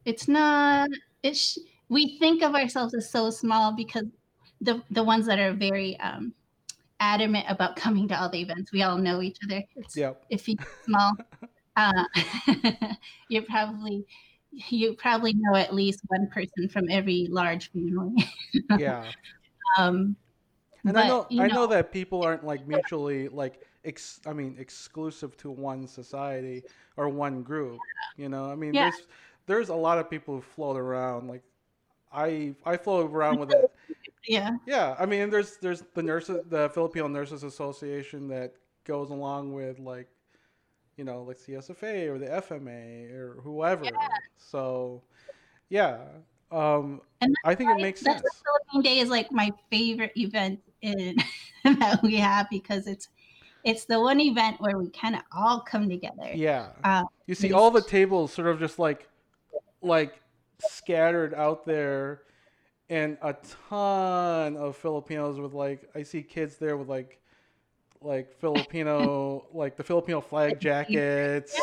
[0.05, 0.89] it's not
[1.23, 4.07] it's we think of ourselves as so small because
[4.61, 6.35] the the ones that are very um,
[7.01, 10.25] adamant about coming to all the events we all know each other it's Yep.
[10.31, 11.13] if you're small,
[11.77, 12.05] uh,
[13.29, 14.07] you're probably
[14.53, 18.15] you probably know at least one person from every large family.
[18.73, 19.13] Yeah.
[19.79, 20.17] Um,
[20.87, 24.57] And I know, you I know that people aren't like mutually like ex, I mean
[24.59, 26.65] exclusive to one society
[26.97, 27.87] or one group.
[28.17, 28.79] You know, I mean Yeah.
[28.79, 29.07] there's
[29.47, 31.43] there's a lot of people who float around like
[32.13, 33.71] I I float around with it.
[34.29, 39.53] yeah, Yeah, I mean there's there's the nurses the Filipino Nurses Association that goes along
[39.53, 40.09] with like
[40.97, 43.85] you know like CSFA or the FMA or whoever.
[43.85, 43.93] Yeah.
[44.37, 45.03] So
[45.69, 45.99] yeah,
[46.53, 48.23] um, And I think it makes sense.
[48.23, 48.31] why
[48.73, 51.17] Philippine Day is like my favorite event in
[51.65, 53.09] that we have because it's
[53.65, 56.31] it's the one event where we kind of all come together.
[56.35, 56.67] Yeah.
[56.85, 59.09] Uh, You see all the tables sort of just like
[59.85, 60.21] like
[60.59, 62.23] scattered out there
[62.89, 63.35] and a
[63.69, 67.21] ton of Filipinos with like I see kids there with like
[68.01, 71.59] like Filipino like the Filipino flag jackets.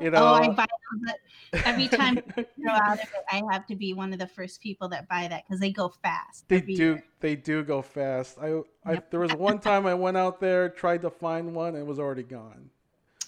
[0.00, 0.24] You know.
[0.24, 0.66] oh, I buy
[1.04, 1.62] those.
[1.64, 4.62] Every time I go out of it, I have to be one of the first
[4.62, 6.48] people that buy that because they go fast.
[6.48, 6.72] They do.
[6.72, 7.04] year.
[7.20, 8.38] They do go fast.
[8.40, 9.10] I, I Yep.
[9.10, 11.98] there was one time I went out there, tried to find one, and it was
[11.98, 12.70] already gone.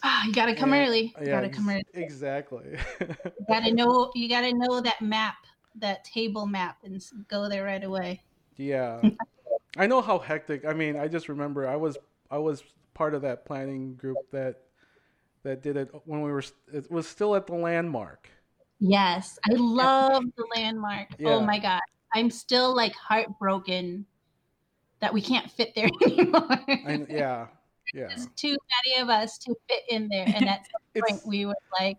[0.03, 1.17] Ah, you gotta come Yeah, early.
[1.21, 1.85] You yeah, gotta come ex- early.
[1.95, 2.77] Exactly.
[3.39, 4.11] You gotta know.
[4.15, 5.37] You gotta know that map,
[5.75, 8.23] that table map, and go there right away.
[8.57, 9.11] yeah.
[9.77, 10.65] I know how hectic.
[10.67, 11.99] I mean, I just remember I was
[12.31, 14.57] I was part of that planning group that
[15.45, 16.45] that did it when we were.
[16.73, 18.31] It was still at the landmark.
[18.81, 21.09] Yes, I love the landmark.
[21.19, 21.25] Yeah.
[21.25, 21.81] Oh my god,
[22.15, 24.07] I'm still like heartbroken
[25.01, 26.65] that we can't fit there anymore.
[26.83, 27.49] And yeah,
[27.93, 28.09] Yeah.
[28.09, 30.27] There's too many of us to fit in there.
[30.27, 31.99] And at some point, we were like,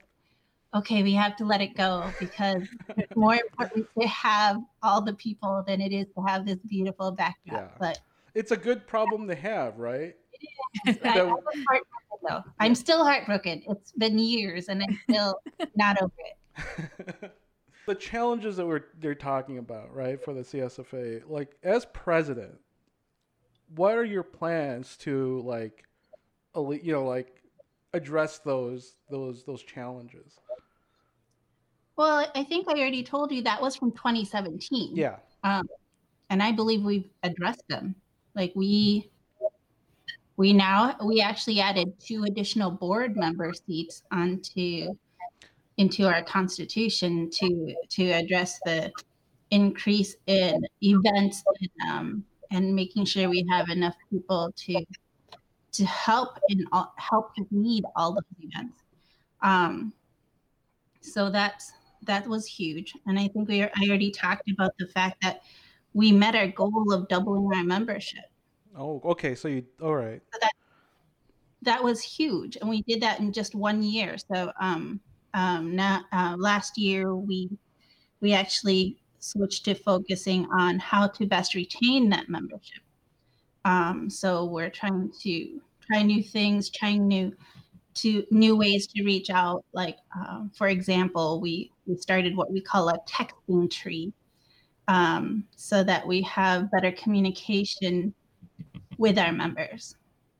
[0.73, 2.63] okay, we have to let it go because
[2.97, 7.11] it's more important to have all the people than it is to have this beautiful
[7.11, 7.61] backdrop.
[7.61, 7.77] Yeah.
[7.79, 7.99] But
[8.33, 10.15] It's a good problem to have, right?
[10.87, 11.27] I, That-
[11.69, 11.79] I
[12.27, 12.43] though.
[12.59, 13.63] I'm still heartbroken.
[13.67, 15.39] It's been years and I'm still
[15.75, 17.31] not over it.
[17.85, 22.55] the challenges that we're they're talking about, right, for the CSFA, like as president,
[23.76, 25.84] what are your plans to like,
[26.55, 27.41] you know, like
[27.93, 30.39] address those those those challenges?
[31.95, 34.95] Well, I think I already told you that was from 2017.
[34.95, 35.17] Yeah.
[35.43, 35.67] Um,
[36.30, 37.95] and I believe we've addressed them.
[38.36, 39.11] Like we,
[40.38, 44.95] we now we actually added two additional board member seats onto
[45.78, 48.91] into our constitution to to address the
[49.51, 54.86] increase in events and, um, and making sure we have enough people to
[55.74, 56.66] to help and
[56.97, 58.84] help lead all those events.
[59.41, 59.91] Um,
[61.01, 61.74] so that's
[62.04, 65.41] that was huge, and I think we are, I already talked about the fact that
[65.93, 68.26] we met our goal of doubling our membership.
[68.78, 69.36] Oh, okay.
[69.36, 70.22] So you all right?
[71.64, 74.18] That was huge, and we did that in just one year.
[74.18, 74.99] So um,
[75.34, 77.49] um, now uh, last year we
[78.22, 82.82] we actually switched to focusing on how to best retain that membership.
[83.63, 87.34] Um, so we're trying to try new things, trying new
[87.95, 89.63] to new ways to reach out.
[89.74, 94.11] Like um, for example, we we started what we call a texting tree,
[94.88, 98.13] um, so that we have better communication
[98.97, 99.95] with our members.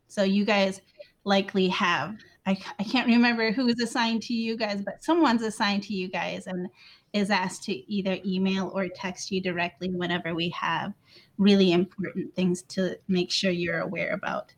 [0.08, 0.82] So you guys
[1.24, 2.18] likely have.
[2.46, 6.10] I, I can't remember who is assigned to you guys, but someone's assigned to you
[6.10, 6.68] guys and
[7.14, 10.94] is asked to either email or text you directly whenever we have
[11.38, 14.54] really important things to make sure you're aware about.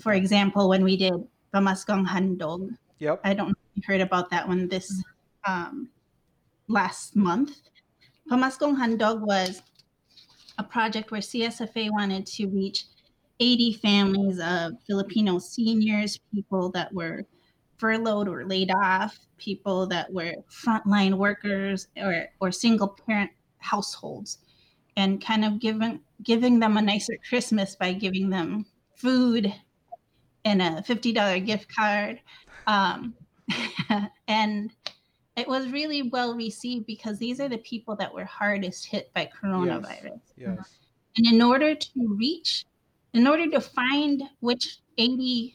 [0.00, 1.14] For example, when we did
[1.54, 3.20] Pamaskong Handog, Yep.
[3.24, 5.02] I don't know if you heard about that one this
[5.44, 5.88] um,
[6.68, 7.58] last month.
[8.30, 9.60] Pamaskong Handog was
[10.56, 12.84] a project where CSFA wanted to reach
[13.40, 17.24] 80 families of Filipino seniors, people that were
[17.78, 24.38] furloughed or laid off, people that were frontline workers or, or single parent households,
[24.96, 29.52] and kind of giving giving them a nicer Christmas by giving them food
[30.44, 32.20] and a $50 gift card.
[32.66, 33.14] Um,
[34.28, 34.70] and
[35.36, 39.28] it was really well received because these are the people that were hardest hit by
[39.42, 40.20] coronavirus.
[40.36, 40.78] Yes.
[41.16, 42.64] And in order to reach,
[43.14, 45.54] in order to find which 80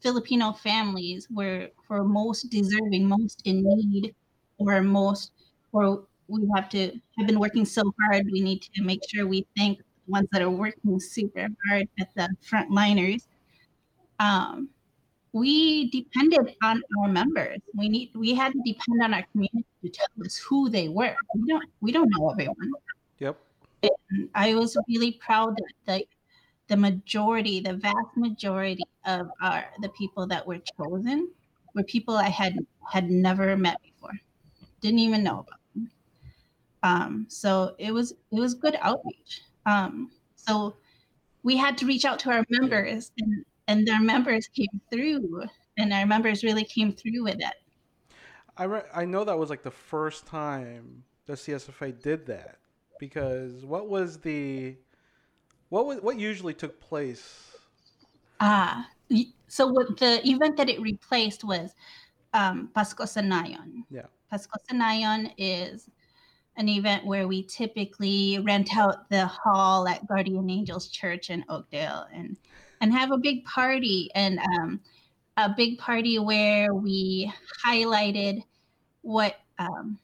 [0.00, 4.14] Filipino families were for most deserving, most in need,
[4.58, 5.32] or most,
[5.72, 9.46] or we have to have been working so hard, we need to make sure we
[9.56, 13.26] thank the ones that are working super hard at the frontliners.
[14.20, 14.68] Um,
[15.32, 17.60] we depended on our members.
[17.74, 21.16] We need we had to depend on our community to tell us who they were.
[21.34, 22.56] We don't we don't know everyone.
[23.18, 23.38] Yep.
[23.82, 26.04] And I was really proud that the,
[26.68, 31.30] the majority, the vast majority of our the people that were chosen
[31.74, 32.58] were people I had
[32.90, 34.12] had never met before,
[34.80, 35.90] didn't even know about them.
[36.82, 39.42] Um, so it was it was good outreach.
[39.66, 40.76] Um, so
[41.42, 45.44] we had to reach out to our members, and and their members came through,
[45.78, 47.54] and our members really came through with it.
[48.56, 52.58] I re- I know that was like the first time the CSFA did that
[52.98, 54.76] because what was the
[55.68, 57.52] what was what usually took place?
[58.40, 61.74] Ah, y- so what the event that it replaced was
[62.34, 63.84] um, Pasko Sanayon.
[63.90, 64.06] Yeah.
[64.32, 65.88] Pasko Sanayon is
[66.56, 72.06] an event where we typically rent out the hall at Guardian Angels Church in Oakdale
[72.12, 72.36] and
[72.80, 74.80] and have a big party and um,
[75.36, 77.32] a big party where we
[77.64, 78.42] highlighted
[79.02, 79.98] what um,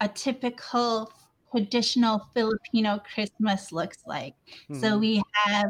[0.00, 1.12] a typical
[1.54, 4.34] traditional Filipino Christmas looks like.
[4.72, 4.98] So Mhm.
[4.98, 5.68] we have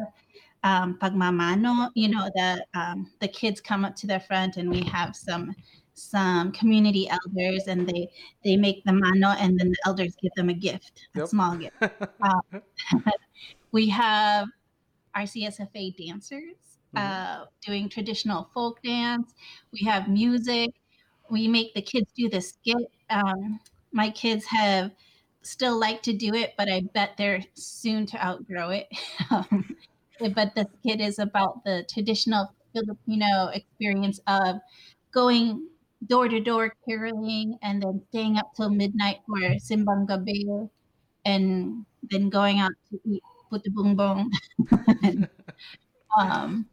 [0.62, 4.82] um, pagmamano, you know, the um, the kids come up to the front and we
[4.84, 5.54] have some
[5.94, 8.08] some community elders and they
[8.44, 11.74] they make the mano and then the elders give them a gift, a small gift.
[13.72, 14.48] We have
[15.14, 19.34] our CSFA dancers uh, doing traditional folk dance.
[19.72, 20.70] We have music.
[21.30, 22.92] We make the kids do the skit.
[23.10, 23.60] Um,
[23.92, 24.92] my kids have
[25.42, 28.88] still like to do it, but I bet they're soon to outgrow it.
[29.30, 29.76] um,
[30.34, 34.60] but the skit is about the traditional Filipino experience of
[35.12, 35.68] going
[36.06, 40.68] door to door caroling and then staying up till midnight for simbang gabi
[41.24, 44.30] and then going out to eat puto bumbong.
[46.18, 46.66] um,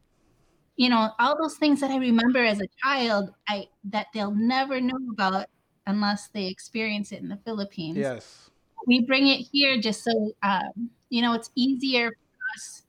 [0.76, 4.80] you know, all those things that I remember as a child, I that they'll never
[4.80, 5.46] know about
[5.86, 7.98] unless they experience it in the Philippines.
[7.98, 8.50] Yes.
[8.86, 12.86] We bring it here just so um, you know it's easier for us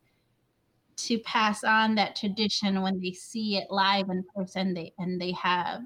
[0.97, 5.31] to pass on that tradition when they see it live in person they and they
[5.31, 5.81] have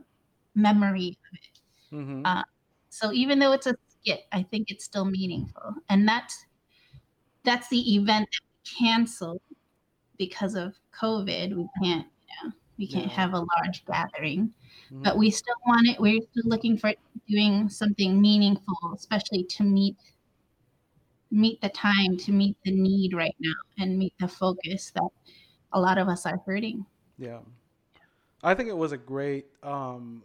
[0.56, 1.60] memory of it.
[1.92, 2.44] hmm Uh,
[2.90, 5.76] So even though it's a skit, I think it's still meaningful.
[5.90, 6.46] And that's
[7.44, 8.42] that's the event that
[8.80, 9.42] we canceled
[10.18, 11.56] because of COVID.
[11.56, 14.54] We can't, you know, we can't have a large gathering.
[14.92, 15.04] Mhm.
[15.04, 16.00] But we still want it.
[16.00, 16.94] We're still looking for
[17.30, 19.96] doing something meaningful, especially to meet
[21.32, 25.10] meet the time, to meet the need right now, and meet the focus that
[25.72, 26.86] a lot of us are hurting.
[27.18, 27.40] Yeah,
[28.44, 30.24] I think it was a great, um,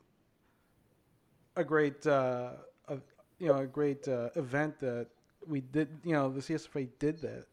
[1.57, 2.53] a great, uh,
[2.89, 2.99] a,
[3.39, 5.07] you know, a great uh, event that
[5.47, 5.89] we did.
[6.05, 7.47] You know, the CSFA did that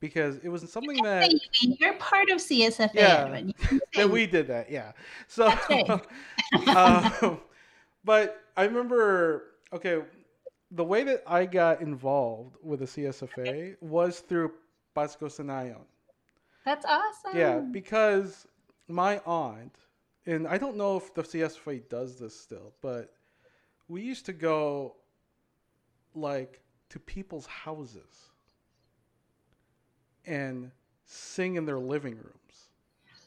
[0.00, 2.94] because it was something that You're part of CSFA.
[2.94, 3.24] Yeah.
[3.24, 3.48] Edwin.
[3.48, 4.70] You can say that we did that.
[4.70, 4.92] Yeah.
[5.26, 5.90] So, right.
[7.22, 7.40] um,
[8.04, 9.44] but I remember.
[9.72, 10.00] Okay,
[10.70, 14.52] the way that I got involved with the CSFA was through
[14.96, 15.84] Pasko Sanayon.
[16.64, 17.36] That's awesome.
[17.38, 18.46] Yeah, because
[18.88, 19.76] my aunt,
[20.26, 23.12] and I don't know if the CSFA does this still, but
[23.88, 24.96] we used to go
[26.14, 28.27] like to people's houses
[30.28, 30.70] and
[31.06, 32.68] sing in their living rooms,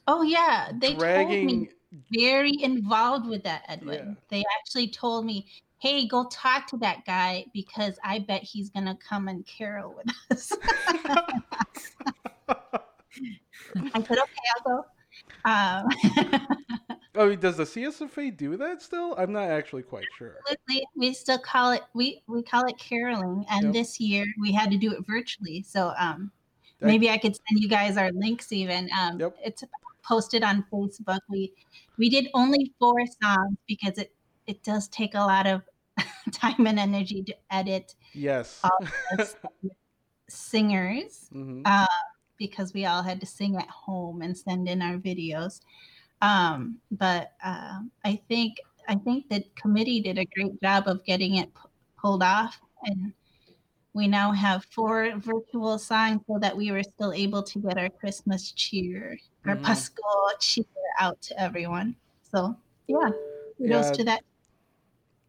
[0.08, 1.70] Oh yeah, they told me
[2.14, 4.10] very involved with that, Edwin.
[4.10, 4.14] Yeah.
[4.30, 5.48] They actually told me,
[5.80, 10.08] "Hey, go talk to that guy because I bet he's gonna come and carol with
[10.32, 10.52] us."
[13.94, 14.86] I said, "Okay, I'll go."
[15.46, 15.88] Um,
[17.14, 19.16] Oh, does the CSFA do that still?
[19.18, 20.38] I'm not actually quite sure.
[20.70, 23.74] we, we still call it we we call it caroling, and Yep.
[23.74, 25.62] this year we had to do it virtually.
[25.62, 26.32] So um,
[26.82, 28.52] maybe I could send you guys our links.
[28.52, 29.38] Even um, Yep.
[29.44, 29.64] it's
[30.04, 31.20] posted on Facebook.
[31.30, 31.54] We
[31.98, 34.14] we did only four songs because it
[34.48, 35.62] it does take a lot of
[36.32, 38.62] time and energy to edit Yes.
[40.30, 41.86] singers hmm uh,
[42.38, 45.62] because we all had to sing at home and send in our videos.
[46.22, 48.58] Um, but um, I think
[48.88, 51.62] I think the committee did a great job of getting it p-
[52.00, 53.14] pulled off, and
[53.94, 57.90] we now have four virtual songs so that we were still able to get our
[57.90, 59.64] Christmas cheer, our Mhm.
[59.64, 60.66] Pasko cheer
[61.00, 61.96] out to everyone.
[62.32, 62.56] So
[62.88, 63.10] yeah,
[63.58, 63.92] kudos Yeah.
[63.94, 64.24] to that.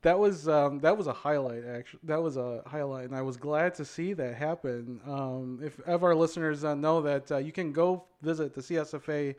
[0.02, 1.64] That was um, that was a highlight.
[1.64, 5.00] Actually, that was a highlight, and I was glad to see that happen.
[5.06, 9.36] Um, if of our listeners uh, know that uh, you can go visit the CSFA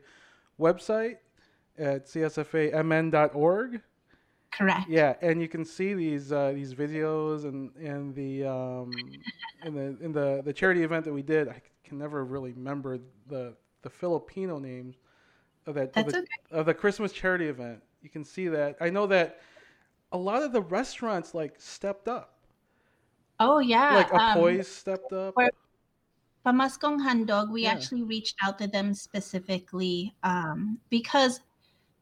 [0.58, 1.18] website
[1.76, 3.82] at csfamn.org.
[4.56, 4.88] Correct.
[4.88, 8.92] Yeah, and you can see these uh, these videos and and the um,
[9.64, 11.48] in the in the the charity event that we did.
[11.48, 14.96] I can never really remember the the Filipino names
[15.66, 16.26] of that of the, okay.
[16.50, 17.82] of the Christmas charity event.
[18.02, 18.76] You can see that.
[18.80, 19.40] I know that
[20.12, 22.38] a lot of the restaurants like stepped up.
[23.40, 23.94] Oh yeah.
[23.96, 25.34] Like um, Apoy's stepped up.
[25.36, 25.50] where-
[26.46, 27.72] Pamaskong Handog, we Yeah.
[27.72, 31.40] actually reached out to them specifically um, because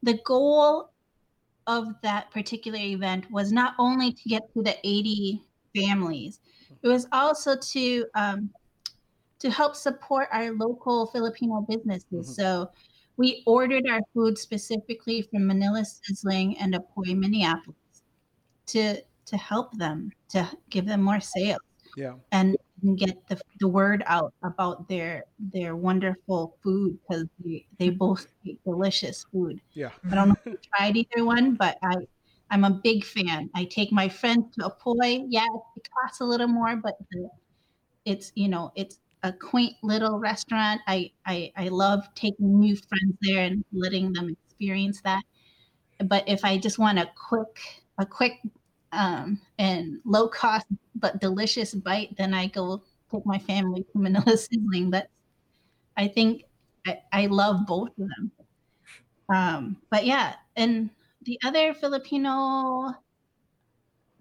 [0.03, 0.89] the goal
[1.67, 5.41] of that particular event was not only to get to the 80
[5.75, 6.39] families,
[6.81, 8.49] it was also to um,
[9.39, 12.29] to help support our local Filipino businesses.
[12.29, 12.35] Mhm.
[12.35, 12.71] So
[13.17, 18.03] we ordered our food specifically from Manila Sizzling and Apoy, Minneapolis,
[18.67, 21.61] to to help them to give them more sales
[21.95, 22.15] Yeah.
[22.31, 22.57] and
[22.95, 27.97] get the, the word out about their their wonderful food because they, they mm-hmm.
[27.97, 29.59] both make delicious food.
[29.73, 29.89] Yeah.
[30.09, 31.95] I don't know if you tried either one, but I
[32.51, 33.49] I'm a big fan.
[33.55, 35.25] I take my friends to Apoy.
[35.29, 37.29] Yeah, it costs a little more, but the,
[38.05, 40.81] it's you know it's a quaint little restaurant.
[40.87, 45.23] I, I I love taking new friends there and letting them experience that.
[46.05, 48.33] But if I just want a quick a quick
[48.93, 50.65] um, and low cost
[50.95, 54.91] but delicious bite, then I go take my family to Manila Sizzling.
[54.91, 55.07] That's
[55.97, 56.43] I think
[56.87, 58.31] I, I love both of them.
[59.33, 60.89] Um, but yeah, and
[61.23, 62.93] the other Filipino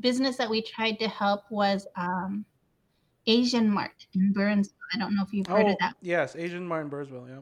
[0.00, 2.44] business that we tried to help was um,
[3.26, 4.74] Asian Mart in Burns.
[4.94, 5.94] I don't know if you've heard Oh of that.
[6.00, 7.26] yes, Asian Mart in Burnsville.
[7.28, 7.40] Yeah.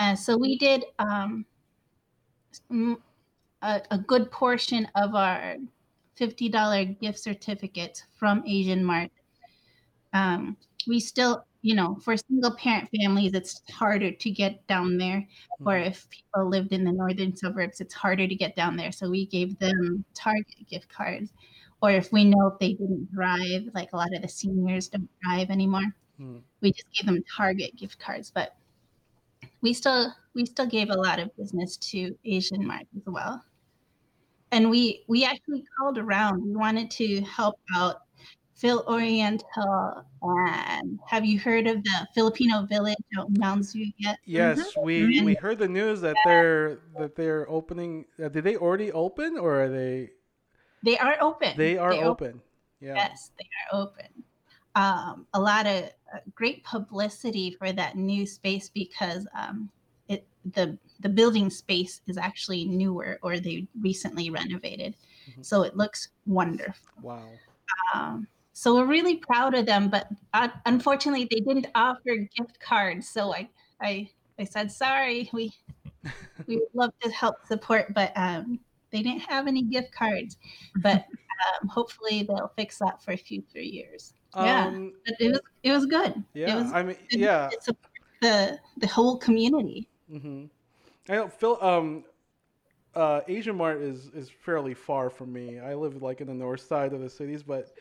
[0.00, 1.44] Yeah, so we did um,
[2.70, 5.56] a, a good portion of our
[6.16, 9.10] fifty dollar gift certificates from Asian Mart.
[10.12, 15.26] Um, we still, you know, for single parent families, it's harder to get down there.
[15.64, 15.86] Or Mhm.
[15.86, 18.92] if people lived in the northern suburbs, it's harder to get down there.
[18.92, 21.32] So we gave them Target gift cards.
[21.82, 25.08] Or if we know if they didn't drive, like a lot of the seniors don't
[25.22, 26.44] drive anymore, Mhm.
[26.62, 28.30] we just gave them Target gift cards.
[28.30, 28.56] But
[29.60, 33.44] we still we still gave a lot of business to Asian Mart as well.
[34.54, 36.40] And we we actually called around.
[36.44, 38.02] We wanted to help out
[38.54, 44.16] Phil Oriental and have you heard of the Filipino village out in Mounds View yet?
[44.24, 44.82] Yes, Mhm.
[44.84, 45.24] we Mhm.
[45.24, 48.06] we heard the news that they're that they're opening.
[48.16, 50.10] Uh, did they already open or are they?
[50.84, 51.56] They are open.
[51.56, 52.40] They are They're open.
[52.80, 52.94] Yeah.
[52.96, 54.24] Yes, they are open.
[54.76, 59.70] Um, a lot of uh, great publicity for that new space because um,
[60.08, 64.96] it the the building space is actually newer or they recently renovated,
[65.28, 65.44] Mhm.
[65.44, 66.92] so it looks wonderful.
[67.02, 67.28] Wow.
[67.94, 73.08] Um, so we're really proud of them, but uh, unfortunately they didn't offer gift cards.
[73.08, 73.48] So I
[73.80, 74.08] I
[74.38, 75.28] I said sorry.
[75.32, 75.52] We
[76.46, 78.60] we would love to help support, but um,
[78.90, 80.36] they didn't have any gift cards.
[80.82, 81.04] But
[81.60, 84.14] um, hopefully they'll fix that for a future years.
[84.36, 84.66] Yeah.
[84.66, 86.22] Um, But it was it was good.
[86.34, 86.62] Yeah.
[86.62, 87.50] was I mean, good yeah.
[88.20, 89.88] the the whole community.
[90.20, 90.44] Hmm
[91.08, 91.58] I know Phil.
[91.62, 92.04] Um,
[92.94, 95.58] uh, Asian Mart is is fairly far from me.
[95.58, 97.72] I live like in the north side of the cities, but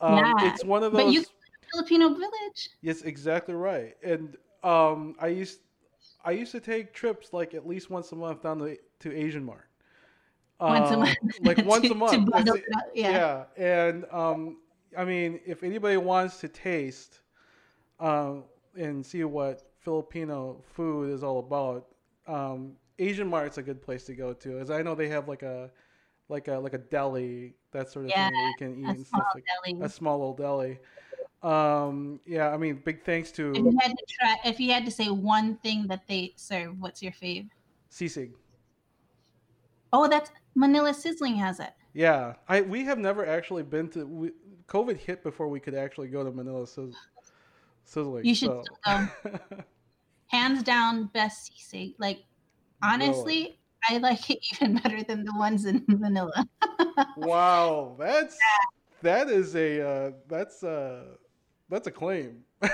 [0.00, 1.14] um, Yeah, it's one of but those.
[1.14, 1.24] you-
[1.72, 2.70] Filipino village.
[2.80, 3.94] Yes, exactly right.
[4.02, 5.60] And um, I used
[6.24, 9.44] I used to take trips like at least once a month down to to Asian
[9.44, 9.68] Mart.
[10.60, 11.18] Once a Um, month.
[11.42, 12.30] like once To- a month.
[12.30, 12.64] bundle it
[12.94, 13.44] yeah.
[13.56, 14.58] and um,
[14.96, 17.20] I mean, if anybody wants to taste
[18.00, 18.44] um,
[18.76, 21.88] and see what Filipino food is all about,
[22.26, 25.42] um, Asian Mart's a good place to go to, as I know they have like
[25.42, 25.70] a
[26.28, 29.06] like a like a deli that sort of Yeah, thing you can eat A and
[29.06, 29.80] small stuff like deli.
[29.82, 30.78] a small little deli.
[31.42, 34.84] Um, yeah, I mean, big thanks If you to had to try, if you had
[34.84, 37.48] to say one thing that they serve, what's your fave?
[37.90, 38.32] Sisig.
[39.92, 41.72] Oh, that's Manila Sizzling has it.
[41.94, 44.06] Yeah, I we have never actually been to.
[44.06, 44.32] We,
[44.66, 46.94] COVID hit before we could actually go to Manila Sizz,
[47.88, 48.24] Sizzling.
[48.26, 48.52] You should
[48.86, 49.08] so.
[50.26, 51.94] Hands down, best sisig.
[51.98, 52.24] Like
[52.82, 53.58] honestly,
[53.88, 56.46] I like it even better than the ones in Manila.
[57.16, 58.36] wow, that's
[59.00, 61.16] that is a uh, that's a
[61.70, 62.44] that's a claim.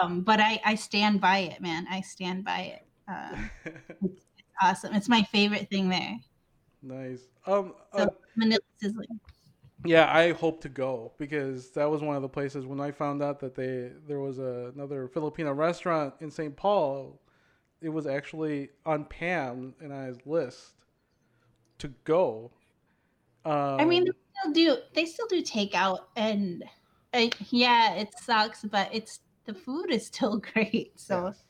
[0.00, 1.86] Um, but I, I stand by it, man.
[1.88, 2.86] I stand by it.
[3.08, 3.36] Uh,
[4.02, 4.94] it's, it's awesome.
[4.94, 6.18] It's my favorite thing there.
[6.82, 7.20] nice.
[7.46, 9.20] Um, So uh, Manila Sizzling.
[9.88, 13.22] Yeah, I hope to go because that was one of the places when I found
[13.22, 16.56] out that they there was a, another Filipino restaurant in St.
[16.56, 17.20] Paul.
[17.80, 20.72] It was actually on Pam and I's list
[21.78, 22.50] to go.
[23.44, 24.10] Um, I mean, they
[24.40, 24.76] still do.
[24.94, 26.64] They still do takeout, and
[27.12, 30.98] uh, yeah, it sucks, but it's the food is still great.
[30.98, 31.44] So yes.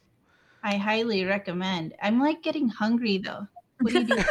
[0.62, 1.94] I highly recommend.
[2.02, 3.46] I'm like getting hungry though.
[3.80, 4.24] What do you do?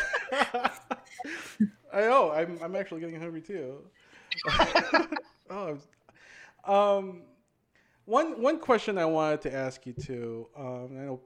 [1.95, 2.31] I know.
[2.31, 3.77] I'm I'm actually getting hungry too.
[5.49, 5.77] oh,
[6.65, 7.21] um,
[8.03, 10.47] one one question I wanted to ask you too.
[10.57, 11.21] Um, I know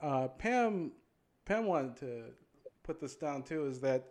[0.00, 0.92] uh, Pam
[1.44, 2.22] Pam wanted to
[2.84, 3.66] put this down too.
[3.66, 4.06] Is that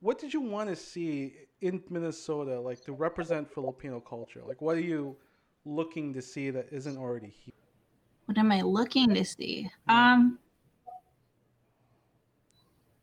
[0.00, 4.42] what did you want to see in Minnesota, like to represent Filipino culture?
[4.46, 5.16] Like, what are you
[5.64, 7.54] looking to see that isn't already here?
[8.28, 9.70] what am I looking to see?
[9.88, 10.38] Um,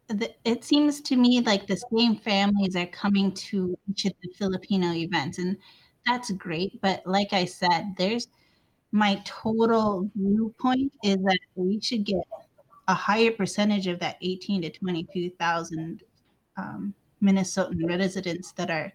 [0.09, 4.93] it seems to me like the same families are coming to each of the Filipino
[4.93, 5.57] events, and
[6.05, 6.79] that's great.
[6.81, 8.27] But like I said, there's
[8.91, 12.23] my total viewpoint is that we should get
[12.87, 16.03] a higher percentage of that 18 to 22,000
[16.57, 18.93] um, Minnesotan residents that are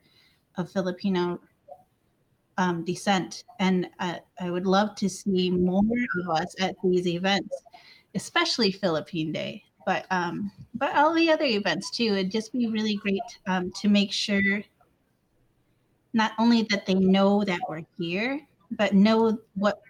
[0.57, 1.41] of Filipino
[2.57, 3.45] um, descent.
[3.59, 5.83] And uh, I would love to see more
[6.23, 7.55] of us at these events,
[8.15, 12.15] especially Philippine Day, but um, but all the other events too.
[12.15, 14.63] It'd just be really great um, to make sure
[16.13, 18.41] not only that they know that we're here,
[18.71, 19.81] but know what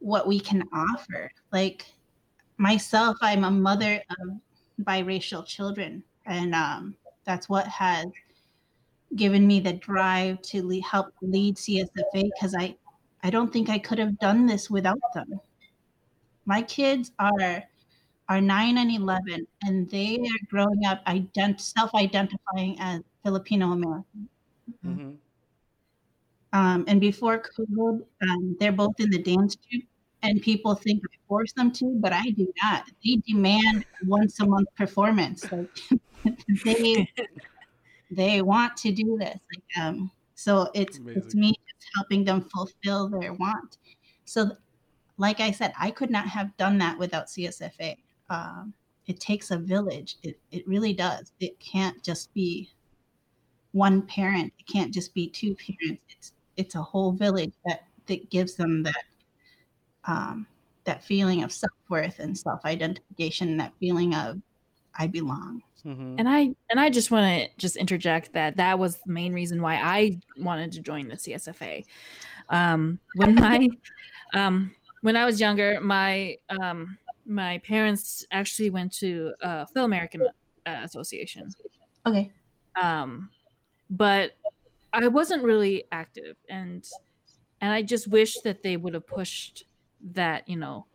[0.00, 1.30] what we can offer.
[1.52, 1.86] Like
[2.58, 4.40] myself, I'm a mother of
[4.82, 8.06] biracial children, and um, that's what has
[9.14, 12.74] given me the drive to help lead CSFA because I,
[13.22, 15.38] I don't think I could have done this without them.
[16.46, 17.62] My kids are
[18.28, 24.28] are nine and eleven, and they are growing up ident- self-identifying as Filipino American.
[24.84, 25.10] Mm-hmm.
[26.52, 29.84] Um, and before COVID, um, they're both in the dance troupe,
[30.22, 32.84] and people think I force them to, but I do not.
[33.04, 35.44] They demand once a month performance.
[35.50, 35.68] Like
[36.64, 37.08] they
[38.10, 39.38] they want to do this.
[39.52, 43.78] Like, um, so it's it's me just helping them fulfill their want.
[44.24, 44.56] So,
[45.18, 47.96] like I said, I could not have done that without CSFA.
[48.30, 48.72] Um,
[49.06, 50.16] it takes a village.
[50.22, 51.32] It it really does.
[51.40, 52.70] It can't just be
[53.72, 54.52] one parent.
[54.58, 56.02] It can't just be two parents.
[56.10, 59.04] It's it's a whole village that that gives them that
[60.04, 60.46] um,
[60.84, 64.38] that feeling of self-worth and self-identification that feeling of
[64.98, 66.14] i belong Mhm.
[66.18, 69.60] And I and I just want to just interject that that was the main reason
[69.60, 71.84] why I wanted to join the CSFA.
[72.48, 73.68] Um, when my
[74.34, 76.96] um, when I was younger, my um,
[77.26, 80.22] my parents actually went to uh, Phil American
[80.66, 81.54] uh, Association,
[82.06, 82.32] okay
[82.80, 83.30] um,
[83.90, 84.32] but
[84.92, 86.84] I wasn't really active, and
[87.60, 89.64] and I just wish that they would have pushed
[90.02, 90.48] that.
[90.48, 90.86] You know,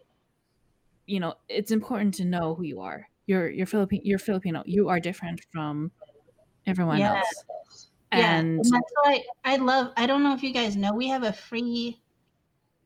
[1.05, 3.07] you know, it's important to know who you are.
[3.25, 4.01] You're you're Filipino.
[4.05, 4.63] You're Filipino.
[4.65, 5.91] You are different from
[6.67, 7.05] everyone Yeah.
[7.05, 7.45] else.
[8.13, 11.09] yeah And and that's why i love i don't know if you guys know we
[11.09, 12.01] have a free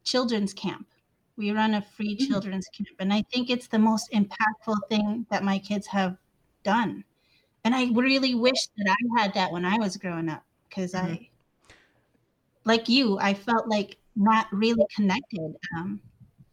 [0.06, 0.93] children's camp
[1.38, 2.28] we run a free Mhm.
[2.28, 6.18] children's camp and i think it's the most impactful thing that my kids have
[6.64, 7.04] done
[7.64, 11.30] and i really wish that i had that when i was growing up because i
[12.66, 16.00] like you i felt like not really connected um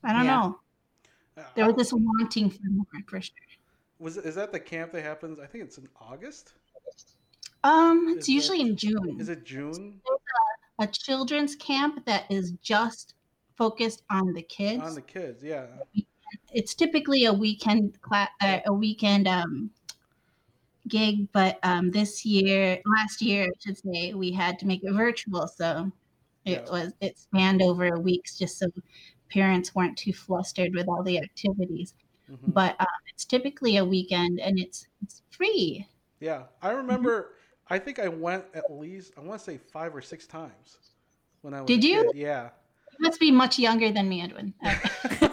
[0.03, 0.37] i don't Yeah.
[0.41, 0.61] know
[1.55, 3.35] there was this wanting for more for sure
[3.99, 5.39] Was is that the camp that happens?
[5.39, 6.55] I think it's in August.
[7.65, 10.01] um Is it's that- usually in june Is it June?
[10.79, 13.15] a children's camp that is just
[13.65, 15.67] focused on the kids On the kids, yeah.
[16.51, 19.71] it's typically a weekend class, uh, a weekend um,
[20.89, 24.93] gig, but um, this year, last year, I should say, we had to make it
[24.93, 25.93] virtual, so
[26.47, 26.71] it Yeah.
[26.73, 28.67] was it spanned over weeks, just so
[29.29, 31.93] parents weren't too flustered with all the activities.
[32.31, 32.55] Mhm.
[32.55, 35.87] But um, it's typically a weekend, and it's it's free.
[36.21, 37.35] Yeah, I remember.
[37.69, 40.79] I think I went at least I want to say five or six times
[41.43, 41.67] when I was.
[41.69, 42.05] Did you?
[42.05, 42.17] kid.
[42.17, 42.51] Yeah.
[43.01, 44.55] Must be much younger than me, Edwin.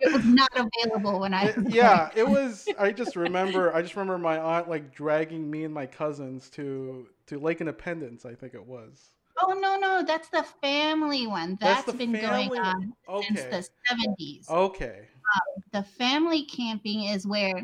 [0.00, 2.66] It was not available when I It- yeah, it was.
[2.78, 3.74] I just remember.
[3.74, 8.24] I just remember my aunt like dragging me and my cousins to to Lake Independence.
[8.24, 9.10] I think it was.
[9.42, 11.56] Oh no, no, that's the family one.
[11.60, 13.22] That's That's been going on one.
[13.22, 14.48] since the seventies.
[14.48, 15.08] Okay.
[15.34, 17.60] Um, the family camping is where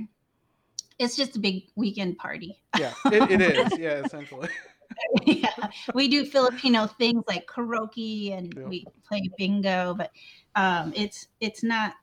[0.98, 2.58] it's just a big weekend party.
[2.78, 3.78] Yeah, it, it is.
[3.78, 4.48] Yeah, essentially.
[5.26, 8.68] yeah, we do Filipino things like karaoke and Yeah.
[8.68, 10.12] we play bingo, but
[10.54, 11.94] um, it's it's not.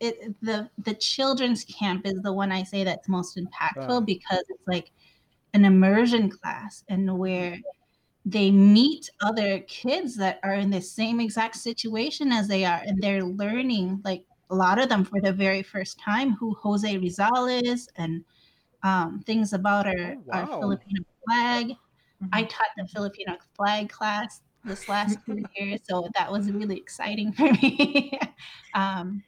[0.00, 4.00] It the the children's camp is the one I say that's most impactful Ah.
[4.00, 4.92] because it's like
[5.54, 7.58] an immersion class and where
[8.26, 13.02] they meet other kids that are in the same exact situation as they are and
[13.02, 17.46] they're learning like a lot of them for the very first time who Jose Rizal
[17.46, 18.24] is and
[18.82, 20.46] um, things about our, Oh, our.
[20.60, 21.76] Filipino flag.
[22.22, 22.28] Mhm.
[22.32, 25.18] I taught the Filipino flag class this last
[25.56, 28.18] year, so that was really exciting for me.
[28.74, 29.22] um,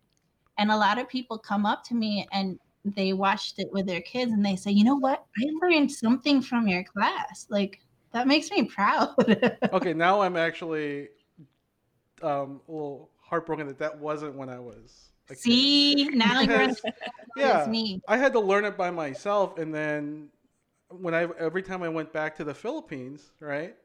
[0.58, 4.00] and a lot of people come up to me and they watched it with their
[4.00, 5.24] kids and they say, you know what?
[5.38, 7.46] I learned something from your class.
[7.50, 7.80] Like,
[8.12, 9.14] that makes me proud.
[9.72, 11.08] Okay, now I'm actually
[12.22, 15.10] um, a little heartbroken that that wasn't when I was.
[15.34, 16.68] See, now you're
[17.36, 17.66] Yeah.
[17.68, 18.00] me.
[18.08, 20.28] I had to learn it by myself, and then
[20.90, 23.76] when I every time I went back to the Philippines, right?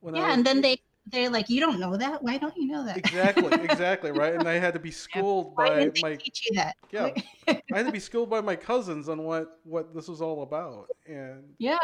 [0.00, 2.22] When I Yeah, was- and then they they're like, you don't know that?
[2.22, 3.02] Why don't you know that?
[3.02, 6.76] exactly, exactly, right, and I had to be schooled Why by my teach you that?
[6.92, 7.10] yeah,
[7.72, 10.90] I had to be schooled by my cousins on what what this was all about,
[11.06, 11.78] and yeah.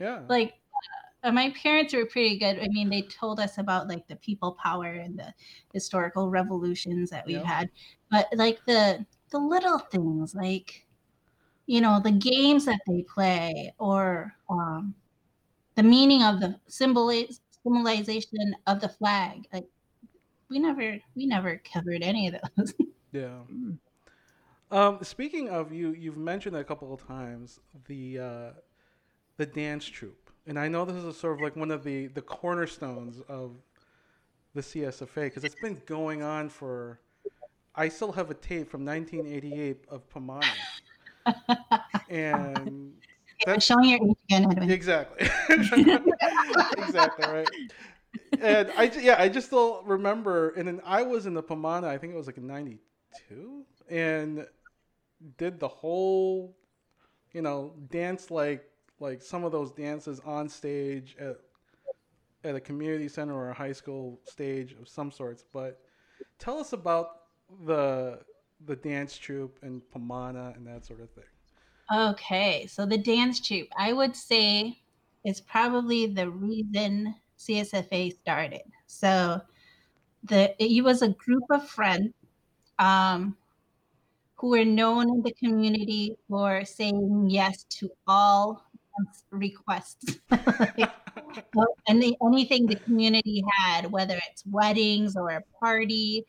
[0.00, 0.54] yeah, like
[1.24, 2.58] uh, my parents were pretty good.
[2.60, 5.34] I mean, they told us about like the people power and the
[5.72, 7.44] historical revolutions that we've Yeah.
[7.44, 7.70] had,
[8.10, 10.85] but like the the little things, like
[11.66, 14.94] you know, the games that they play, or um,
[15.74, 19.46] the meaning of the symboliz- symbolization of the flag.
[19.52, 19.66] Like
[20.48, 22.74] we never we never covered any of those.
[23.12, 23.40] yeah.
[23.52, 23.78] Mm.
[24.70, 28.50] Um, speaking of you, you've mentioned a couple of times the uh,
[29.36, 32.22] the dance troupe, and I know this is sort of like one of the the
[32.22, 33.52] cornerstones of
[34.54, 37.00] the CSFA because it's been going on for.
[37.78, 40.46] I still have a tape from 1988 of Pamana,
[42.08, 42.92] and
[43.44, 47.48] That's- showing your age again, exactly, exactly right.
[48.40, 51.84] And I yeah, I just still remember, and then I was in the Pamana.
[51.84, 54.46] I think it was like in '92, and
[55.38, 56.56] did the whole,
[57.32, 58.64] you know, dance like
[59.00, 61.36] like some of those dances on stage at
[62.44, 65.44] at a community center or a high school stage of some sorts.
[65.52, 65.80] But
[66.38, 67.08] tell us about
[67.66, 68.20] the
[68.64, 71.24] the dance troupe and Pamana and that sort of thing.
[71.94, 74.78] Okay, so the dance troupe, I would say,
[75.24, 78.62] is probably the reason CSFA started.
[78.86, 79.40] So
[80.24, 82.12] the it was a group of friends
[82.78, 83.36] um,
[84.36, 88.64] who were known in the community for saying yes to all
[89.30, 90.18] requests.
[91.54, 96.24] Like, any, anything the community had, whether it's weddings or a party,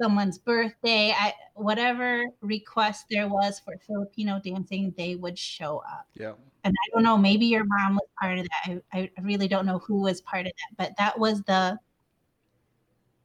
[0.00, 6.06] someone's birthday, I, whatever request there was for Filipino dancing, they would show up.
[6.14, 6.32] Yeah.
[6.64, 8.82] And I don't know, maybe your mom was part of that.
[8.92, 11.78] I, I really don't know who was part of that, but that was the.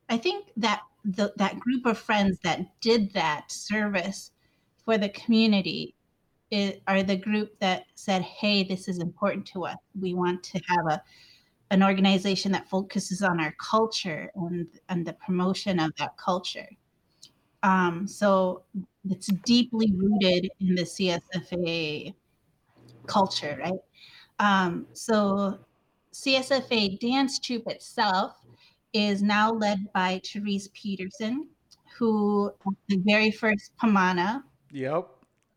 [0.09, 4.31] I think that the, that group of friends that did that service
[4.85, 5.95] for the community
[6.51, 9.77] is, are the group that said, "Hey, this is important to us.
[9.99, 11.03] We want to have a
[11.73, 16.69] an organization that focuses on our culture and and the promotion of that culture."
[17.63, 18.63] Um, so
[19.09, 22.13] it's deeply rooted in the CSFA
[23.07, 23.79] culture, right?
[24.39, 25.59] Um, so
[26.13, 28.35] CSFA dance troupe itself
[28.93, 31.47] is now led by Therese Peterson,
[31.97, 32.51] who
[32.89, 35.09] the very first Pamana Yep.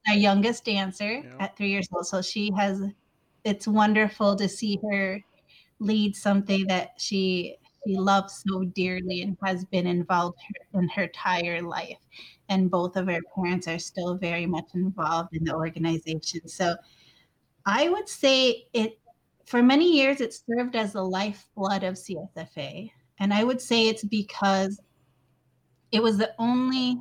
[0.08, 1.36] our youngest dancer Yeah.
[1.40, 2.06] at three years old.
[2.06, 2.80] So she has,
[3.44, 5.22] it's wonderful to see her
[5.78, 10.38] lead something that she she loves so dearly and has been involved
[10.74, 11.98] in her entire life.
[12.48, 16.48] And both of her parents are still very much involved in the organization.
[16.48, 16.74] So
[17.64, 18.98] I would say it,
[19.44, 22.90] for many years, it served as the lifeblood of CSFA.
[23.20, 24.80] And I would say it's because
[25.92, 27.00] it was the only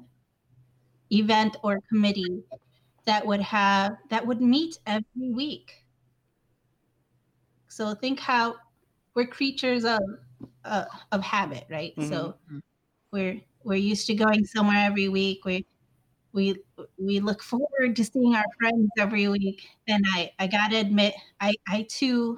[1.11, 2.43] event or committee
[3.05, 5.85] that would have that would meet every week
[7.67, 8.55] so think how
[9.15, 10.01] we're creatures of
[10.63, 12.35] uh, of habit right so
[13.11, 15.65] we're we're used to going somewhere every week we
[16.33, 16.55] we
[16.97, 21.53] we look forward to seeing our friends every week and i i gotta admit i
[21.67, 22.37] i too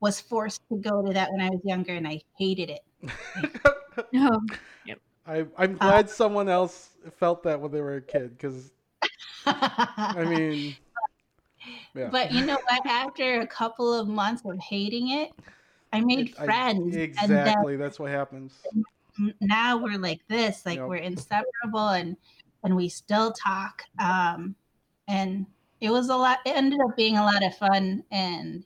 [0.00, 2.82] was forced to go to that when i was younger and i hated it
[4.12, 4.40] No.
[5.26, 8.72] I, I'm glad someone else felt that when they were a kid because
[9.46, 10.76] I mean,
[11.94, 12.08] yeah.
[12.10, 12.86] But you know what?
[12.86, 15.32] After a couple of months of hating it,
[15.94, 16.94] I made I- friends.
[16.94, 18.52] And exactly, that's what happens.
[19.40, 20.88] now we're like this, like Yep.
[20.88, 22.16] we're inseparable and
[22.64, 23.82] and we still talk.
[23.98, 24.54] Um
[25.08, 25.46] and
[25.80, 28.64] it was a lot it ended up being a lot of fun and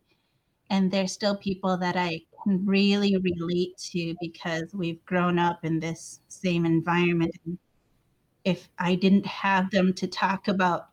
[0.70, 5.80] and there's still people that I can really relate to because we've grown up in
[5.80, 7.32] this same environment.
[7.44, 7.58] And
[8.44, 10.88] if I didn't have them to talk about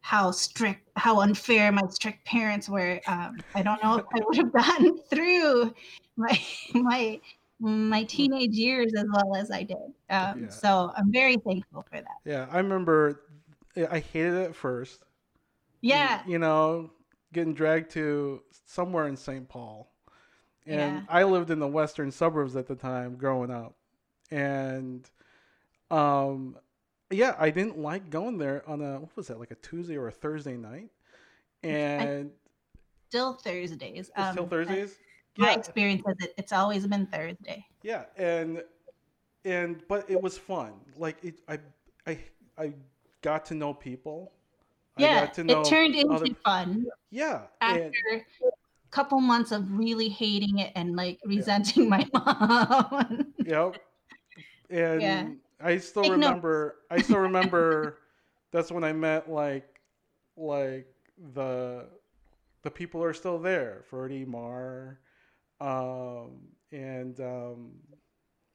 [0.00, 4.36] how strict, how unfair my strict parents were, um, I don't know if I would
[4.36, 5.74] have gotten through
[6.16, 6.40] my
[6.74, 7.20] my
[7.60, 9.76] my teenage years as well as I did.
[10.10, 10.48] Um, Yeah.
[10.48, 12.18] So I'm very thankful for that.
[12.24, 13.22] Yeah, I remember
[13.90, 15.04] I hated it at first.
[15.80, 16.22] Yeah.
[16.26, 16.90] You know,
[17.32, 19.48] getting dragged to somewhere in St.
[19.48, 19.92] Paul.
[20.66, 21.02] And Yeah.
[21.08, 23.76] I lived in the western suburbs at the time growing up.
[24.30, 25.08] And
[25.90, 26.56] um
[27.10, 30.08] yeah, I didn't like going there on a what was that, like a Tuesday or
[30.08, 30.90] a Thursday night?
[31.62, 32.30] And
[33.08, 34.10] Still Thursdays.
[34.14, 34.98] it's still Um, Thursdays?
[35.38, 35.58] My Yeah.
[35.58, 37.64] experience is it, it's always been Thursday.
[37.82, 38.62] Yeah, and
[39.44, 40.72] and but it was fun.
[40.96, 41.58] Like it, I
[42.06, 42.18] I
[42.58, 42.72] I
[43.22, 44.32] got to know people.
[44.96, 47.94] I Yeah, got to know it turned into other- fun yeah, after and
[48.42, 53.32] a couple months of really hating it and like resenting my mom.
[53.44, 53.80] yep.
[54.70, 55.28] And Yeah.
[55.62, 56.42] I still Take notes.
[56.42, 56.76] remember.
[56.90, 57.98] I still remember.
[58.52, 59.80] that's when I met like
[60.36, 60.86] like
[61.34, 61.86] the
[62.62, 63.82] the people are still there.
[63.90, 64.98] Ferdy Mar,
[65.60, 66.38] um,
[66.72, 67.70] and um,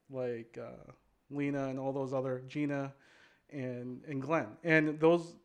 [0.10, 0.92] like uh,
[1.30, 2.94] Lena and all those other Gina
[3.52, 4.48] and and Glenn.
[4.64, 5.36] And those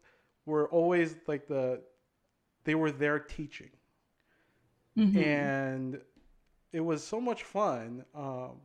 [0.47, 1.81] were always like the
[2.65, 3.71] they were there teaching.
[4.97, 5.17] Mhm.
[5.17, 6.01] and
[6.73, 8.61] it was so much fun um,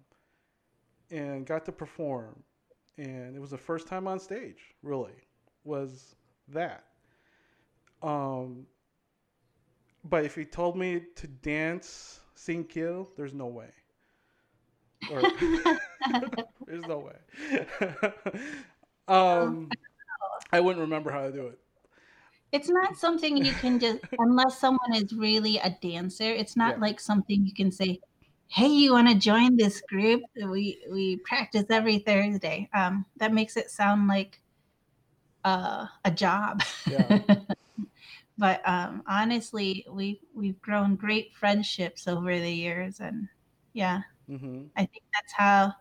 [1.11, 2.43] and got to perform
[2.97, 5.13] and it was the first time on stage really
[5.63, 6.15] was
[6.49, 6.83] that.
[8.01, 8.65] Um,
[10.03, 13.69] but if you told me to dance Singkil there's no way.
[15.11, 15.21] Or,
[16.67, 18.01] there's no way.
[19.05, 19.69] Um,
[20.53, 21.59] i wouldn't remember how to do it.
[22.53, 26.81] It's not something you can just unless someone is really a dancer it's not Yeah.
[26.81, 27.99] like something you can say
[28.47, 33.57] hey you want to join this group we we practice every thursday um that makes
[33.57, 34.39] it sound like
[35.43, 37.19] uh, a job Yeah.
[38.37, 43.27] but um honestly we we've grown great friendships over the years and
[43.73, 45.73] yeah hmm I think that's how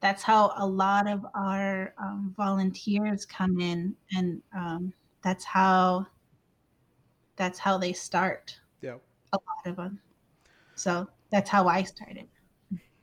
[0.00, 4.92] that's how a lot of our um, volunteers come in, and um,
[5.22, 6.06] that's how
[7.36, 8.58] that's how they start.
[8.80, 8.98] Yeah.
[9.32, 10.00] a lot of them.
[10.76, 12.28] So that's how I started.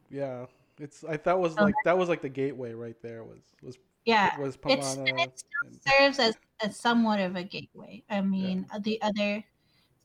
[0.09, 0.45] Yeah,
[0.79, 3.77] it's I that was So like that was like the gateway right there was was
[4.05, 8.03] Yeah, was it's and it still and- serves as, as somewhat of a gateway.
[8.09, 9.43] I mean, uh, the other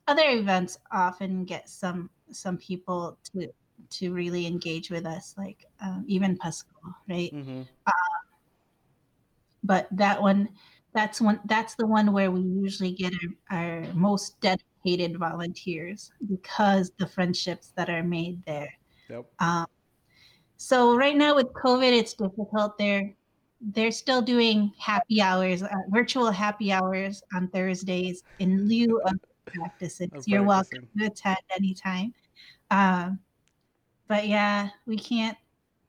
[0.09, 3.49] other events often get some some people to
[3.91, 7.33] to really engage with us, like um, even Pasko, right?
[7.35, 7.67] Mhm.
[9.63, 10.49] but that one
[10.93, 13.13] that's one that's the one where we usually get
[13.51, 18.73] our, our most dedicated volunteers because the friendships that are made there.
[19.09, 19.27] Yep.
[19.41, 19.67] um,
[20.57, 22.79] so right now with covid it's difficult.
[22.79, 23.13] They're
[23.61, 29.13] they're still doing happy hours uh, virtual happy hours on thursdays in lieu of
[29.47, 32.15] practices you're welcome to attend anytime.
[32.71, 33.19] Um,
[34.09, 35.37] but yeah we can't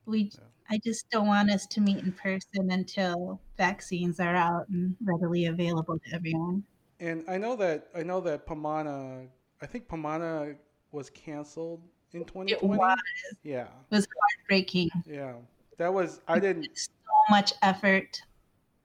[0.05, 0.39] we Yeah.
[0.69, 5.45] i just don't want us to meet in person until vaccines are out and readily
[5.45, 6.63] available to everyone
[7.01, 9.27] And I know that I know that Pamana.
[9.61, 10.55] I think Pamana
[10.91, 11.81] was canceled
[12.13, 12.51] in 2020.
[12.51, 12.99] It was.
[13.43, 15.33] Yeah, it was heartbreaking yeah.
[15.77, 16.67] That was I didn't.
[16.75, 16.91] so
[17.29, 18.21] much effort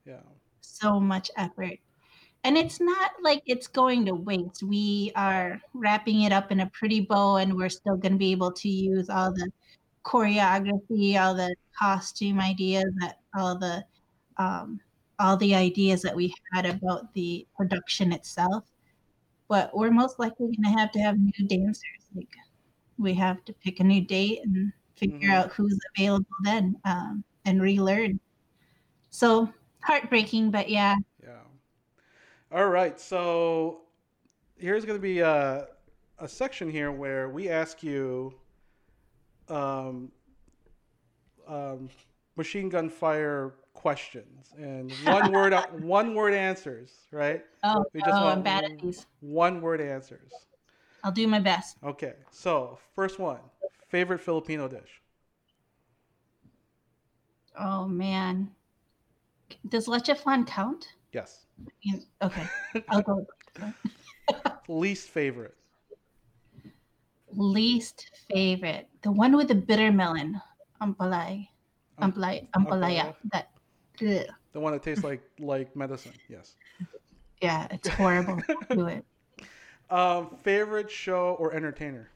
[0.06, 0.20] Yeah,
[0.60, 1.78] so much effort.
[2.44, 4.62] And it's not like it's going to waste.
[4.62, 8.32] We are wrapping it up in a pretty bow, and we're still going to be
[8.32, 9.50] able to use all the
[10.04, 13.84] choreography, all the costume ideas, that all the
[14.38, 14.80] um,
[15.18, 18.64] all the ideas that we had about the production itself.
[19.48, 22.08] But we're most likely going to have to have new dancers.
[22.14, 22.34] Like
[22.98, 25.30] we have to pick a new date and figure Mhm.
[25.30, 28.20] out who's available then um, and relearn.
[29.10, 29.52] So
[29.82, 31.42] heartbreaking, but yeah, yeah.
[32.52, 33.82] All right, so
[34.56, 35.68] here's going to be a
[36.18, 38.34] a section here where we ask you,
[39.48, 40.12] um,
[41.46, 41.88] um,
[42.36, 46.90] machine gun fire questions and one word one word answers.
[47.12, 49.06] Right, Oh, We just oh want I'm bad at these.
[49.20, 50.32] one word answers.
[51.04, 51.76] I'll do my best.
[51.84, 53.38] Okay, so first one,
[53.88, 55.00] favorite Filipino dish.
[57.58, 58.50] Oh man,
[59.68, 60.88] does leche flan count?
[61.12, 61.46] Yes.
[62.22, 62.46] Okay,
[62.88, 63.24] I'll go.
[64.68, 65.54] Least favorite.
[67.32, 70.40] Least favorite, the one with the bitter melon,
[70.80, 71.46] ampalay,
[71.98, 73.12] um, ampalay, ampalaya.
[73.12, 73.14] ampalaya.
[73.32, 73.50] That,
[74.02, 74.26] ugh.
[74.52, 76.12] The one that tastes like like medicine.
[76.28, 76.54] Yes.
[77.42, 78.40] yeah, it's horrible.
[78.70, 79.04] do it.
[79.90, 82.10] Um, favorite show or entertainer.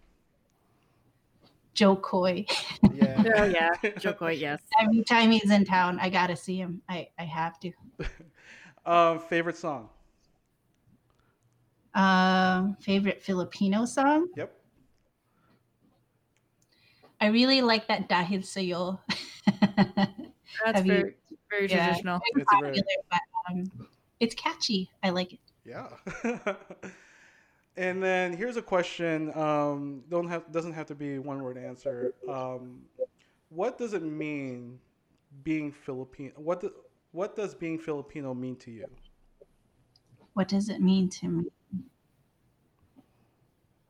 [1.74, 2.46] Jo Koy.
[2.92, 3.22] Yeah.
[3.36, 4.60] Oh yeah, Jo Koy, yes.
[4.80, 6.82] Every time he's in town, I gotta see him.
[6.88, 7.72] I I have to.
[8.86, 9.90] Um, favorite song.
[11.94, 14.28] Um, favorite Filipino song.
[14.36, 14.50] Yep.
[17.20, 18.98] I really like that Dahil Sayo.
[19.60, 20.08] That's
[20.64, 21.12] Have you-
[21.50, 21.86] very very Yeah.
[21.86, 22.20] traditional.
[22.34, 23.20] It's popular, very but
[23.50, 23.88] um,
[24.20, 24.90] it's catchy.
[25.02, 25.40] I like it.
[25.64, 25.88] yeah.
[27.76, 29.36] and then here's a question.
[29.36, 32.14] Um, don't have doesn't have to be one word answer.
[32.28, 32.82] Um,
[33.48, 34.78] what does it mean
[35.42, 36.32] being Filipino?
[36.36, 36.72] What do,
[37.12, 38.86] what does being Filipino mean to you?
[40.34, 41.44] What does it mean to me?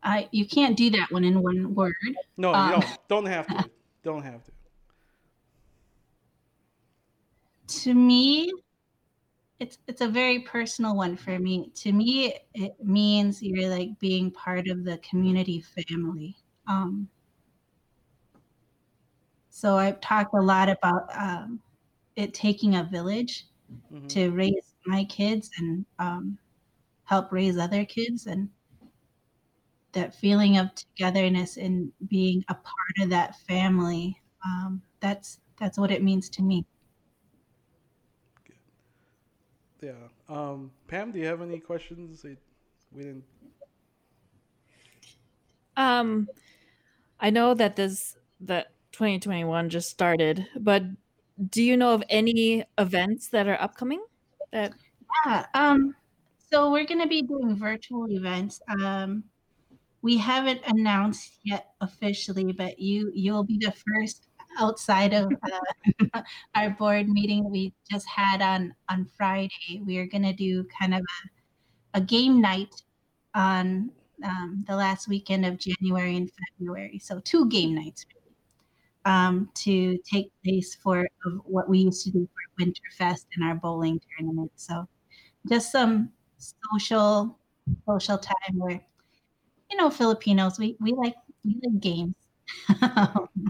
[0.02, 1.94] I you can't do that one in one word.
[2.38, 2.98] No, Um, you don't.
[3.08, 3.70] Don't have to.
[4.02, 4.52] Don't have to.
[7.78, 8.52] To me,
[9.60, 11.70] it's it's a very personal one for me.
[11.76, 16.36] To me, it means you're like being part of the community family.
[16.66, 17.10] Um,
[19.48, 21.62] so I've talked a lot about um,
[22.16, 23.46] it taking a village
[23.90, 24.08] Mhm.
[24.10, 26.38] to raise my kids and um,
[27.04, 28.50] help raise other kids and
[29.92, 35.90] that feeling of togetherness and being a part of that family um, that's that's what
[35.90, 36.64] it means to me
[39.80, 39.92] Yeah.
[40.28, 42.24] Um, Pam, do you have any questions?
[42.24, 43.24] We didn't.
[45.76, 46.28] Um,
[47.18, 50.82] I know that this that 2021 just started, but
[51.48, 54.02] do you know of any events that are upcoming?
[54.52, 54.72] That
[55.26, 55.94] yeah um,
[56.50, 59.24] so we're going to be doing virtual events um,
[60.02, 64.26] we haven't announced yet officially but you you'll be the first
[64.58, 65.32] outside of
[66.12, 66.22] uh,
[66.54, 70.94] our board meeting we just had on on friday we are going to do kind
[70.94, 71.00] of
[71.94, 72.74] a, a game night
[73.34, 73.90] on
[74.24, 76.98] um, the last weekend of january and february.
[77.00, 78.06] So two game nights
[79.04, 81.06] um, to take place for
[81.44, 84.52] what we used to do for winterfest and our bowling tournament.
[84.56, 84.88] So
[85.48, 87.38] just some social
[87.88, 88.80] social time where
[89.70, 92.14] you know filipinos we, we like we like games.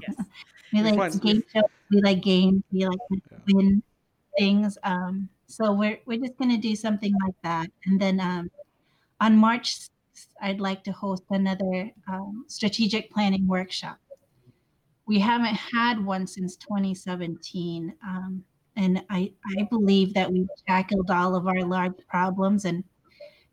[0.00, 0.16] Yes.
[0.72, 1.64] We like find- game shows.
[1.90, 2.62] We like games.
[2.72, 2.98] We like
[3.30, 3.38] Yeah.
[3.48, 3.82] win
[4.38, 4.78] things.
[4.84, 8.50] Um, so we're we're just gonna do something like that, and then um,
[9.20, 13.98] on March, 6th, I'd like to host another um, strategic planning workshop.
[15.06, 18.44] We haven't had one since 2017, um,
[18.76, 22.84] and I I believe that we've tackled all of our large problems, and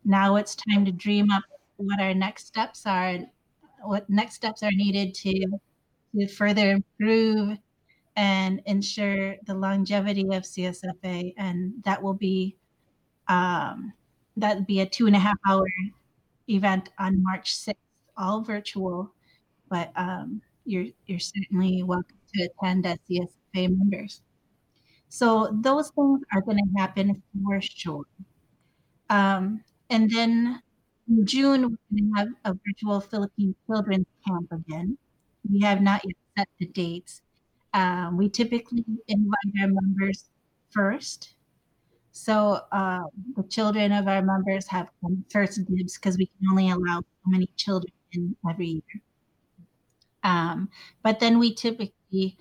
[0.04, 1.44] now it's time to dream up
[1.78, 3.28] what our next steps are and
[3.82, 5.60] what next steps are needed to
[6.14, 7.58] to further improve
[8.16, 11.34] and ensure the longevity of CSFA.
[11.36, 12.56] And that will be
[13.28, 13.92] um,
[14.36, 15.66] that will be a two and a half hour
[16.48, 17.74] event on March 6th,
[18.16, 19.12] all virtual,
[19.68, 24.22] but um, you're you're certainly welcome to attend as CSFA members.
[25.08, 28.04] So those things are going to happen for sure.
[29.10, 30.62] Um, and then
[31.08, 34.98] in June, we're going to have a virtual Philippine children's camp again.
[35.50, 37.22] We have not yet set the dates.
[37.74, 40.30] Um, we typically invite our members
[40.70, 41.34] first.
[42.12, 43.04] So uh,
[43.36, 44.88] the children of our members have
[45.30, 49.02] first dibs because we can only allow so many children in every year.
[50.24, 50.68] Um,
[51.02, 52.36] but then we typically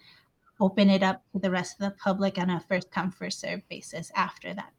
[0.59, 3.61] open it up to the rest of the public on a first come, first serve
[3.69, 4.73] basis after that.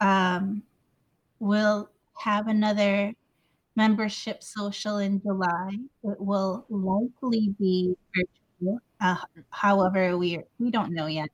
[0.00, 0.62] Um,
[1.40, 3.12] we'll have another
[3.76, 5.78] membership social in July.
[6.04, 8.80] It will likely be virtual.
[9.00, 9.16] Uh,
[9.50, 11.30] however, we we don't know yet.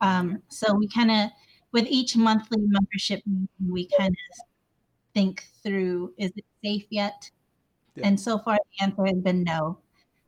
[0.00, 1.30] Um, so we kind of,
[1.72, 4.38] with each monthly membership meeting, we kind of
[5.14, 7.30] think through: is it safe yet?
[7.96, 8.08] Yeah.
[8.08, 9.78] And so far, the answer has been no.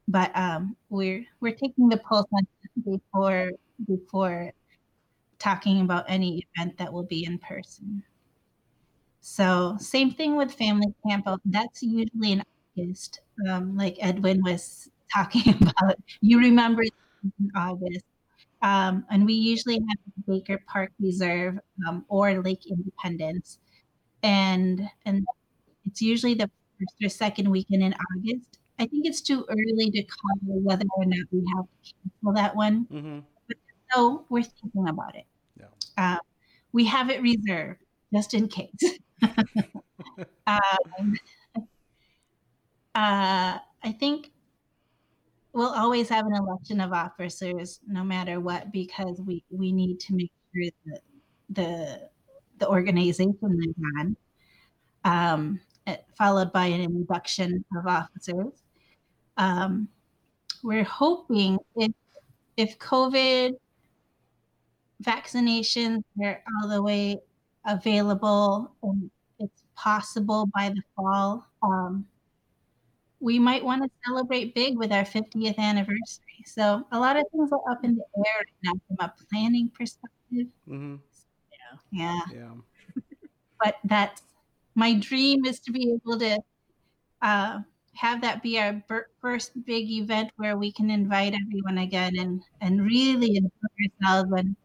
[0.09, 2.47] But um, we're we're taking the pulse on
[2.85, 3.53] before
[3.87, 4.53] before
[5.39, 8.05] talking about any event that will be in person.
[9.21, 11.27] So same thing with family camp.
[11.45, 12.43] That's usually in
[12.77, 15.97] August, um, like Edwin was talking about.
[16.21, 18.05] You remember in August.
[18.61, 23.59] Um, and we usually have Baker Park Reserve um, or Lake Independence,
[24.25, 25.25] and and
[25.85, 28.59] it's usually the first or second weekend in August.
[28.81, 32.57] I think it's too early to call whether or not we have to cancel that
[32.57, 32.87] one.
[32.93, 33.19] Mm-hmm.
[33.47, 33.57] But,
[33.93, 35.25] so we're thinking about it.
[35.59, 35.67] Yeah.
[35.97, 36.19] Uh,
[36.73, 37.81] we have it reserved
[38.13, 38.99] just in case.
[40.47, 41.17] um,
[42.95, 44.33] uh, I think
[45.53, 50.15] we'll always have an election of officers no matter what because we, we need to
[50.15, 51.01] make sure that
[51.51, 52.09] the
[52.59, 54.17] the organization is on,
[55.05, 55.61] um,
[56.17, 58.53] followed by an induction of officers.
[59.37, 59.89] Um,
[60.63, 61.93] we're hoping if
[62.57, 63.53] if COVID
[65.03, 67.21] vaccinations are all the way
[67.69, 71.47] available and it's possible by the fall.
[71.63, 72.07] Um,
[73.21, 76.45] we might want to celebrate big with our 50th anniversary.
[76.47, 79.71] So a lot of things are up in the air right now from a planning
[79.77, 80.47] perspective.
[80.69, 80.97] Mm-hmm.
[81.93, 82.21] Yeah.
[82.33, 82.35] Yeah.
[82.35, 83.03] yeah.
[83.63, 84.23] but that's
[84.75, 86.39] my dream is to be able to
[87.23, 87.59] uh,
[87.95, 88.81] have that be our
[89.21, 93.51] first big event where we can invite everyone again and and really enjoy
[94.07, 94.57] ourselves and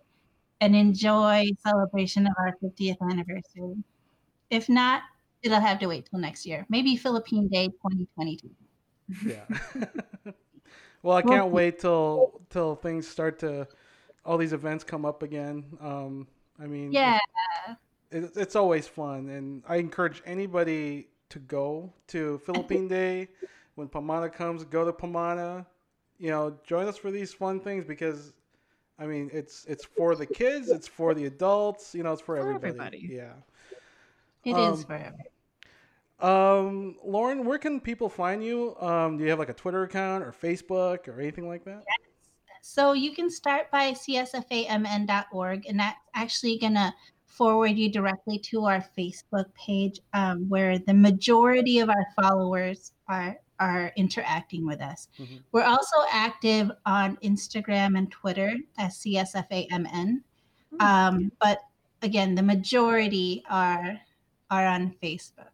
[0.63, 3.75] and enjoy celebration of our 50th anniversary.
[4.49, 5.01] If not,
[5.41, 6.65] it'll have to wait till next year.
[6.69, 8.49] Maybe Philippine Day 2022.
[9.25, 9.43] Yeah.
[11.03, 13.67] well, I can't wait till till things start to
[14.25, 15.65] all these events come up again.
[15.81, 16.27] Um,
[16.57, 17.19] I mean, yeah,
[18.09, 23.27] it, it's always fun, and I encourage anybody to go to Philippine Day
[23.75, 24.63] when Pamana comes.
[24.63, 25.65] Go to Pamana.
[26.19, 28.31] You know, join us for these fun things because
[28.99, 32.37] I mean, it's it's for the kids, it's for the adults, you know, it's for,
[32.37, 32.67] for everybody.
[32.67, 33.09] everybody.
[33.09, 33.33] Yeah.
[34.45, 35.29] It um, is for everybody.
[36.19, 38.75] Um, Lauren, where can people find you?
[38.79, 41.83] Um, do you have like a Twitter account or Facebook or anything like that?
[41.87, 42.13] Yes.
[42.61, 46.93] So you can start by csfamn.org, and that's actually going to
[47.25, 53.37] forward you directly to our Facebook page um, where the majority of our followers are
[53.59, 55.07] are interacting with us.
[55.19, 55.37] Mm-hmm.
[55.51, 59.69] We're also active on Instagram and Twitter as CSFAMN.
[59.69, 60.81] Mm-hmm.
[60.81, 61.59] Um, but
[62.01, 63.99] again, the majority are
[64.49, 65.47] are on Facebook.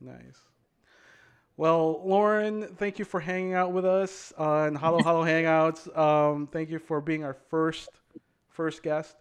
[0.00, 0.38] Nice.
[1.56, 5.94] Well, Lauren, thank you for hanging out with us on Halo Halo Hangouts.
[5.96, 7.90] Um, thank you for being our first
[8.48, 9.16] first guest.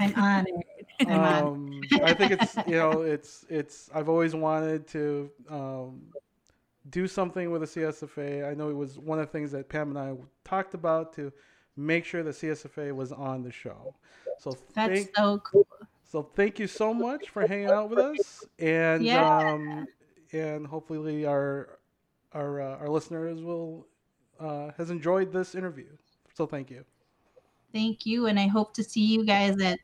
[0.00, 0.48] I'm honored.
[1.06, 6.02] I'm um, I think it's you know it's it's I've always wanted to um,
[6.88, 8.48] do something with the CSFA.
[8.50, 11.32] I know it was one of the things that Pam and I talked about to
[11.76, 13.94] make sure the CSFA was on the show.
[14.38, 15.66] So that's thank, so cool.
[16.04, 19.52] So thank you so much for hanging out with us, and yeah.
[19.52, 19.86] um,
[20.32, 21.78] and hopefully our
[22.32, 23.86] our uh, our listeners will
[24.40, 25.88] uh, has enjoyed this interview.
[26.34, 26.84] So thank you.
[27.72, 29.78] Thank you, and I hope to see you guys at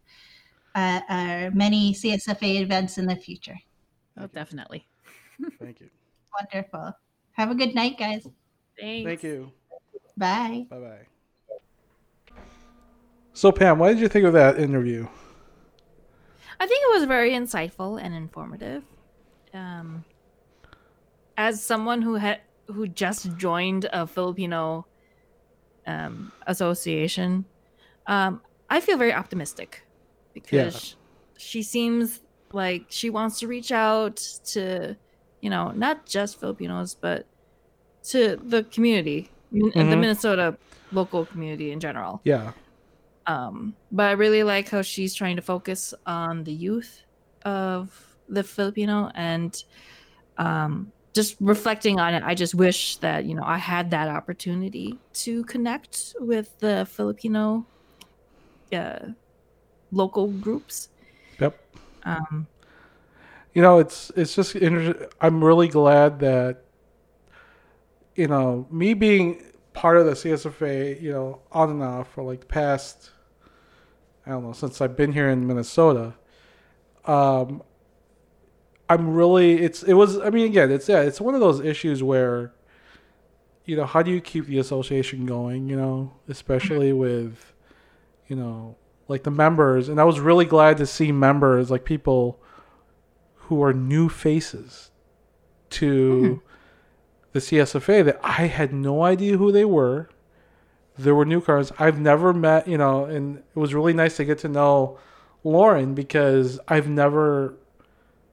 [0.74, 3.58] uh, our many CSFA events in the future.
[4.18, 4.86] Oh, definitely.
[5.60, 5.90] Thank you.
[6.40, 6.92] Wonderful.
[7.32, 8.26] Have a good night, guys.
[8.78, 9.06] Thanks.
[9.06, 9.52] Thank you.
[10.16, 10.66] Bye.
[10.70, 12.36] Bye bye.
[13.32, 15.06] So, Pam, what did you think of that interview?
[16.58, 18.82] I think it was very insightful and informative.
[19.52, 20.04] Um,
[21.36, 24.86] as someone who had who just joined a Filipino
[25.86, 27.44] um, Association,
[28.06, 29.86] um, I feel very optimistic
[30.32, 30.96] because
[31.36, 32.20] she seems
[32.52, 34.96] like she wants to reach out to,
[35.40, 37.26] you know, not just Filipinos, but
[38.04, 39.96] to the community, min- the.
[39.96, 40.56] Minnesota
[40.92, 42.20] local community in general.
[42.24, 42.52] Yeah.
[43.26, 47.02] Um, but I really like how she's trying to focus on the youth
[47.44, 49.62] of the Filipino and
[50.38, 52.22] um, just reflecting on it.
[52.24, 57.66] I just wish that you know I had that opportunity to connect with the Filipino
[58.72, 59.06] uh,
[59.90, 60.90] local groups.
[61.40, 61.58] Yep.
[62.04, 62.46] Um,
[63.56, 66.64] you know it's it's just inter- i'm really glad that
[68.14, 69.42] you know me being
[69.72, 73.12] part of the csfa you know on and off for like the past
[74.26, 76.12] i don't know since i've been here in minnesota
[77.06, 77.62] um
[78.90, 82.02] i'm really it's it was i mean again it's yeah it's one of those issues
[82.02, 82.52] where
[83.64, 87.54] you know how do you keep the association going you know especially with
[88.28, 88.76] you know
[89.08, 89.88] like the members?
[89.88, 92.42] And i was really glad to see members like people
[93.46, 94.90] who are new faces
[95.70, 96.46] to mm-hmm.
[97.32, 100.08] the CSFA that I had no idea who they were.
[100.98, 104.38] There were newcomers I've never met, you know, and it was really nice to get
[104.38, 104.98] to know
[105.44, 107.54] Lauren because I've never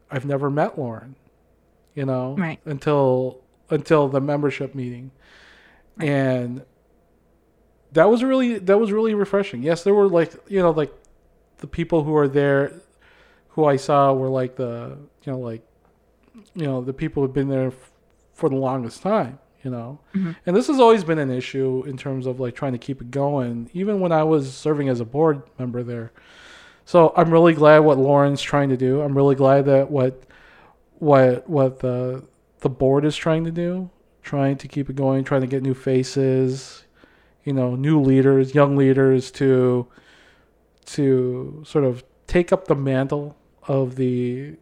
[0.10, 1.16] I've never met Lauren,
[1.94, 2.60] you know, Right.
[2.66, 5.12] until until the membership meeting.
[6.00, 6.64] And
[7.92, 9.62] that was really that was really refreshing.
[9.62, 10.94] Yes, there were like, you know, like
[11.58, 12.82] the people who are there
[13.54, 15.62] who I saw were like the you know like
[16.56, 17.92] you know the people who've been there f-
[18.34, 19.98] for the longest time you know?
[20.14, 20.36] Mhm.
[20.46, 23.12] and this has always been an issue in terms of like trying to keep it
[23.12, 26.12] going even when I was serving as a board member there.
[26.84, 29.00] So I'm really glad what Lauren's trying to do.
[29.02, 30.24] I'm really glad that what
[31.00, 32.24] what what the
[32.60, 33.90] the board is trying to do
[34.22, 36.84] trying to keep it going trying to get new faces
[37.44, 39.86] you know new leaders young leaders to
[40.86, 43.36] to sort of take up the mantle
[43.68, 44.56] of the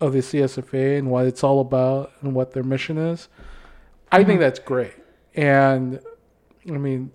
[0.00, 3.28] of the CSFA and what it's all about and what their mission is.
[4.10, 4.94] I think that's great.
[5.34, 6.00] And
[6.68, 7.12] I mean,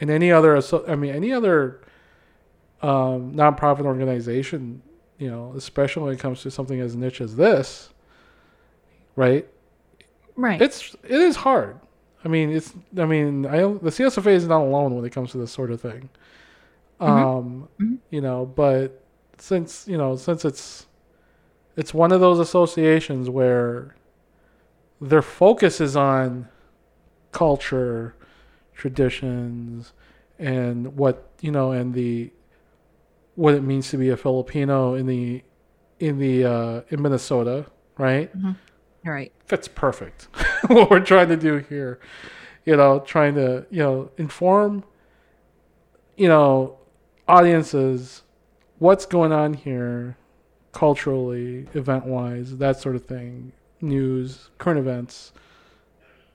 [0.00, 1.80] in any other, I mean, any other
[2.82, 4.82] um, nonprofit organization,
[5.18, 7.90] you know, especially when it comes to something as niche as this,
[9.14, 9.46] right?
[10.36, 10.60] right.
[10.60, 11.78] It's it is hard.
[12.24, 15.38] I mean, it's I mean, I the CSFA is not alone when it comes to
[15.38, 16.08] this sort of thing.
[17.00, 17.98] Um, Mhm.
[18.10, 19.02] you know, but
[19.38, 20.86] since you know, since it's
[21.76, 23.94] it's one of those associations where
[25.00, 26.48] their focus is on
[27.32, 28.14] culture,
[28.74, 29.92] traditions,
[30.38, 32.32] and what you know, and the
[33.34, 35.42] what it means to be a Filipino in the
[36.00, 37.66] in the uh, in Minnesota,
[37.98, 38.30] right?
[39.04, 39.32] right.
[39.46, 40.28] fits perfect
[40.66, 42.00] what we're trying to do here
[42.66, 44.84] you know trying to you know inform
[46.16, 46.76] you know
[47.26, 48.22] audiences
[48.78, 50.16] what's going on here
[50.72, 55.32] culturally event wise that sort of thing news current events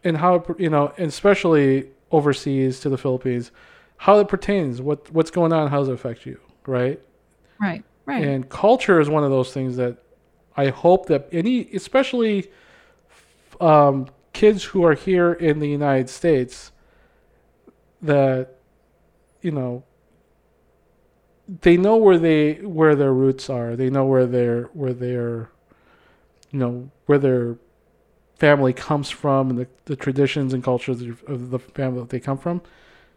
[0.03, 3.51] and how it, you know and especially overseas to the philippines
[3.97, 6.99] how it pertains what what's going on how does it affect you right
[7.59, 7.83] Right.
[8.07, 8.23] Right.
[8.23, 9.97] and culture is one of those things that
[10.57, 12.51] I hope that any, especially
[13.61, 16.71] um, kids who are here in the United States,
[18.01, 18.55] that
[19.41, 19.83] you know
[21.47, 23.75] they know where they where their roots are.
[23.75, 25.49] They know where their where their
[26.51, 27.57] you know where their
[28.37, 32.37] family comes from and the, the traditions and cultures of- the family that they come
[32.37, 32.61] from.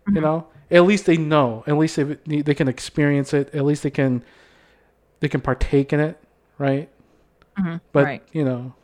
[0.08, 0.22] You Mhm.
[0.22, 1.64] know, at least they know.
[1.66, 2.04] At least they
[2.42, 3.54] they can experience it.
[3.54, 4.22] At least they can
[5.20, 6.18] they can partake in it,
[6.58, 6.88] right?
[7.58, 7.80] Mhm.
[7.92, 8.22] But right.
[8.32, 8.74] you know,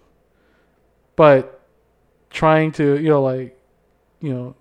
[1.16, 1.60] but
[2.30, 3.58] trying to you know like
[4.20, 4.54] you know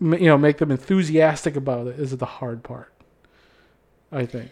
[0.00, 2.89] you know make them enthusiastic about it is the hard part.
[4.12, 4.50] I think.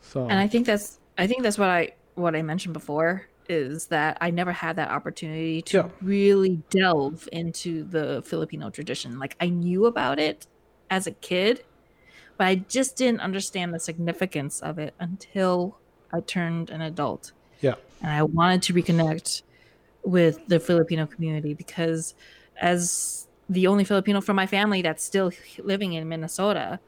[0.00, 3.86] So and i think that's i think that's what i what i mentioned before is
[3.86, 5.88] that i never had that opportunity to Yeah.
[6.00, 10.46] really delve into the filipino tradition like i knew about it
[10.90, 11.64] as a kid
[12.38, 15.76] but i just didn't understand the significance of it until
[16.12, 17.74] i turned an adult Yeah.
[18.00, 19.42] and i wanted to reconnect
[20.04, 22.14] with the filipino community because
[22.60, 26.78] as the only filipino from my family that's still living in minnesota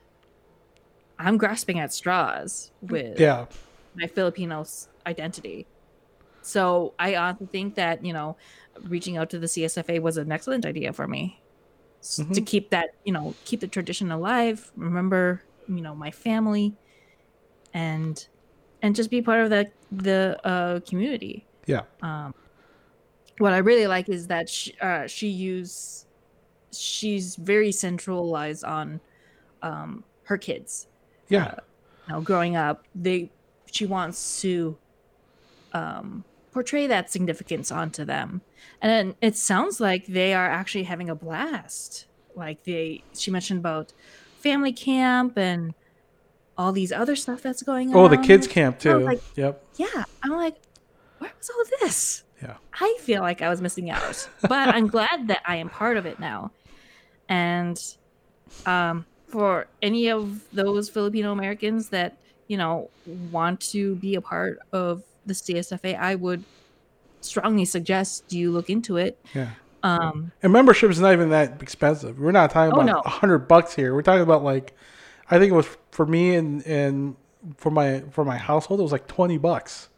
[1.18, 3.46] i'm grasping at straws with yeah,
[3.94, 4.64] my Filipino
[5.06, 5.66] identity.
[6.42, 8.36] So I honestly think that you know,
[8.84, 11.42] reaching out to the CSFA was an excellent idea for me
[12.00, 14.70] S- to keep that you know keep the tradition alive.
[14.76, 16.74] Remember, you know, my family,
[17.74, 18.26] and
[18.82, 21.46] and just be part of the the uh, community.
[21.66, 22.34] yeah, Um,
[23.38, 26.06] what I really like is that she, uh, she used
[26.72, 29.00] she's very centralized on
[29.62, 30.86] um, her kids.
[31.28, 31.54] Yeah.
[32.06, 33.30] You know, growing up, they
[33.70, 34.76] she wants to
[35.72, 38.40] um, portray that significance onto them,
[38.80, 42.06] and it sounds like they are actually having a blast.
[42.34, 43.92] Like they, she mentioned about
[44.38, 45.74] family camp and
[46.56, 47.96] all these other stuff that's going on.
[47.96, 48.98] Oh, the kids camp too.
[48.98, 49.62] like, yep.
[49.76, 50.56] yeah, I'm like,
[51.18, 52.24] where was all this?
[52.42, 52.56] Yeah.
[52.72, 56.06] I feel like I was missing out, but I'm glad that I am part of
[56.06, 56.52] it now.
[57.28, 57.80] And
[58.64, 62.16] um, for any of those Filipino Americans that
[62.48, 62.90] you know
[63.30, 66.42] want to be a part of the CSFA, I would
[67.20, 69.18] strongly suggest you look into it.
[69.34, 69.50] Yeah.
[69.82, 72.18] Um, And membership is not even that expensive.
[72.18, 73.00] We're not talking Oh, about no.
[73.04, 73.94] a hundred bucks here.
[73.94, 74.74] We're talking about like,
[75.30, 77.16] I think it was for me and and
[77.56, 79.88] for my for my household it was like twenty bucks.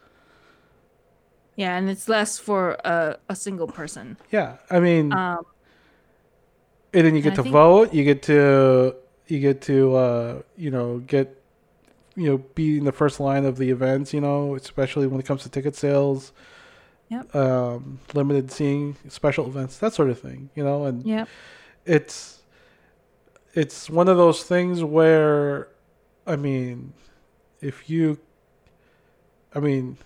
[1.57, 4.17] yeah, and it's less for a, a single person.
[4.31, 5.45] Yeah, I mean, Um,
[6.93, 7.95] and then you get I to think- vote.
[7.95, 8.97] You get to
[9.31, 11.43] you get to uh, you know get
[12.17, 14.13] you know be in the first line of the events.
[14.13, 16.33] You know, especially when it comes to ticket sales.
[17.09, 17.35] Yep.
[17.35, 20.49] Um, limited seeing special events, that sort of thing.
[20.55, 21.25] You know, and yeah,
[21.85, 22.41] it's
[23.55, 25.69] it's one of those things where
[26.27, 26.93] i mean
[27.61, 28.19] if you
[29.55, 29.97] i mean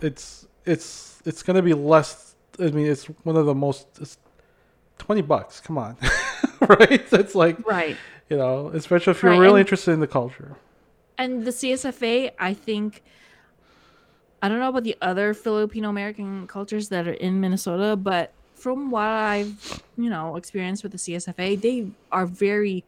[0.00, 4.18] it's it's it's going to be less i mean it's one of the most it's
[4.98, 5.96] 20 bucks come on
[6.68, 7.96] right it's like right.
[8.30, 10.56] you know especially if you're Right, really and- interested in the culture
[11.18, 13.02] and the CSFA, I think,
[14.40, 18.90] I don't know about the other Filipino American cultures that are in Minnesota, but from
[18.90, 22.84] what I've, you know, experienced with the CSFA, they are very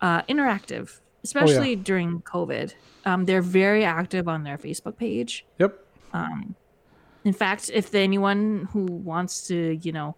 [0.00, 2.74] uh, interactive, especially during COVID.
[3.06, 5.44] Um, they're very active on their Facebook page.
[5.58, 5.80] yep
[6.12, 6.54] Um,
[7.24, 10.14] in fact, if anyone who wants to, you know,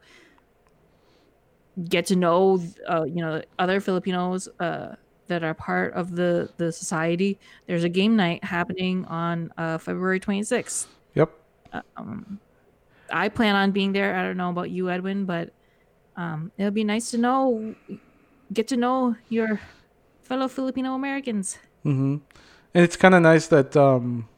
[1.85, 4.95] get to know, uh, you know, other Filipinos uh,
[5.29, 10.21] that are part of the the society, there's a game night happening on uh, February
[10.21, 10.87] 26th.
[11.15, 11.31] yep
[11.97, 12.41] Um,
[13.11, 14.17] I plan on being there.
[14.17, 15.51] I don't know about you, Edwin, but
[16.17, 17.75] um, it'll be nice to know,
[18.53, 19.61] get to know your
[20.23, 21.59] fellow Filipino Americans.
[21.85, 22.17] Mm-hmm.
[22.75, 24.29] And it's kind of nice that um,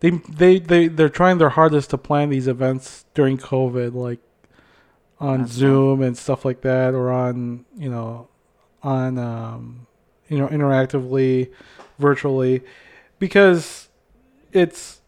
[0.00, 4.20] they they they they're trying their hardest to plan these events during COVID, like
[5.20, 8.28] on That's Zoom and stuff like that, or on you know
[8.82, 9.86] on um,
[10.28, 11.50] you know interactively,
[11.98, 12.62] virtually,
[13.18, 13.88] because
[14.52, 15.00] it's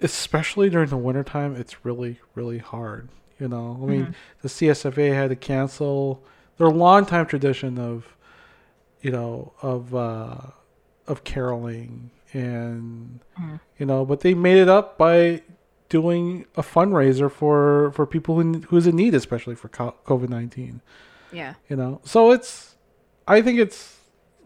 [0.00, 3.08] especially during the wintertime, it's really really hard.
[3.38, 6.22] You know, I mean, the CSFA had to cancel
[6.56, 8.06] their longtime tradition of
[9.02, 10.36] you know of uh
[11.06, 13.60] of caroling and Mhm.
[13.78, 15.42] you know but they made it up by
[15.88, 20.80] doing a fundraiser for for people who, who's in need especially for covid-19
[21.32, 21.54] Yeah.
[21.68, 22.74] you know so it's
[23.28, 23.96] i think it's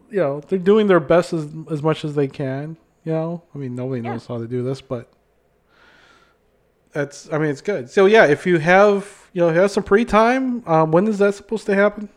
[0.09, 3.57] you know they're doing their best as, as much as they can you know i
[3.57, 4.11] mean nobody Yeah.
[4.11, 5.11] knows how to do this but
[6.91, 10.05] that's i mean it's good so yeah if you have you know have some free
[10.05, 12.09] time um when is that supposed to happen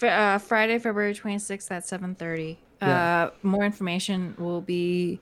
[0.00, 2.56] F- uh, Friday, February 26th at 7:30.
[2.80, 3.24] Yeah.
[3.24, 5.18] Uh, more information will be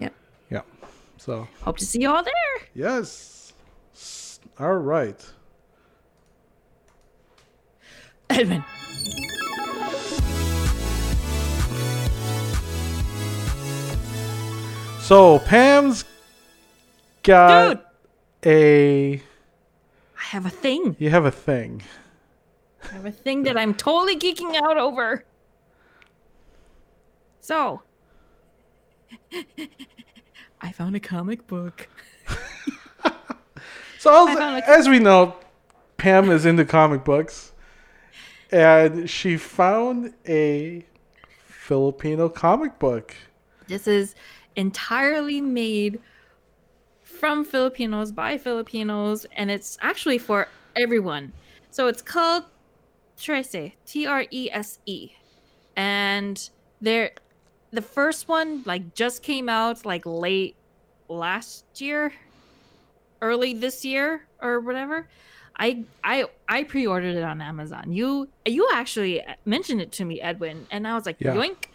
[0.00, 0.12] Yep.
[0.50, 0.60] Yeah.
[1.16, 2.32] So, Hope to see you all there.
[2.74, 3.54] yes.
[4.58, 5.18] All right.
[8.28, 8.62] Edwin.
[15.00, 16.04] So, Pam's
[17.22, 17.80] got Dude,
[18.44, 19.14] a.
[19.14, 20.96] I have a thing.
[20.98, 21.82] You have a thing.
[22.84, 25.24] I have a thing that I'm totally geeking out over.
[27.40, 27.82] So,
[30.60, 31.88] I found a comic book.
[34.02, 35.36] So, as, as we know,
[35.96, 37.52] Pam is into comic books,
[38.50, 40.84] and she found a
[41.46, 43.14] Filipino comic book.
[43.68, 44.16] This is
[44.56, 46.00] entirely made
[47.22, 51.32] from Filipinos by Filipinos, and it's actually for everyone.
[51.70, 52.42] So it's called
[53.16, 55.12] Trese, T R E S E,
[55.76, 56.50] and
[56.80, 57.12] there,
[57.70, 60.56] the first one like just came out like late
[61.08, 62.12] last year,
[63.20, 65.06] early this year or whatever.
[65.56, 67.92] I I I pre-ordered it on Amazon.
[67.92, 71.36] You you actually mentioned it to me, Edwin, and I was like, Yeah.
[71.36, 71.66] yoink.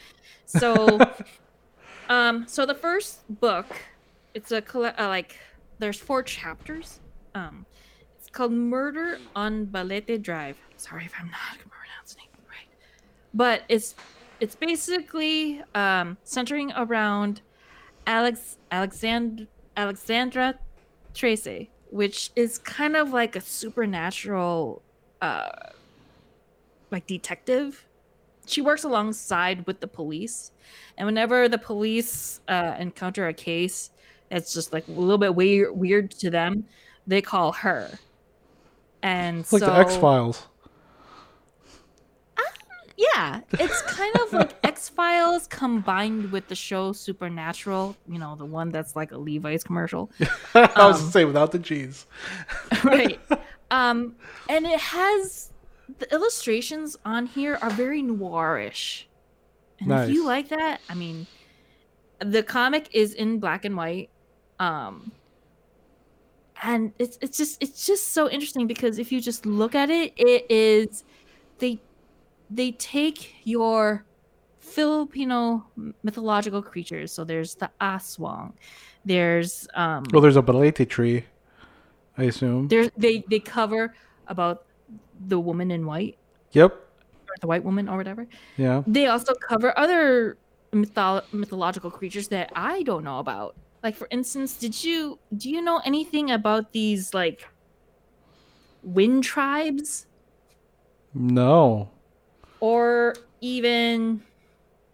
[0.45, 0.99] So
[2.09, 3.67] um, so the first book,
[4.37, 5.35] it's a uh, like
[5.79, 6.99] there's four chapters.
[7.33, 7.65] Um,
[8.15, 10.57] it's called Murder on Balete Drive.
[10.77, 12.69] Sorry if I'm not pronouncing it right.
[13.33, 13.95] but it's
[14.39, 17.41] it's basically um, centering around
[18.05, 20.59] Alex Alexand Alexandra
[21.15, 24.83] Trese, which is kind of like a supernatural
[25.19, 25.49] uh,
[26.91, 27.85] like detective.
[28.45, 30.51] She works alongside with the police,
[30.95, 33.89] and whenever the police uh, encounter a case
[34.29, 36.65] that's just like a little bit weird weird to them,
[37.05, 37.89] they call her.
[39.03, 40.47] And It's like the X Files.
[42.97, 47.95] yeah, it's kind of like X Files combined with the show Supernatural.
[48.07, 50.09] You know, the one that's like a Levi's commercial,
[50.55, 52.07] I was um, to say without the cheese.
[52.83, 53.19] right?
[53.69, 54.15] Um,
[54.49, 55.51] and it has
[55.99, 59.03] the illustrations on here are very noirish,
[59.79, 61.27] and if you like that, I mean,
[62.19, 64.09] the comic is in black and white.
[64.59, 65.11] Um,
[66.63, 70.13] and it's it's just it's just so interesting because if you just look at it,
[70.17, 71.03] it is
[71.59, 71.79] they
[72.49, 74.03] they take your
[74.59, 75.65] Filipino
[76.03, 77.11] mythological creatures.
[77.11, 78.53] So there's the aswang,
[79.05, 81.25] there's um, Well, there's a balete tree,
[82.17, 82.67] I assume.
[82.67, 83.93] there's they they cover
[84.27, 84.65] about
[85.27, 86.17] the woman in white
[86.53, 86.71] Yep.
[86.73, 88.27] or the white woman or whatever.
[88.57, 88.83] Yeah.
[88.87, 90.37] They also cover other
[90.71, 93.55] mytho- mythological creatures that I don't know about.
[93.87, 97.47] Like for instance, did you do you know anything about these like
[98.83, 100.07] wind tribes
[101.13, 101.87] No.
[102.59, 104.23] or even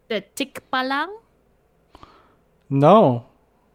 [0.10, 1.10] the Tikbalang?
[2.70, 3.26] No.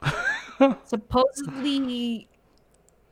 [0.85, 2.29] Supposedly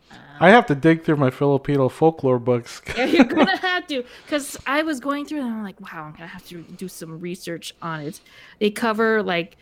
[0.09, 2.83] uh, I have to dig through my Filipino folklore books.
[2.97, 6.13] yeah, you're gonna have to because i was going through and i'm like wow i'm
[6.13, 8.21] gonna have to do some research on it
[8.61, 9.57] they cover like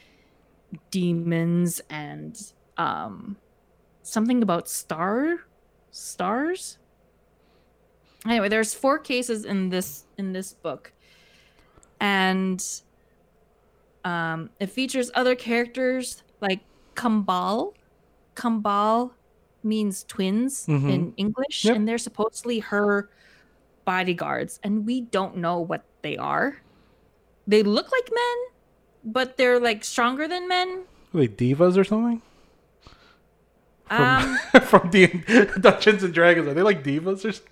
[0.90, 3.36] demons and um
[4.02, 5.38] something about star
[5.90, 6.78] stars
[8.26, 10.92] anyway there's four cases in this in this book
[12.00, 12.80] and
[14.04, 16.60] um it features other characters like
[16.94, 17.72] kambal
[18.34, 19.12] kambal
[19.62, 20.90] means twins Mhm.
[20.92, 21.76] in english Yep.
[21.76, 23.08] and they're supposedly her
[23.84, 26.56] bodyguards and we don't know what they are
[27.46, 28.36] they look like men
[29.04, 32.22] but they're like stronger than men Are they devas or something?
[33.88, 35.06] From, um from D-
[35.60, 36.48] Dungeons and Dragons.
[36.48, 37.50] Are they like devas or something?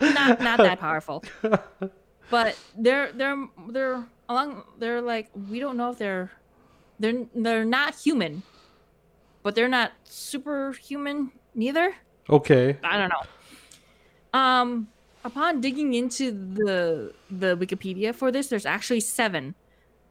[0.00, 1.24] not not that powerful
[2.30, 6.30] but they're they're they're along they're like we don't know if they're
[7.00, 8.42] they're they're not human
[9.42, 11.94] but they're not superhuman neither
[12.28, 12.76] Okay.
[12.84, 14.88] i don't know um
[15.24, 19.54] upon digging into the the wikipedia for this there's actually seven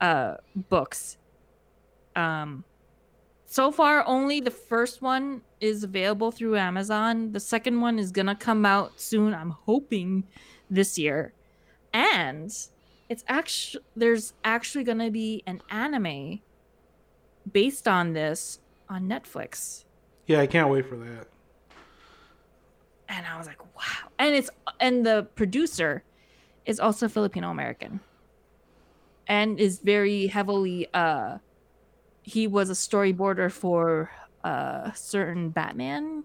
[0.02, 0.36] uh
[0.70, 1.18] books
[2.16, 2.64] um
[3.46, 8.36] so far only the first one is available through amazon the second one is gonna
[8.36, 10.24] come out soon i'm hoping
[10.70, 11.34] this year
[11.94, 12.52] and
[13.10, 16.42] it's actually there's actually gonna be an anime
[17.52, 18.60] based on this
[18.90, 19.86] on netflix
[20.28, 21.28] Yeah, I can't wait for that.
[23.08, 24.10] and I was like, wow.
[24.18, 24.50] And it's
[24.80, 26.04] and the producer
[26.66, 28.00] is also Filipino American.
[29.28, 31.40] And is very heavily uh
[32.24, 34.12] he was a storyboarder for
[34.44, 36.24] uh certain Batman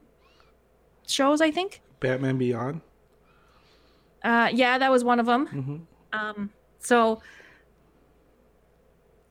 [1.07, 1.83] shows, I think.
[2.01, 2.81] Batman Beyond.
[4.23, 5.47] Uh yeah, that was one of them.
[5.47, 5.77] hmm
[6.13, 7.23] Um, so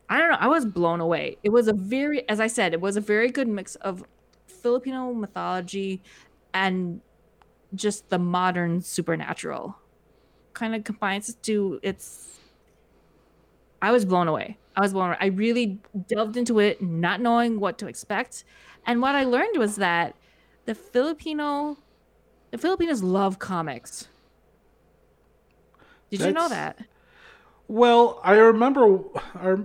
[0.09, 0.37] I don't know.
[0.39, 1.37] I was blown away.
[1.43, 4.03] It was a very, as I said, it was a very good mix of
[4.47, 6.01] Filipino mythology
[6.53, 7.01] and
[7.75, 9.77] just the modern supernatural.
[10.53, 12.38] Kind of combines to its.
[13.81, 14.57] I was blown away.
[14.75, 15.17] I was blown away.
[15.19, 18.43] I really delved into it, not knowing what to expect,
[18.85, 20.15] and what I learned was that
[20.65, 21.77] the Filipino,
[22.51, 24.07] the Filipinos love comics.
[26.09, 26.79] Did you know that?
[27.67, 28.99] Well, I remember,
[29.35, 29.55] I,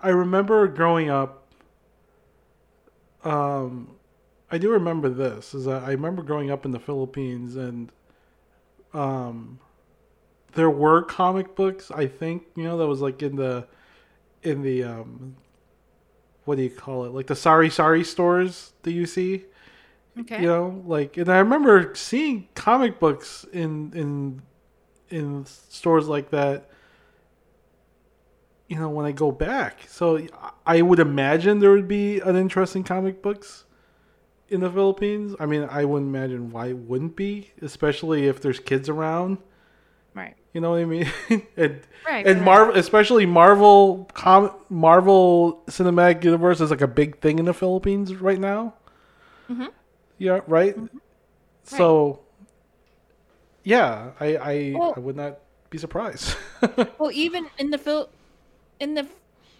[0.00, 1.46] I remember growing up.
[3.24, 3.96] Um,
[4.50, 5.54] I do remember this.
[5.54, 7.92] Is that I remember growing up in the Philippines, and
[8.94, 9.58] um,
[10.54, 11.90] there were comic books.
[11.90, 13.66] I think you know that was like in the,
[14.42, 15.36] in the um,
[16.44, 17.12] what do you call it?
[17.12, 19.44] Like the sorry sorry stores that you see.
[20.18, 20.42] Okay.
[20.42, 24.42] You know, like, and I remember seeing comic books in in
[25.10, 26.70] in stores like that.
[28.68, 30.26] You know, when I go back, so
[30.64, 33.64] I would imagine there would be an interest in comic books
[34.48, 35.34] in the Philippines.
[35.38, 39.38] I mean, I wouldn't imagine why it wouldn't be, especially if there's kids around.
[40.14, 40.34] Right.
[40.52, 41.06] You know what I mean?
[41.56, 42.26] and Right.
[42.26, 42.44] and right.
[42.44, 48.14] Marvel, especially Marvel, com- Marvel Cinematic Universe is like a big thing in the Philippines
[48.16, 48.74] right now.
[49.50, 49.68] Mhm.
[50.18, 50.76] Yeah, right.
[51.64, 52.20] So,
[53.62, 55.38] yeah, I I, Well- I would not
[55.70, 56.36] be surprised.
[56.98, 58.08] Well, even in the Phil,
[58.80, 59.06] in the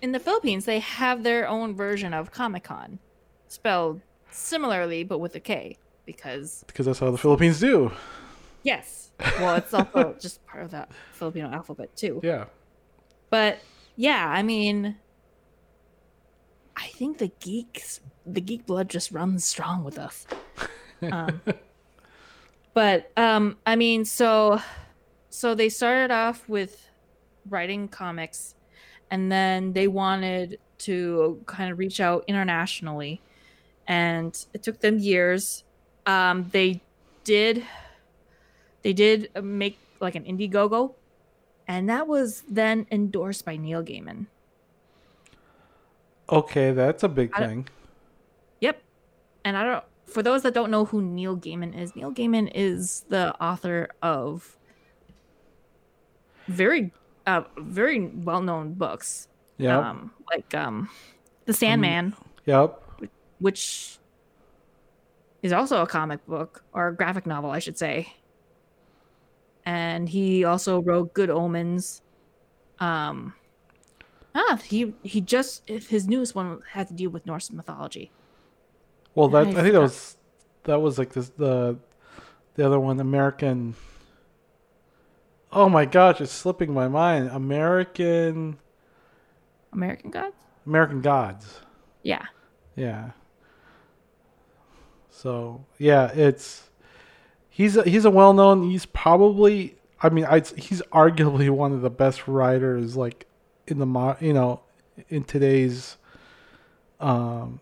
[0.01, 2.99] in the Philippines, they have their own version of Comic Con,
[3.49, 4.01] spelled
[4.31, 5.77] similarly but with a K,
[6.07, 7.91] because because that's how the Philippines do.
[8.63, 12.20] yes, well, it's also just part of that Filipino alphabet too.
[12.23, 12.47] Yeah.
[13.31, 13.59] But
[13.97, 14.97] yeah, I mean,
[16.77, 20.27] I think the geeks, the geek blood just runs strong with us.
[21.03, 21.41] Um,
[22.74, 24.61] but um, I mean, so
[25.31, 26.89] so they started off with
[27.49, 28.55] writing comics,
[29.11, 33.20] and then they wanted to kind of reach out internationally,
[33.86, 35.65] and it took them years.
[36.07, 36.82] Um, they
[37.23, 37.65] did
[38.85, 40.94] they did make like an Indiegogo,
[41.66, 44.27] and that was then endorsed by Neil Gaiman.
[46.31, 47.66] Okay, that's a big thing.
[48.61, 48.81] Yep.
[49.44, 53.05] And I don't for those that don't know who Neil Gaiman is, Neil Gaiman is
[53.09, 54.56] the author of
[56.47, 56.93] very
[57.27, 59.28] uh very well-known books.
[59.56, 59.82] Yep.
[59.82, 60.90] Um like um
[61.47, 62.82] The Sandman, yep.
[63.39, 63.98] which
[65.43, 68.12] is also a comic book or a graphic novel, I should say.
[69.66, 72.03] And he also wrote Good Omens.
[72.78, 73.35] Um
[74.35, 78.11] Ah, he he just his newest one had to deal with Norse mythology.
[79.15, 80.16] Well, that I I, think that was
[80.65, 81.77] that was like this the
[82.55, 83.77] the other one American.
[85.53, 87.28] Oh my gosh, it's slipping my mind.
[87.28, 88.59] American
[89.73, 90.36] American Gods?
[90.66, 91.61] American Gods.
[92.03, 92.24] Yeah.
[92.74, 93.11] Yeah.
[95.11, 96.70] So yeah, it's
[97.55, 98.69] he's a, he's a well known.
[98.69, 103.27] He's probably I mean I he's arguably one of the best writers like
[103.69, 104.61] in the mo you know
[105.09, 105.97] in today's
[107.01, 107.61] um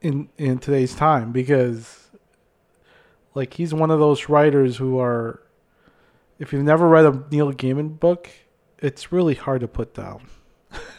[0.00, 2.08] in in today's time because
[3.34, 5.42] like he's one of those writers who are
[6.38, 8.28] if you've never read a Neil Gaiman book,
[8.78, 10.26] it's really hard to put down.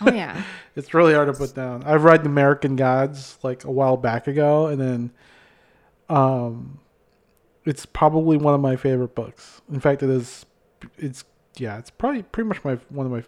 [0.01, 0.43] Oh yeah.
[0.77, 1.83] It's really hard to put down.
[1.85, 5.11] I've read American Gods like a while back ago, and then,
[6.09, 6.81] um,
[7.65, 9.61] it's probably one of my favorite books.
[9.71, 10.45] In fact, it is.
[10.97, 11.25] It's
[11.57, 11.77] yeah.
[11.77, 13.23] It's probably pretty much my one of my.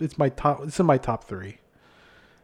[0.00, 0.62] It's my top.
[0.64, 1.58] It's in my top three.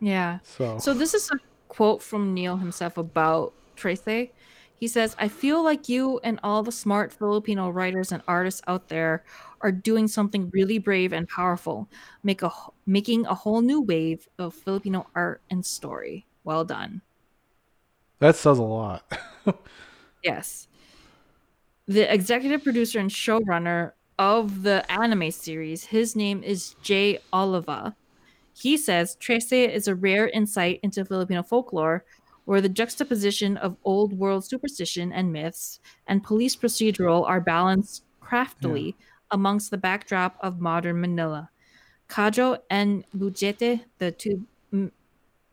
[0.01, 0.39] yeah.
[0.43, 4.31] So, So this is a quote from Neil himself about Trese.
[4.78, 8.89] He says, "I feel like you and all the smart Filipino writers and artists out
[8.89, 9.24] there
[9.62, 11.89] are doing something really brave and powerful,
[12.23, 12.51] make a
[12.85, 16.27] making a whole new wave of Filipino art and story.
[16.44, 17.02] Well done."
[18.18, 19.10] that says a lot.
[20.24, 20.65] Yes.
[21.88, 27.94] The executive producer and showrunner of the anime series, his name is Jay Oliva.
[28.54, 32.04] He says Trese is a rare insight into Filipino folklore
[32.44, 38.96] where the juxtaposition of old world superstition and myths and police procedural are balanced craftily
[39.30, 41.50] amongst the backdrop of modern Manila.
[42.08, 44.92] Kajo and Budjette, the two m-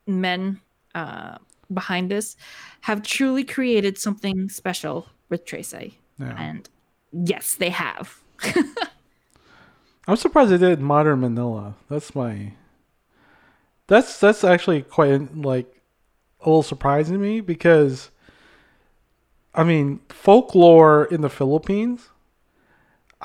[0.08, 0.62] men
[0.96, 1.38] uh,
[1.72, 2.38] behind this,
[2.82, 5.94] have truly created something special with Trese.
[6.26, 6.36] Yeah.
[6.38, 6.70] And
[7.12, 8.22] yes, they have.
[10.08, 11.76] I'm surprised they did Modern Manila.
[11.90, 12.54] That's my.
[13.88, 15.82] That's that's actually quite like
[16.42, 18.10] a little surprising to me because,
[19.54, 22.10] I mean, folklore in the Philippines.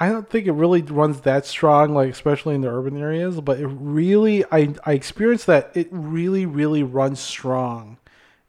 [0.01, 3.41] I don't think it really runs that strong, like especially in the urban areas.
[3.41, 7.99] But it really, I I experienced that it really really runs strong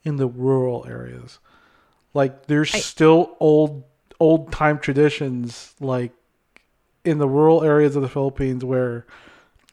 [0.04, 1.40] in the rural areas.
[2.14, 3.84] Like there's I- still old
[4.20, 6.12] old time traditions like
[7.06, 9.06] in the rural areas of the Philippines where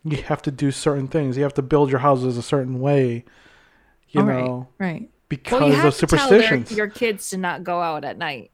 [0.05, 1.36] you have to do certain things.
[1.36, 3.24] You have to build your houses a certain way,
[4.10, 5.10] you All right, know, right.
[5.28, 6.73] because Well, of to tell their- superstitions.
[6.73, 8.52] your kids to not go out at night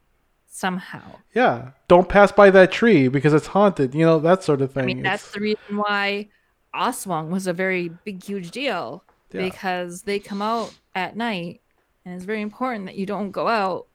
[0.49, 1.03] somehow.
[1.35, 3.95] yeah, don't pass by that tree because it's haunted.
[3.95, 4.83] You know that sort of thing.
[4.85, 6.29] I mean, that's It's- the reason why
[6.75, 9.43] Aswang was a very big, huge deal Yeah.
[9.43, 11.61] because they come out at night,
[12.05, 13.87] and it's very important that you don't go out.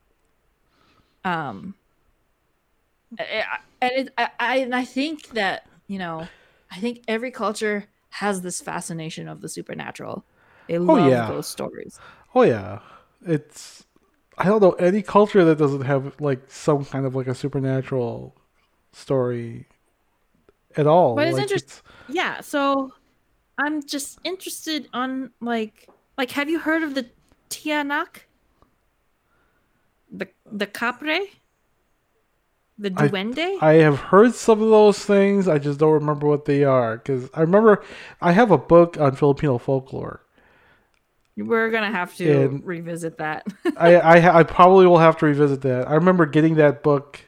[1.26, 1.74] Um,
[3.18, 6.28] and it, I, I, and I think that you know,
[6.72, 10.26] I think every culture has this fascination of the supernatural.
[10.68, 11.28] They oh, love Oh, yeah.
[11.28, 12.00] those stories.
[12.36, 12.80] oh yeah,
[13.26, 13.86] it's.
[14.40, 18.36] I don't know any culture that doesn't have like some kind of like a supernatural
[18.92, 19.66] story
[20.76, 21.16] at all.
[21.16, 22.94] But it's Like, interest- Yeah, so
[23.58, 27.08] I'm just interested on like like have you heard of the
[27.50, 28.26] Tiyanak?
[30.12, 31.28] The the Kapre?
[32.80, 33.58] The Duende?
[33.62, 35.48] I have heard some of those things.
[35.48, 37.84] I just don't remember what they are because I remember
[38.22, 40.22] I have a book on Filipino folklore.
[41.36, 43.48] We're gonna have to And- revisit that.
[43.78, 45.88] I, I I probably will have to revisit that.
[45.90, 47.20] I remember getting that book.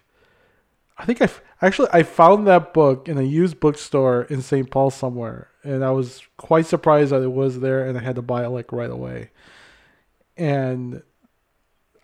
[0.98, 1.30] I think I
[1.62, 4.72] Actually, I found that book in a used bookstore in St.
[4.72, 8.22] Paul somewhere, and I was quite surprised that it was there, and I had to
[8.22, 9.32] buy it like right away.
[10.38, 11.04] And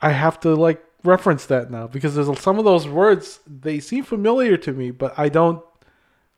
[0.01, 4.03] I have to like reference that now because there's some of those words they seem
[4.03, 5.63] familiar to me, but I don't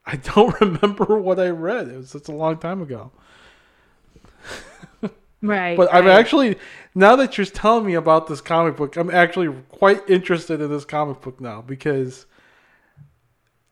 [0.05, 1.87] I don't remember what I read.
[1.87, 3.11] It was such a long time ago.
[5.41, 5.77] Right.
[5.77, 6.19] But I'm right.
[6.19, 6.57] actually
[6.95, 10.85] now that you're telling me about this comic book, I'm actually quite interested in this
[10.85, 12.25] comic book now because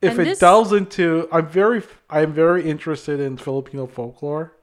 [0.02, 4.54] if And it this- delves into, I'm very, I'm very interested in Filipino folklore.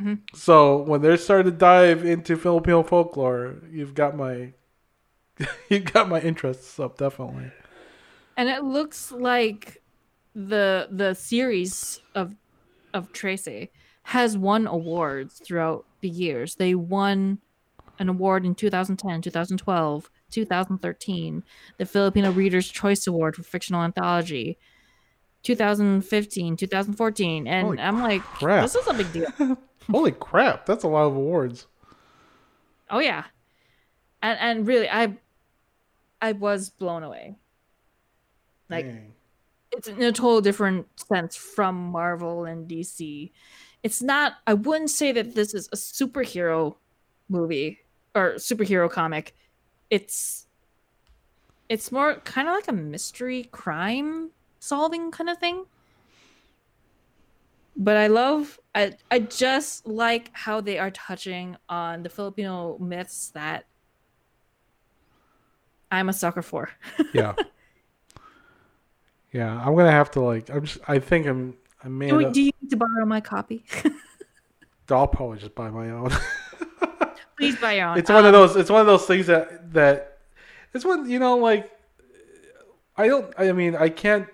[0.00, 0.14] Mm-hmm.
[0.34, 4.54] So when they start to dive into Filipino folklore, you've got my,
[5.68, 7.50] you've got my interests up definitely.
[8.36, 9.82] and it looks like
[10.34, 12.34] the the series of
[12.92, 13.68] of Trese
[14.04, 16.56] has won awards throughout the years.
[16.56, 17.38] They won
[17.98, 21.44] an award in 2010, 2012, 2013,
[21.78, 24.58] the Filipino Reader's Choice Award for fictional anthology.
[25.42, 28.62] 2015, 2014, and Holy I'm like, crap.
[28.62, 29.28] this is a big deal.
[29.90, 31.66] Holy crap, that's a lot of awards.
[32.90, 33.24] Oh yeah,
[34.22, 35.16] and and really, I
[36.20, 37.36] I was blown away.
[38.70, 39.12] Like Dang.
[39.72, 43.30] it's in a total different sense from Marvel and DC.
[43.82, 44.34] It's not.
[44.46, 46.76] I wouldn't say that this is a superhero
[47.28, 47.80] movie
[48.14, 49.34] or superhero comic.
[49.90, 50.46] It's
[51.68, 54.30] it's more kind of like a mystery crime
[54.60, 55.64] solving kind of thing.
[57.76, 63.30] But I love I I just like how they are touching on the Filipino myths
[63.30, 63.66] that
[65.94, 66.70] I'm a sucker for.
[67.12, 67.34] yeah.
[69.32, 70.48] Yeah, I'm gonna have to like.
[70.50, 70.78] I'm just.
[70.86, 71.56] I think I'm.
[71.82, 72.08] I may.
[72.10, 73.64] Do, do you need to borrow my copy?
[74.90, 76.10] I'll probably just buy my own.
[77.36, 77.98] Please buy your own.
[77.98, 78.54] it's one of Um, those.
[78.56, 80.18] It's one of those things that that.
[80.72, 81.70] It's one you know like.
[82.96, 83.34] I don't.
[83.36, 84.28] I mean, I can't.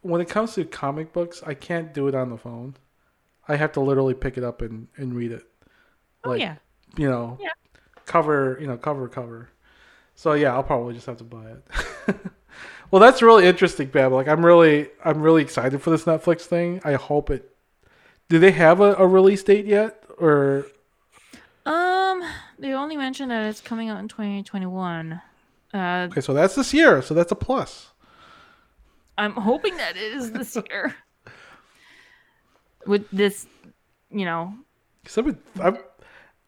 [0.00, 2.74] When it comes to comic books, I can't do it on the phone.
[3.46, 5.44] I have to literally pick it up and and read it.
[6.24, 6.56] Oh yeah.
[6.96, 7.38] You know.
[7.40, 7.50] Yeah.
[8.06, 8.58] Cover.
[8.60, 9.50] You know, cover cover.
[10.22, 12.16] So yeah, I'll probably just have to buy it.
[12.92, 14.12] well, that's really interesting, Bab.
[14.12, 16.80] Like, I'm really, I'm really excited for this Netflix thing.
[16.84, 17.52] I hope it.
[18.28, 20.68] Do they have a, a release date yet, or
[21.66, 22.22] Um,
[22.56, 25.20] they only mentioned that it's coming out in 2021.
[25.74, 26.20] Uh, okay?
[26.20, 27.02] So that's this year.
[27.02, 27.90] So that's a plus.
[29.18, 30.94] I'm hoping that it is this year.
[32.86, 33.48] With this,
[34.08, 34.54] you know,
[35.04, 35.82] Cause I've been, I've,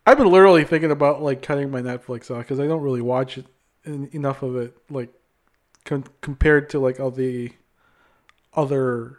[0.06, 3.36] I've been literally thinking about like cutting my Netflix off because I don't really watch
[3.36, 3.46] it
[3.86, 5.12] en- enough of it, like
[5.84, 7.52] con- compared to like all the
[8.54, 9.18] other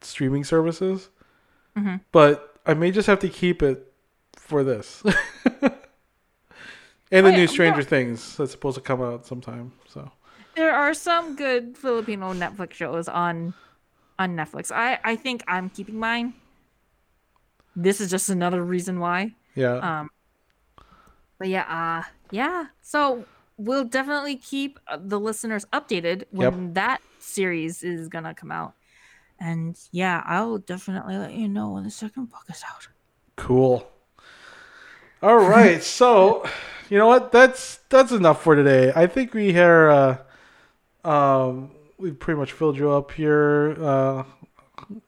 [0.00, 1.08] streaming services.
[1.76, 2.00] Mhm.
[2.12, 3.92] But I may just have to keep it
[4.36, 5.02] for this.
[5.62, 5.72] and
[7.12, 7.86] Oh, the yeah, new Stranger yeah.
[7.86, 9.72] Things that's supposed to come out sometime.
[9.88, 10.10] So
[10.54, 13.54] there are some good Filipino Netflix shows on
[14.18, 14.70] on Netflix.
[14.72, 16.34] I I think I'm keeping mine.
[17.76, 19.34] This is just another reason why.
[19.54, 20.10] yeah, Um,
[21.38, 22.66] but yeah, uh, yeah.
[22.82, 23.24] So
[23.60, 28.74] we'll definitely keep uh, the listeners updated when that series is gonna come out.
[29.38, 32.88] And yeah, I'll definitely let you know when the second book is out.
[33.36, 33.88] Cool.
[35.22, 36.44] All right, so
[36.88, 37.32] you know what?
[37.32, 38.92] That's that's enough for today.
[38.94, 39.90] I think we here,
[41.04, 43.76] uh, um, we pretty much filled you up here.
[43.82, 44.24] Uh,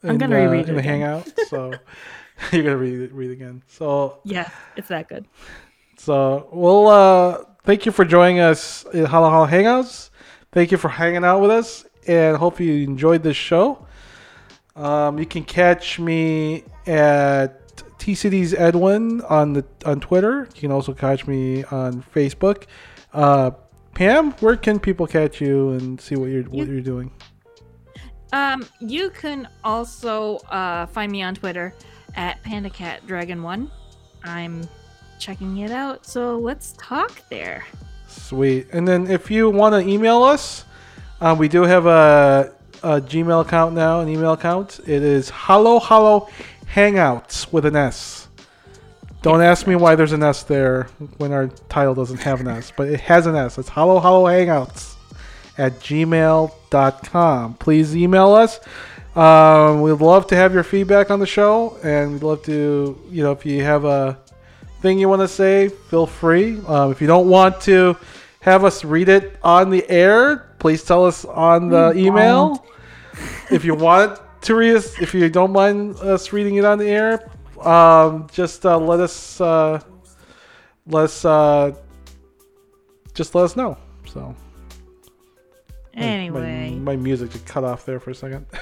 [0.04, 1.30] I'm gonna uh, reread in the hangout.
[1.48, 1.72] So
[2.52, 3.62] you're gonna read it, read again.
[3.68, 5.26] So Yeah, it's that good.
[5.96, 10.10] so we'll uh, thank you for joining us in Halo Halo Hangouts.
[10.52, 13.86] Thank you for hanging out with us, and hope you enjoyed this show.
[14.76, 17.58] Um, you can catch me at
[17.98, 20.48] T Cities Edwin on the on Twitter.
[20.54, 22.64] You can also catch me on Facebook.
[23.12, 23.52] Uh,
[23.94, 27.10] Pam, where can people catch you and see what you're what You- you're doing?
[28.32, 31.74] Um, you can also uh, find me on Twitter
[32.16, 33.70] at PandaCatDragon1.
[34.24, 34.62] I'm
[35.22, 37.64] checking it out, so let's talk there.
[38.08, 38.66] Sweet.
[38.72, 40.64] And then if you want to email us,
[41.20, 44.80] uh, we do have a, a Gmail account now, an email account.
[44.80, 46.28] It is Halo Halo
[46.66, 48.26] Hangouts with an S.
[49.22, 50.88] Don't ask me why there's an S there
[51.18, 53.56] when our title doesn't have an S, but it has an S.
[53.58, 54.96] It's Halo Halo Hangouts
[55.56, 57.54] at gmail.com.
[57.54, 58.58] Please email us.
[59.14, 63.22] Um, we'd love to have your feedback on the show, and we'd love to, you
[63.22, 64.18] know, if you have a
[64.82, 66.58] thing you want to say, feel free.
[66.66, 67.96] Um, if you don't want to
[68.40, 72.66] have us read it on the air, please tell us on the We email.
[73.50, 76.88] if you want to read us, if you don't mind us reading it on the
[76.88, 77.30] air,
[77.60, 79.80] um, just uh, let us uh,
[80.86, 81.72] let us uh,
[83.14, 83.76] just let us know.
[84.06, 84.34] So
[85.94, 86.70] My- Anyway.
[86.80, 88.46] my, my music just cut off there for a second.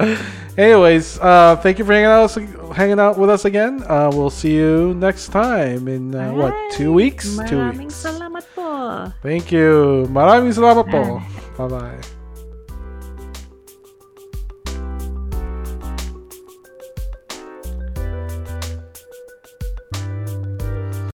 [0.58, 2.30] Anyways, uh, thank you for hanging out,
[2.74, 3.82] hanging out with us again.
[3.86, 7.38] Uh, we'll see you next time in uh, what two weeks?
[7.48, 7.94] Two weeks.
[7.94, 9.08] salamat po.
[9.22, 10.04] Thank you.
[10.10, 11.22] Maraming salamat po.
[11.58, 12.09] Bye bye.